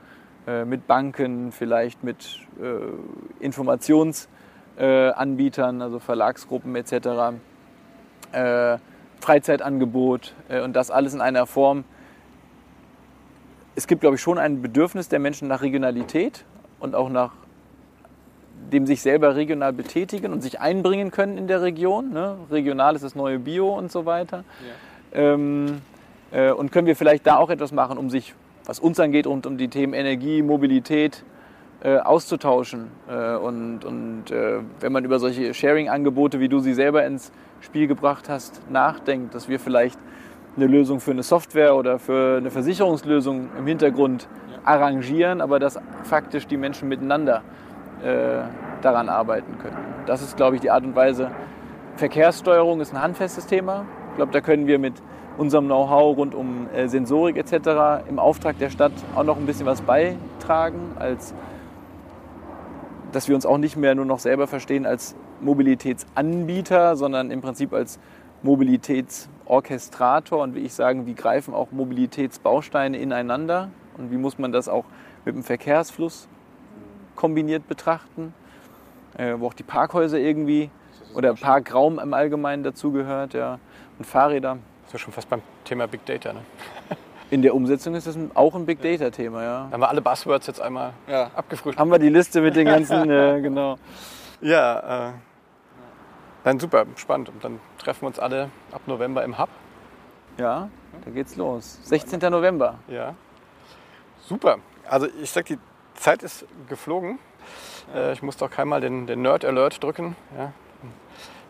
mit 0.64 0.86
Banken, 0.86 1.52
vielleicht 1.52 2.04
mit 2.04 2.40
äh, 2.60 3.44
Informationsanbietern, 3.44 5.80
äh, 5.80 5.82
also 5.82 5.98
Verlagsgruppen 5.98 6.76
etc., 6.76 6.94
äh, 8.32 8.78
Freizeitangebot 9.20 10.34
äh, 10.48 10.62
und 10.62 10.74
das 10.74 10.90
alles 10.90 11.14
in 11.14 11.20
einer 11.20 11.46
Form. 11.46 11.84
Es 13.76 13.86
gibt, 13.86 14.00
glaube 14.00 14.16
ich, 14.16 14.22
schon 14.22 14.38
ein 14.38 14.62
Bedürfnis 14.62 15.08
der 15.08 15.18
Menschen 15.18 15.48
nach 15.48 15.62
Regionalität 15.62 16.44
und 16.80 16.94
auch 16.94 17.08
nach 17.08 17.32
dem 18.72 18.86
sich 18.86 19.02
selber 19.02 19.36
regional 19.36 19.72
betätigen 19.72 20.32
und 20.32 20.42
sich 20.42 20.60
einbringen 20.60 21.10
können 21.10 21.38
in 21.38 21.48
der 21.48 21.62
Region. 21.62 22.12
Ne? 22.12 22.36
Regional 22.50 22.94
ist 22.94 23.02
das 23.02 23.14
neue 23.14 23.38
Bio 23.38 23.76
und 23.76 23.90
so 23.90 24.06
weiter. 24.06 24.44
Ja. 25.12 25.20
Ähm, 25.20 25.80
äh, 26.30 26.52
und 26.52 26.70
können 26.70 26.86
wir 26.86 26.96
vielleicht 26.96 27.26
da 27.26 27.36
auch 27.36 27.50
etwas 27.50 27.72
machen, 27.72 27.98
um 27.98 28.10
sich, 28.10 28.34
was 28.66 28.80
uns 28.80 29.00
angeht, 29.00 29.26
rund 29.26 29.46
um 29.46 29.56
die 29.58 29.68
Themen 29.68 29.94
Energie, 29.94 30.42
Mobilität 30.42 31.24
äh, 31.82 31.96
auszutauschen. 31.98 32.88
Äh, 33.08 33.36
und 33.36 33.84
und 33.84 34.30
äh, 34.30 34.58
wenn 34.80 34.92
man 34.92 35.04
über 35.04 35.18
solche 35.18 35.54
Sharing-Angebote, 35.54 36.40
wie 36.40 36.48
du 36.48 36.58
sie 36.60 36.74
selber 36.74 37.04
ins 37.04 37.32
Spiel 37.60 37.86
gebracht 37.86 38.28
hast, 38.28 38.60
nachdenkt, 38.70 39.34
dass 39.34 39.48
wir 39.48 39.58
vielleicht 39.58 39.98
eine 40.56 40.66
Lösung 40.66 41.00
für 41.00 41.12
eine 41.12 41.22
Software 41.22 41.76
oder 41.76 41.98
für 41.98 42.38
eine 42.38 42.50
Versicherungslösung 42.50 43.48
im 43.56 43.66
Hintergrund 43.66 44.28
arrangieren, 44.64 45.40
aber 45.40 45.58
dass 45.58 45.78
faktisch 46.02 46.46
die 46.46 46.56
Menschen 46.56 46.88
miteinander 46.88 47.42
äh, 48.02 48.42
daran 48.82 49.08
arbeiten 49.08 49.58
können. 49.58 49.76
Das 50.06 50.22
ist, 50.22 50.36
glaube 50.36 50.56
ich, 50.56 50.62
die 50.62 50.70
Art 50.70 50.84
und 50.84 50.96
Weise. 50.96 51.30
Verkehrssteuerung 51.96 52.80
ist 52.80 52.94
ein 52.94 53.00
handfestes 53.00 53.46
Thema. 53.46 53.86
Ich 54.10 54.16
glaube, 54.16 54.32
da 54.32 54.40
können 54.40 54.66
wir 54.66 54.78
mit 54.78 54.94
unserem 55.40 55.64
Know-how 55.64 56.18
rund 56.18 56.34
um 56.34 56.68
äh, 56.74 56.86
Sensorik 56.86 57.38
etc. 57.38 58.06
im 58.08 58.18
Auftrag 58.18 58.58
der 58.58 58.68
Stadt 58.68 58.92
auch 59.16 59.24
noch 59.24 59.38
ein 59.38 59.46
bisschen 59.46 59.64
was 59.64 59.80
beitragen, 59.80 60.92
als 60.98 61.32
dass 63.10 63.26
wir 63.26 63.34
uns 63.34 63.46
auch 63.46 63.56
nicht 63.56 63.76
mehr 63.76 63.94
nur 63.94 64.04
noch 64.04 64.18
selber 64.18 64.46
verstehen 64.46 64.84
als 64.84 65.16
Mobilitätsanbieter, 65.40 66.94
sondern 66.94 67.30
im 67.30 67.40
Prinzip 67.40 67.72
als 67.72 67.98
Mobilitätsorchestrator 68.42 70.42
und 70.42 70.54
wie 70.54 70.60
ich 70.60 70.74
sagen, 70.74 71.06
wie 71.06 71.14
greifen 71.14 71.54
auch 71.54 71.72
Mobilitätsbausteine 71.72 72.98
ineinander 72.98 73.70
und 73.96 74.10
wie 74.10 74.18
muss 74.18 74.38
man 74.38 74.52
das 74.52 74.68
auch 74.68 74.84
mit 75.24 75.34
dem 75.34 75.42
Verkehrsfluss 75.42 76.28
kombiniert 77.16 77.66
betrachten, 77.66 78.34
äh, 79.16 79.36
wo 79.38 79.46
auch 79.46 79.54
die 79.54 79.62
Parkhäuser 79.62 80.18
irgendwie 80.18 80.68
oder 81.14 81.32
Parkraum 81.32 81.98
im 81.98 82.12
Allgemeinen 82.12 82.62
dazugehört 82.62 83.32
ja, 83.32 83.58
und 83.98 84.04
Fahrräder. 84.04 84.58
Das 84.90 84.94
ist 84.96 85.02
ja 85.02 85.04
schon 85.04 85.12
fast 85.12 85.28
beim 85.28 85.40
Thema 85.62 85.86
Big 85.86 86.04
Data. 86.04 86.32
Ne? 86.32 86.40
In 87.30 87.42
der 87.42 87.54
Umsetzung 87.54 87.94
ist 87.94 88.08
das 88.08 88.18
auch 88.34 88.56
ein 88.56 88.66
Big 88.66 88.82
Data-Thema, 88.82 89.40
ja. 89.40 89.66
Da 89.66 89.74
haben 89.74 89.80
wir 89.82 89.88
alle 89.88 90.00
Buzzwords 90.00 90.48
jetzt 90.48 90.60
einmal 90.60 90.94
ja. 91.06 91.30
abgefrühstückt. 91.36 91.78
Haben 91.78 91.92
wir 91.92 92.00
die 92.00 92.08
Liste 92.08 92.40
mit 92.40 92.56
den 92.56 92.66
ganzen, 92.66 93.08
äh, 93.10 93.40
genau. 93.40 93.76
Ja, 94.40 95.10
äh, 95.10 95.12
dann 96.42 96.58
super, 96.58 96.86
spannend. 96.96 97.28
Und 97.28 97.44
dann 97.44 97.60
treffen 97.78 98.02
wir 98.02 98.08
uns 98.08 98.18
alle 98.18 98.50
ab 98.72 98.82
November 98.86 99.22
im 99.22 99.38
Hub. 99.38 99.50
Ja, 100.38 100.68
da 101.04 101.10
geht's 101.12 101.36
los. 101.36 101.78
16. 101.84 102.18
November. 102.28 102.80
Ja. 102.88 103.14
Super. 104.22 104.56
Also 104.88 105.06
ich 105.22 105.30
sag, 105.30 105.44
die 105.44 105.58
Zeit 105.94 106.24
ist 106.24 106.46
geflogen. 106.68 107.20
Äh, 107.94 108.12
ich 108.12 108.22
musste 108.22 108.44
auch 108.44 108.50
keinmal 108.50 108.80
den, 108.80 109.06
den 109.06 109.22
Nerd 109.22 109.44
Alert 109.44 109.80
drücken. 109.84 110.16
Ja. 110.36 110.52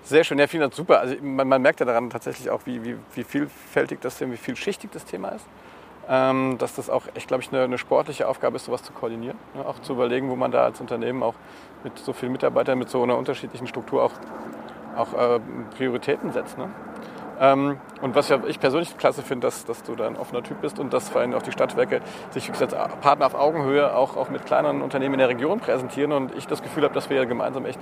Sehr 0.03 0.25
schön, 0.25 0.39
ja, 0.39 0.47
vielen 0.47 0.63
Dank, 0.63 0.75
super. 0.75 1.01
Also 1.01 1.17
man, 1.23 1.47
man, 1.47 1.63
merkt 1.63 1.81
ja 1.81 1.87
daran 1.87 2.11
tatsächlich 2.11 2.51
auch, 2.51 2.63
wie, 2.65 2.85
wie, 2.85 2.97
wie 3.15 3.25
vielfältig 3.25 4.01
das 4.01 4.19
Thema, 4.19 4.33
wie 4.33 4.39
vielschichtig 4.39 4.91
das 4.91 5.05
Thema 5.05 5.29
ist. 5.29 5.47
Ähm, 6.09 6.57
dass 6.59 6.75
das 6.75 6.91
auch 6.91 7.05
echt, 7.15 7.29
glaube 7.29 7.43
ich, 7.43 7.53
eine, 7.53 7.63
eine, 7.63 7.79
sportliche 7.79 8.27
Aufgabe 8.27 8.57
ist, 8.57 8.65
sowas 8.65 8.83
zu 8.83 8.93
koordinieren. 8.93 9.39
Ne? 9.55 9.65
Auch 9.65 9.79
zu 9.81 9.93
überlegen, 9.93 10.29
wo 10.29 10.35
man 10.35 10.51
da 10.51 10.65
als 10.65 10.81
Unternehmen 10.81 11.23
auch 11.23 11.35
mit 11.85 11.97
so 11.99 12.13
vielen 12.13 12.33
Mitarbeitern, 12.33 12.79
mit 12.79 12.91
so 12.91 13.03
einer 13.03 13.17
unterschiedlichen 13.17 13.69
Struktur 13.69 14.03
auch, 14.03 14.13
auch 14.97 15.15
äh, 15.15 15.41
Prioritäten 15.77 16.33
setzt. 16.33 16.59
Ne? 16.59 16.71
Ähm, 17.41 17.79
und 18.03 18.15
was 18.15 18.31
ich 18.31 18.61
persönlich 18.61 18.99
klasse 18.99 19.23
finde, 19.23 19.47
dass, 19.47 19.65
dass 19.65 19.83
du 19.83 19.95
da 19.95 20.07
ein 20.07 20.17
offener 20.17 20.43
Typ 20.43 20.61
bist 20.61 20.79
und 20.79 20.93
dass 20.93 21.09
vor 21.09 21.23
allem 21.23 21.33
auch 21.35 21.43
die 21.43 21.53
Stadtwerke 21.53 22.03
sich 22.31 22.51
als 22.51 22.75
Partner 23.01 23.27
auf 23.27 23.35
Augenhöhe 23.35 23.95
auch, 23.95 24.17
auch 24.17 24.29
mit 24.29 24.45
kleineren 24.45 24.83
Unternehmen 24.83 25.15
in 25.15 25.21
der 25.21 25.31
Region 25.31 25.59
präsentieren 25.59 26.13
und 26.13 26.35
ich 26.37 26.47
das 26.47 26.63
Gefühl 26.63 26.85
habe, 26.85 26.93
dass 26.93 27.09
wir 27.09 27.17
ja 27.17 27.25
gemeinsam 27.25 27.65
echt 27.65 27.81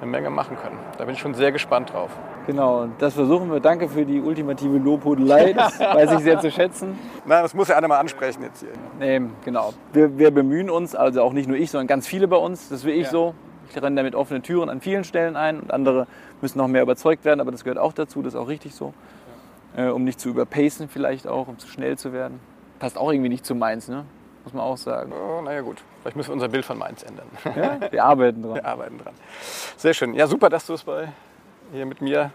eine 0.00 0.10
Menge 0.10 0.30
machen 0.30 0.56
können. 0.60 0.78
Da 0.98 1.04
bin 1.04 1.14
ich 1.14 1.20
schon 1.20 1.34
sehr 1.34 1.52
gespannt 1.52 1.92
drauf. 1.92 2.10
Genau, 2.46 2.88
das 2.98 3.14
versuchen 3.14 3.50
wir. 3.50 3.60
Danke 3.60 3.88
für 3.88 4.04
die 4.04 4.20
ultimative 4.20 4.78
Lobhudelei. 4.78 5.52
Das 5.52 5.78
weiß 5.78 6.12
ich 6.12 6.18
sehr 6.20 6.40
zu 6.40 6.50
schätzen. 6.50 6.98
Nein, 7.24 7.42
das 7.42 7.54
muss 7.54 7.68
ja 7.68 7.76
einer 7.76 7.88
mal 7.88 7.98
ansprechen 7.98 8.42
jetzt 8.42 8.60
hier. 8.60 8.70
Nee, 8.98 9.28
genau. 9.44 9.72
Wir, 9.92 10.18
wir, 10.18 10.30
bemühen 10.30 10.68
uns, 10.68 10.94
also 10.94 11.22
auch 11.22 11.32
nicht 11.32 11.48
nur 11.48 11.56
ich, 11.56 11.70
sondern 11.70 11.86
ganz 11.86 12.06
viele 12.06 12.28
bei 12.28 12.36
uns. 12.36 12.68
Das 12.68 12.84
will 12.84 12.94
ich 12.94 13.04
ja. 13.04 13.10
so. 13.10 13.34
Ich 13.70 13.80
renne 13.80 13.96
damit 13.96 14.14
offene 14.14 14.42
Türen 14.42 14.68
an 14.68 14.80
vielen 14.80 15.04
Stellen 15.04 15.36
ein 15.36 15.60
und 15.60 15.72
andere 15.72 16.06
müssen 16.40 16.58
noch 16.58 16.68
mehr 16.68 16.82
überzeugt 16.82 17.24
werden, 17.24 17.40
aber 17.40 17.50
das 17.50 17.64
gehört 17.64 17.78
auch 17.78 17.92
dazu, 17.92 18.22
das 18.22 18.34
ist 18.34 18.40
auch 18.40 18.48
richtig 18.48 18.74
so. 18.74 18.94
Äh, 19.76 19.88
um 19.88 20.04
nicht 20.04 20.20
zu 20.20 20.30
überpacen 20.30 20.88
vielleicht 20.88 21.26
auch, 21.26 21.48
um 21.48 21.58
zu 21.58 21.68
schnell 21.68 21.98
zu 21.98 22.12
werden. 22.12 22.40
Passt 22.78 22.96
auch 22.96 23.12
irgendwie 23.12 23.28
nicht 23.28 23.44
zu 23.44 23.54
Mainz, 23.54 23.88
ne? 23.88 24.04
muss 24.46 24.54
man 24.54 24.62
auch 24.62 24.76
sagen. 24.76 25.12
Oh, 25.12 25.42
naja 25.42 25.60
gut, 25.60 25.82
vielleicht 26.00 26.16
müssen 26.16 26.28
wir 26.28 26.34
unser 26.34 26.48
Bild 26.48 26.64
von 26.64 26.78
Mainz 26.78 27.02
ändern. 27.02 27.26
Ja, 27.56 27.90
wir 27.90 28.04
arbeiten 28.04 28.42
dran. 28.42 28.54
Wir 28.54 28.64
arbeiten 28.64 28.98
dran. 28.98 29.14
Sehr 29.76 29.92
schön. 29.92 30.14
Ja, 30.14 30.28
super, 30.28 30.48
dass 30.48 30.66
du 30.66 30.74
es 30.74 30.84
bei, 30.84 31.08
hier 31.72 31.84
mit 31.84 32.00
mir 32.00 32.30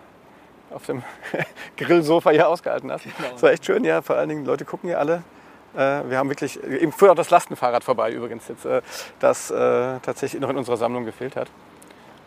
auf 0.72 0.86
dem 0.88 1.04
Grillsofa 1.78 2.32
hier 2.32 2.50
ausgehalten 2.50 2.92
hast. 2.92 3.06
Genau. 3.06 3.32
Das 3.32 3.44
war 3.44 3.52
echt 3.52 3.66
schön, 3.66 3.86
ja. 3.86 4.02
Vor 4.02 4.18
allen 4.18 4.28
Dingen, 4.28 4.46
Leute 4.46 4.66
gucken 4.66 4.90
hier 4.90 5.00
alle. 5.00 5.24
Äh, 5.76 6.10
wir 6.10 6.18
haben 6.18 6.30
wirklich, 6.30 6.62
eben 6.64 6.92
fuhr 6.92 7.12
auch 7.12 7.16
das 7.16 7.30
Lastenfahrrad 7.30 7.84
vorbei 7.84 8.12
übrigens 8.12 8.48
jetzt, 8.48 8.66
äh, 8.66 8.82
das 9.20 9.52
äh, 9.52 10.00
tatsächlich 10.02 10.42
noch 10.42 10.50
in 10.50 10.58
unserer 10.58 10.78
Sammlung 10.78 11.06
gefehlt 11.06 11.36
hat. 11.36 11.50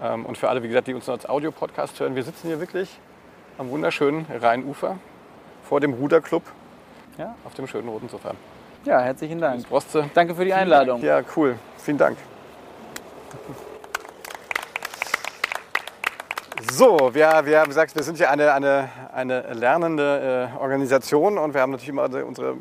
Ähm, 0.03 0.27
und 0.27 0.39
für 0.39 0.49
alle, 0.49 0.63
wie 0.63 0.69
gesagt, 0.69 0.87
die 0.87 0.95
uns 0.95 1.07
noch 1.07 1.15
als 1.15 1.29
Audio-Podcast 1.29 2.01
hören, 2.01 2.17
wir 2.17 2.23
sitzen 2.23 2.49
hier 2.49 2.61
wirklich 2.61 2.99
am 3.59 3.71
wunderschönen 3.71 4.27
Rheinufer 4.41 4.99
vor 5.63 5.81
dem 5.81 5.93
Ruderclub 5.95 6.43
ja. 7.19 7.35
auf 7.45 7.55
dem 7.55 7.67
schönen 7.67 7.89
roten 7.89 8.09
Sofa. 8.09 8.33
Ja, 8.85 9.01
herzlichen 9.01 9.41
Dank. 9.41 9.65
Danke 10.13 10.35
für 10.35 10.45
die 10.45 10.53
Einladung. 10.53 11.03
Ja, 11.03 11.23
cool. 11.37 11.57
Vielen 11.79 11.99
Dank. 11.99 12.19
So, 16.73 17.11
wir, 17.13 17.43
wir 17.45 17.61
haben 17.61 17.69
gesagt, 17.69 17.95
wir 17.95 18.03
sind 18.03 18.19
ja 18.19 18.31
eine, 18.31 18.53
eine, 18.53 18.89
eine 19.13 19.53
lernende 19.53 20.51
äh, 20.57 20.61
Organisation 20.61 21.39
und 21.39 21.55
wir 21.55 21.61
haben 21.61 21.71
natürlich 21.71 21.91
immer 21.91 22.05
unsere 22.27 22.57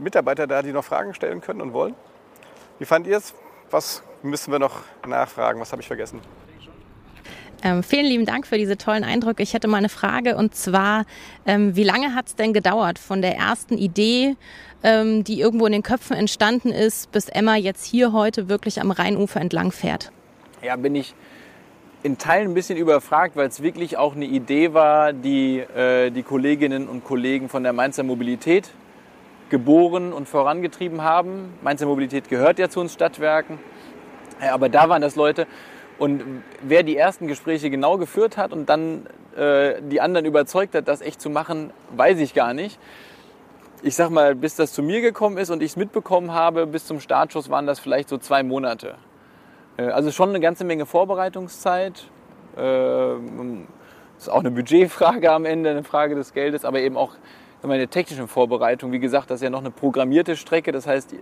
Mitarbeiter 0.00 0.46
da, 0.46 0.62
die 0.62 0.72
noch 0.72 0.84
Fragen 0.84 1.14
stellen 1.14 1.40
können 1.40 1.60
und 1.60 1.72
wollen. 1.72 1.94
Wie 2.78 2.84
fand 2.84 3.06
ihr 3.06 3.18
es? 3.18 3.34
Was 3.70 4.02
müssen 4.22 4.50
wir 4.52 4.58
noch 4.58 4.80
nachfragen? 5.06 5.60
Was 5.60 5.72
habe 5.72 5.82
ich 5.82 5.88
vergessen? 5.88 6.20
Ähm, 7.62 7.82
vielen 7.82 8.06
lieben 8.06 8.24
Dank 8.24 8.46
für 8.46 8.56
diese 8.56 8.78
tollen 8.78 9.04
Eindrücke. 9.04 9.42
Ich 9.42 9.52
hätte 9.52 9.68
mal 9.68 9.76
eine 9.76 9.90
Frage 9.90 10.36
und 10.36 10.54
zwar, 10.54 11.04
ähm, 11.44 11.76
wie 11.76 11.84
lange 11.84 12.14
hat 12.14 12.28
es 12.28 12.34
denn 12.34 12.54
gedauert 12.54 12.98
von 12.98 13.20
der 13.20 13.36
ersten 13.36 13.76
Idee, 13.76 14.36
ähm, 14.82 15.24
die 15.24 15.40
irgendwo 15.40 15.66
in 15.66 15.72
den 15.72 15.82
Köpfen 15.82 16.16
entstanden 16.16 16.70
ist, 16.70 17.12
bis 17.12 17.28
Emma 17.28 17.56
jetzt 17.56 17.84
hier 17.84 18.12
heute 18.12 18.48
wirklich 18.48 18.80
am 18.80 18.90
Rheinufer 18.90 19.40
entlang 19.40 19.72
fährt? 19.72 20.10
Ja, 20.62 20.76
bin 20.76 20.94
ich 20.94 21.14
in 22.02 22.16
Teilen 22.16 22.52
ein 22.52 22.54
bisschen 22.54 22.78
überfragt, 22.78 23.36
weil 23.36 23.48
es 23.48 23.62
wirklich 23.62 23.98
auch 23.98 24.16
eine 24.16 24.24
Idee 24.24 24.72
war, 24.72 25.12
die 25.12 25.58
äh, 25.58 26.10
die 26.10 26.22
Kolleginnen 26.22 26.88
und 26.88 27.04
Kollegen 27.04 27.50
von 27.50 27.62
der 27.62 27.74
Mainzer 27.74 28.04
Mobilität 28.04 28.70
geboren 29.50 30.12
und 30.12 30.28
vorangetrieben 30.28 31.02
haben. 31.02 31.52
Mainzer 31.62 31.86
Mobilität 31.86 32.28
gehört 32.28 32.58
ja 32.58 32.68
zu 32.68 32.80
uns 32.80 32.92
Stadtwerken, 32.92 33.58
aber 34.40 34.68
da 34.68 34.88
waren 34.88 35.02
das 35.02 35.16
Leute, 35.16 35.46
und 36.00 36.42
wer 36.62 36.82
die 36.82 36.96
ersten 36.96 37.26
Gespräche 37.26 37.68
genau 37.68 37.98
geführt 37.98 38.38
hat 38.38 38.54
und 38.54 38.70
dann 38.70 39.06
äh, 39.36 39.82
die 39.82 40.00
anderen 40.00 40.24
überzeugt 40.24 40.74
hat, 40.74 40.88
das 40.88 41.02
echt 41.02 41.20
zu 41.20 41.28
machen, 41.28 41.74
weiß 41.94 42.18
ich 42.20 42.32
gar 42.32 42.54
nicht. 42.54 42.80
Ich 43.82 43.96
sag 43.96 44.08
mal, 44.08 44.34
bis 44.34 44.56
das 44.56 44.72
zu 44.72 44.82
mir 44.82 45.02
gekommen 45.02 45.36
ist 45.36 45.50
und 45.50 45.62
ich 45.62 45.72
es 45.72 45.76
mitbekommen 45.76 46.32
habe, 46.32 46.66
bis 46.66 46.86
zum 46.86 47.00
Startschuss 47.00 47.50
waren 47.50 47.66
das 47.66 47.80
vielleicht 47.80 48.08
so 48.08 48.16
zwei 48.16 48.42
Monate. 48.42 48.94
Äh, 49.76 49.88
also 49.88 50.10
schon 50.10 50.30
eine 50.30 50.40
ganze 50.40 50.64
Menge 50.64 50.86
Vorbereitungszeit. 50.86 52.08
Äh, 52.56 53.14
ist 54.16 54.30
auch 54.30 54.40
eine 54.40 54.50
Budgetfrage 54.50 55.30
am 55.30 55.44
Ende, 55.44 55.68
eine 55.68 55.84
Frage 55.84 56.14
des 56.14 56.32
Geldes, 56.32 56.64
aber 56.64 56.80
eben 56.80 56.96
auch 56.96 57.14
eine 57.68 57.88
technische 57.88 58.26
Vorbereitung. 58.26 58.92
Wie 58.92 58.98
gesagt, 58.98 59.30
das 59.30 59.36
ist 59.40 59.44
ja 59.44 59.50
noch 59.50 59.60
eine 59.60 59.70
programmierte 59.70 60.36
Strecke. 60.36 60.72
Das 60.72 60.86
heißt, 60.86 61.14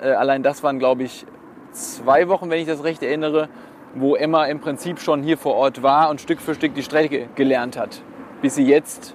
äh, 0.00 0.08
allein 0.08 0.42
das 0.42 0.62
waren, 0.62 0.78
glaube 0.78 1.02
ich, 1.02 1.26
zwei 1.72 2.28
Wochen, 2.28 2.48
wenn 2.50 2.60
ich 2.60 2.66
das 2.66 2.84
recht 2.84 3.02
erinnere 3.02 3.48
wo 3.96 4.14
Emma 4.14 4.44
im 4.46 4.60
Prinzip 4.60 5.00
schon 5.00 5.22
hier 5.22 5.38
vor 5.38 5.54
Ort 5.54 5.82
war 5.82 6.10
und 6.10 6.20
Stück 6.20 6.40
für 6.40 6.54
Stück 6.54 6.74
die 6.74 6.82
Strecke 6.82 7.28
gelernt 7.34 7.78
hat, 7.78 8.02
bis 8.42 8.54
sie 8.54 8.64
jetzt 8.64 9.14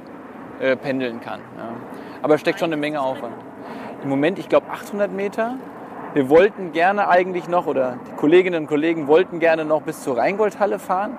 äh, 0.59 0.76
pendeln 0.76 1.22
kann. 1.22 1.39
Ja. 1.57 1.70
Aber 2.22 2.36
es 2.36 2.41
steckt 2.41 2.59
schon 2.59 2.70
eine 2.70 2.78
Menge 2.78 3.01
Aufwand. 3.01 3.36
Im 4.03 4.09
Moment, 4.09 4.39
ich 4.39 4.49
glaube, 4.49 4.68
800 4.72 5.12
Meter. 5.12 5.55
Wir 6.14 6.30
wollten 6.30 6.72
gerne 6.74 7.07
eigentlich 7.07 7.47
noch, 7.47 7.68
oder 7.68 7.97
die 8.07 8.16
Kolleginnen 8.16 8.64
und 8.64 8.68
Kollegen 8.68 9.07
wollten 9.07 9.39
gerne 9.39 9.64
noch 9.64 9.84
bis 9.84 10.01
zur 10.01 10.18
Rheingoldhalle 10.18 10.80
fahren 10.80 11.18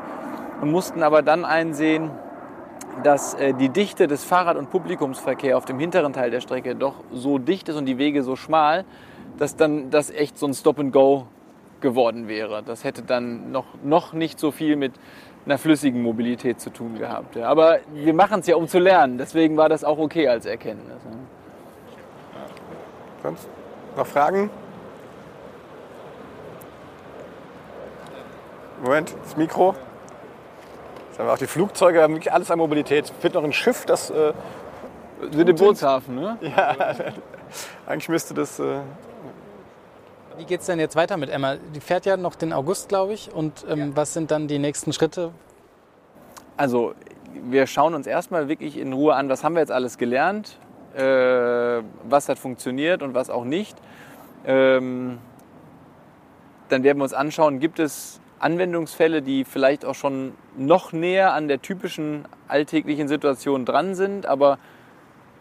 und 0.60 0.70
mussten 0.70 1.02
aber 1.02 1.22
dann 1.22 1.44
einsehen, 1.44 2.10
dass 3.02 3.34
äh, 3.34 3.54
die 3.54 3.68
Dichte 3.68 4.06
des 4.06 4.24
Fahrrad- 4.24 4.56
und 4.56 4.70
Publikumsverkehrs 4.70 5.56
auf 5.56 5.64
dem 5.64 5.78
hinteren 5.78 6.12
Teil 6.12 6.30
der 6.30 6.40
Strecke 6.40 6.74
doch 6.74 6.94
so 7.12 7.38
dicht 7.38 7.68
ist 7.68 7.76
und 7.76 7.86
die 7.86 7.98
Wege 7.98 8.22
so 8.22 8.36
schmal, 8.36 8.84
dass 9.38 9.56
dann 9.56 9.90
das 9.90 10.10
echt 10.10 10.38
so 10.38 10.46
ein 10.46 10.54
Stop-and-Go 10.54 11.26
geworden 11.80 12.28
wäre. 12.28 12.62
Das 12.62 12.84
hätte 12.84 13.02
dann 13.02 13.50
noch, 13.50 13.66
noch 13.82 14.12
nicht 14.12 14.38
so 14.38 14.50
viel 14.50 14.76
mit 14.76 14.92
einer 15.44 15.58
flüssigen 15.58 16.02
Mobilität 16.02 16.60
zu 16.60 16.70
tun 16.70 16.98
gehabt. 16.98 17.36
Aber 17.36 17.80
wir 17.92 18.14
machen 18.14 18.40
es 18.40 18.46
ja, 18.46 18.56
um 18.56 18.68
zu 18.68 18.78
lernen. 18.78 19.18
Deswegen 19.18 19.56
war 19.56 19.68
das 19.68 19.82
auch 19.82 19.98
okay 19.98 20.28
als 20.28 20.46
Erkenntnis. 20.46 20.98
Sonst 23.22 23.48
noch 23.96 24.06
Fragen? 24.06 24.50
Moment, 28.82 29.14
das 29.22 29.36
Mikro. 29.36 29.74
Haben 31.22 31.28
wir 31.28 31.34
auch 31.34 31.38
die 31.38 31.46
Flugzeuge, 31.46 31.98
wir 31.98 32.02
haben 32.02 32.14
wirklich 32.14 32.32
alles 32.32 32.50
an 32.50 32.58
Mobilität. 32.58 33.04
Es 33.04 33.10
fehlt 33.20 33.34
noch 33.34 33.44
ein 33.44 33.52
Schiff, 33.52 33.86
das. 33.86 34.10
Äh, 34.10 34.32
Sind 35.30 35.48
im 35.48 35.54
Bootshafen, 35.54 36.16
ne? 36.16 36.36
Ja, 36.40 36.74
eigentlich 37.86 38.08
müsste 38.08 38.34
das. 38.34 38.58
Äh, 38.58 38.80
wie 40.36 40.44
geht 40.44 40.62
es 40.62 40.66
denn 40.66 40.80
jetzt 40.80 40.96
weiter 40.96 41.16
mit 41.16 41.30
Emma? 41.30 41.58
Die 41.76 41.78
fährt 41.78 42.06
ja 42.06 42.16
noch 42.16 42.34
den 42.34 42.52
August, 42.52 42.88
glaube 42.88 43.12
ich. 43.12 43.32
Und 43.32 43.64
ähm, 43.68 43.78
ja. 43.78 43.86
was 43.94 44.14
sind 44.14 44.32
dann 44.32 44.48
die 44.48 44.58
nächsten 44.58 44.92
Schritte? 44.92 45.30
Also, 46.56 46.92
wir 47.32 47.68
schauen 47.68 47.94
uns 47.94 48.08
erstmal 48.08 48.48
wirklich 48.48 48.76
in 48.76 48.92
Ruhe 48.92 49.14
an, 49.14 49.28
was 49.28 49.44
haben 49.44 49.54
wir 49.54 49.60
jetzt 49.60 49.70
alles 49.70 49.98
gelernt, 49.98 50.58
äh, 50.96 51.82
was 52.02 52.28
hat 52.28 52.40
funktioniert 52.40 53.00
und 53.00 53.14
was 53.14 53.30
auch 53.30 53.44
nicht. 53.44 53.76
Ähm, 54.44 55.18
dann 56.68 56.82
werden 56.82 56.98
wir 56.98 57.04
uns 57.04 57.14
anschauen, 57.14 57.60
gibt 57.60 57.78
es 57.78 58.20
Anwendungsfälle, 58.42 59.22
die 59.22 59.44
vielleicht 59.44 59.84
auch 59.84 59.94
schon 59.94 60.34
noch 60.56 60.92
näher 60.92 61.32
an 61.34 61.48
der 61.48 61.62
typischen 61.62 62.24
alltäglichen 62.48 63.08
Situation 63.08 63.64
dran 63.64 63.94
sind, 63.94 64.26
aber 64.26 64.58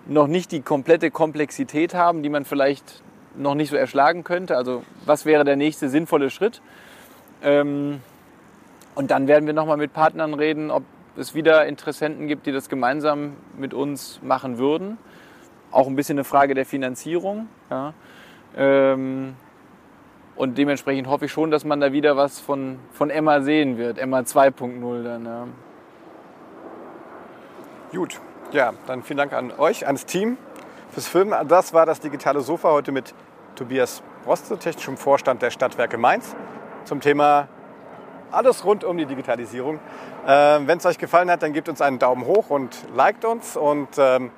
noch 0.06 0.28
nicht 0.28 0.52
die 0.52 0.62
komplette 0.62 1.12
Komplexität 1.12 1.94
haben, 1.94 2.24
die 2.24 2.30
man 2.30 2.46
vielleicht 2.46 3.04
noch 3.36 3.56
nicht 3.56 3.70
so 3.70 3.76
erschlagen 3.76 4.24
könnte. 4.24 4.58
Also 4.58 4.84
was 5.06 5.26
wäre 5.26 5.44
der 5.44 5.56
nächste 5.56 5.90
sinnvolle 5.90 6.30
Schritt? 6.30 6.62
Ähm, 7.44 8.02
und 8.94 9.12
dann 9.12 9.28
werden 9.28 9.46
wir 9.46 9.54
nochmal 9.54 9.78
mit 9.78 9.94
Partnern 9.94 10.34
reden, 10.34 10.70
ob 10.70 10.84
es 11.18 11.34
wieder 11.34 11.66
Interessenten 11.66 12.28
gibt, 12.28 12.46
die 12.46 12.52
das 12.52 12.70
gemeinsam 12.70 13.34
mit 13.58 13.74
uns 13.74 14.20
machen 14.22 14.58
würden. 14.58 14.98
Auch 15.72 15.88
ein 15.88 15.96
bisschen 15.96 16.18
eine 16.18 16.24
Frage 16.24 16.54
der 16.54 16.66
Finanzierung. 16.66 17.48
Ja. 17.70 17.94
Und 20.42 20.58
dementsprechend 20.58 21.08
hoffe 21.08 21.26
ich 21.26 21.32
schon, 21.32 21.52
dass 21.52 21.66
man 21.66 21.80
da 21.80 21.92
wieder 21.92 22.18
was 22.18 22.40
von, 22.40 22.80
von 22.94 23.12
Emma 23.12 23.42
sehen 23.42 23.78
wird. 23.78 24.00
Emma 24.00 24.22
2.0 24.22 25.04
dann. 25.04 25.24
Ja. 25.24 25.48
Gut, 27.92 28.20
ja, 28.52 28.74
dann 28.88 29.04
vielen 29.04 29.18
Dank 29.18 29.34
an 29.34 29.54
euch, 29.60 29.86
ans 29.86 30.08
Team 30.08 30.38
fürs 30.90 31.08
Filmen. 31.08 31.48
Das 31.48 31.76
war 31.76 31.86
das 31.86 32.00
digitale 32.00 32.42
Sofa 32.42 32.72
heute 32.72 32.92
mit 32.92 33.14
Tobias 33.54 34.02
Broste, 34.26 34.58
technischem 34.58 34.98
Vorstand 34.98 35.44
der 35.44 35.52
Stadtwerke 35.52 36.00
Mainz, 36.00 36.36
zum 36.86 37.02
Thema 37.02 37.48
alles 38.32 38.66
rund 38.66 38.84
um 38.84 38.98
die 38.98 39.06
Digitalisierung. 39.06 39.80
Ähm, 40.28 40.66
wenn 40.66 40.80
es 40.80 40.86
euch 40.88 40.98
gefallen 40.98 41.30
hat, 41.30 41.44
dann 41.44 41.54
gebt 41.54 41.70
uns 41.70 41.82
einen 41.82 42.00
Daumen 42.00 42.26
hoch 42.26 42.50
und 42.50 42.76
liked 42.96 43.26
uns. 43.26 43.56
Und 43.56 43.90
ähm, 44.00 44.32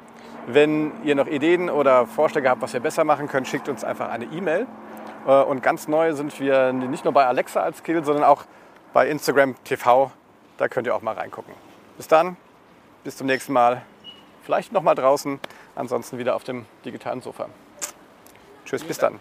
wenn 0.47 0.91
ihr 1.05 1.15
noch 1.15 1.27
Ideen 1.27 1.69
oder 1.69 2.07
Vorschläge 2.07 2.49
habt, 2.49 2.61
was 2.61 2.73
wir 2.73 2.81
besser 2.81 3.05
machen 3.05 3.29
können, 3.29 3.45
schickt 3.45 3.69
uns 3.69 3.85
einfach 3.85 4.09
eine 4.09 4.25
E-Mail. 4.25 4.67
Äh, 5.25 5.43
und 5.43 5.61
ganz 5.63 5.87
neu 5.87 6.13
sind 6.13 6.39
wir 6.39 6.73
nicht 6.73 7.03
nur 7.03 7.13
bei 7.13 7.25
Alexa 7.25 7.61
als 7.61 7.79
Skill, 7.79 8.03
sondern 8.03 8.23
auch 8.23 8.45
bei 8.93 9.07
Instagram 9.07 9.55
TV. 9.63 10.11
Da 10.57 10.67
könnt 10.67 10.87
ihr 10.87 10.95
auch 10.95 11.01
mal 11.01 11.15
reingucken. 11.15 11.53
Bis 11.97 12.07
dann, 12.07 12.37
bis 13.03 13.17
zum 13.17 13.27
nächsten 13.27 13.53
Mal. 13.53 13.81
Vielleicht 14.43 14.73
noch 14.73 14.83
mal 14.83 14.95
draußen, 14.95 15.39
ansonsten 15.75 16.17
wieder 16.17 16.35
auf 16.35 16.43
dem 16.43 16.65
digitalen 16.83 17.21
Sofa. 17.21 17.47
Tschüss, 18.65 18.83
bis 18.83 18.97
dann. 18.97 19.19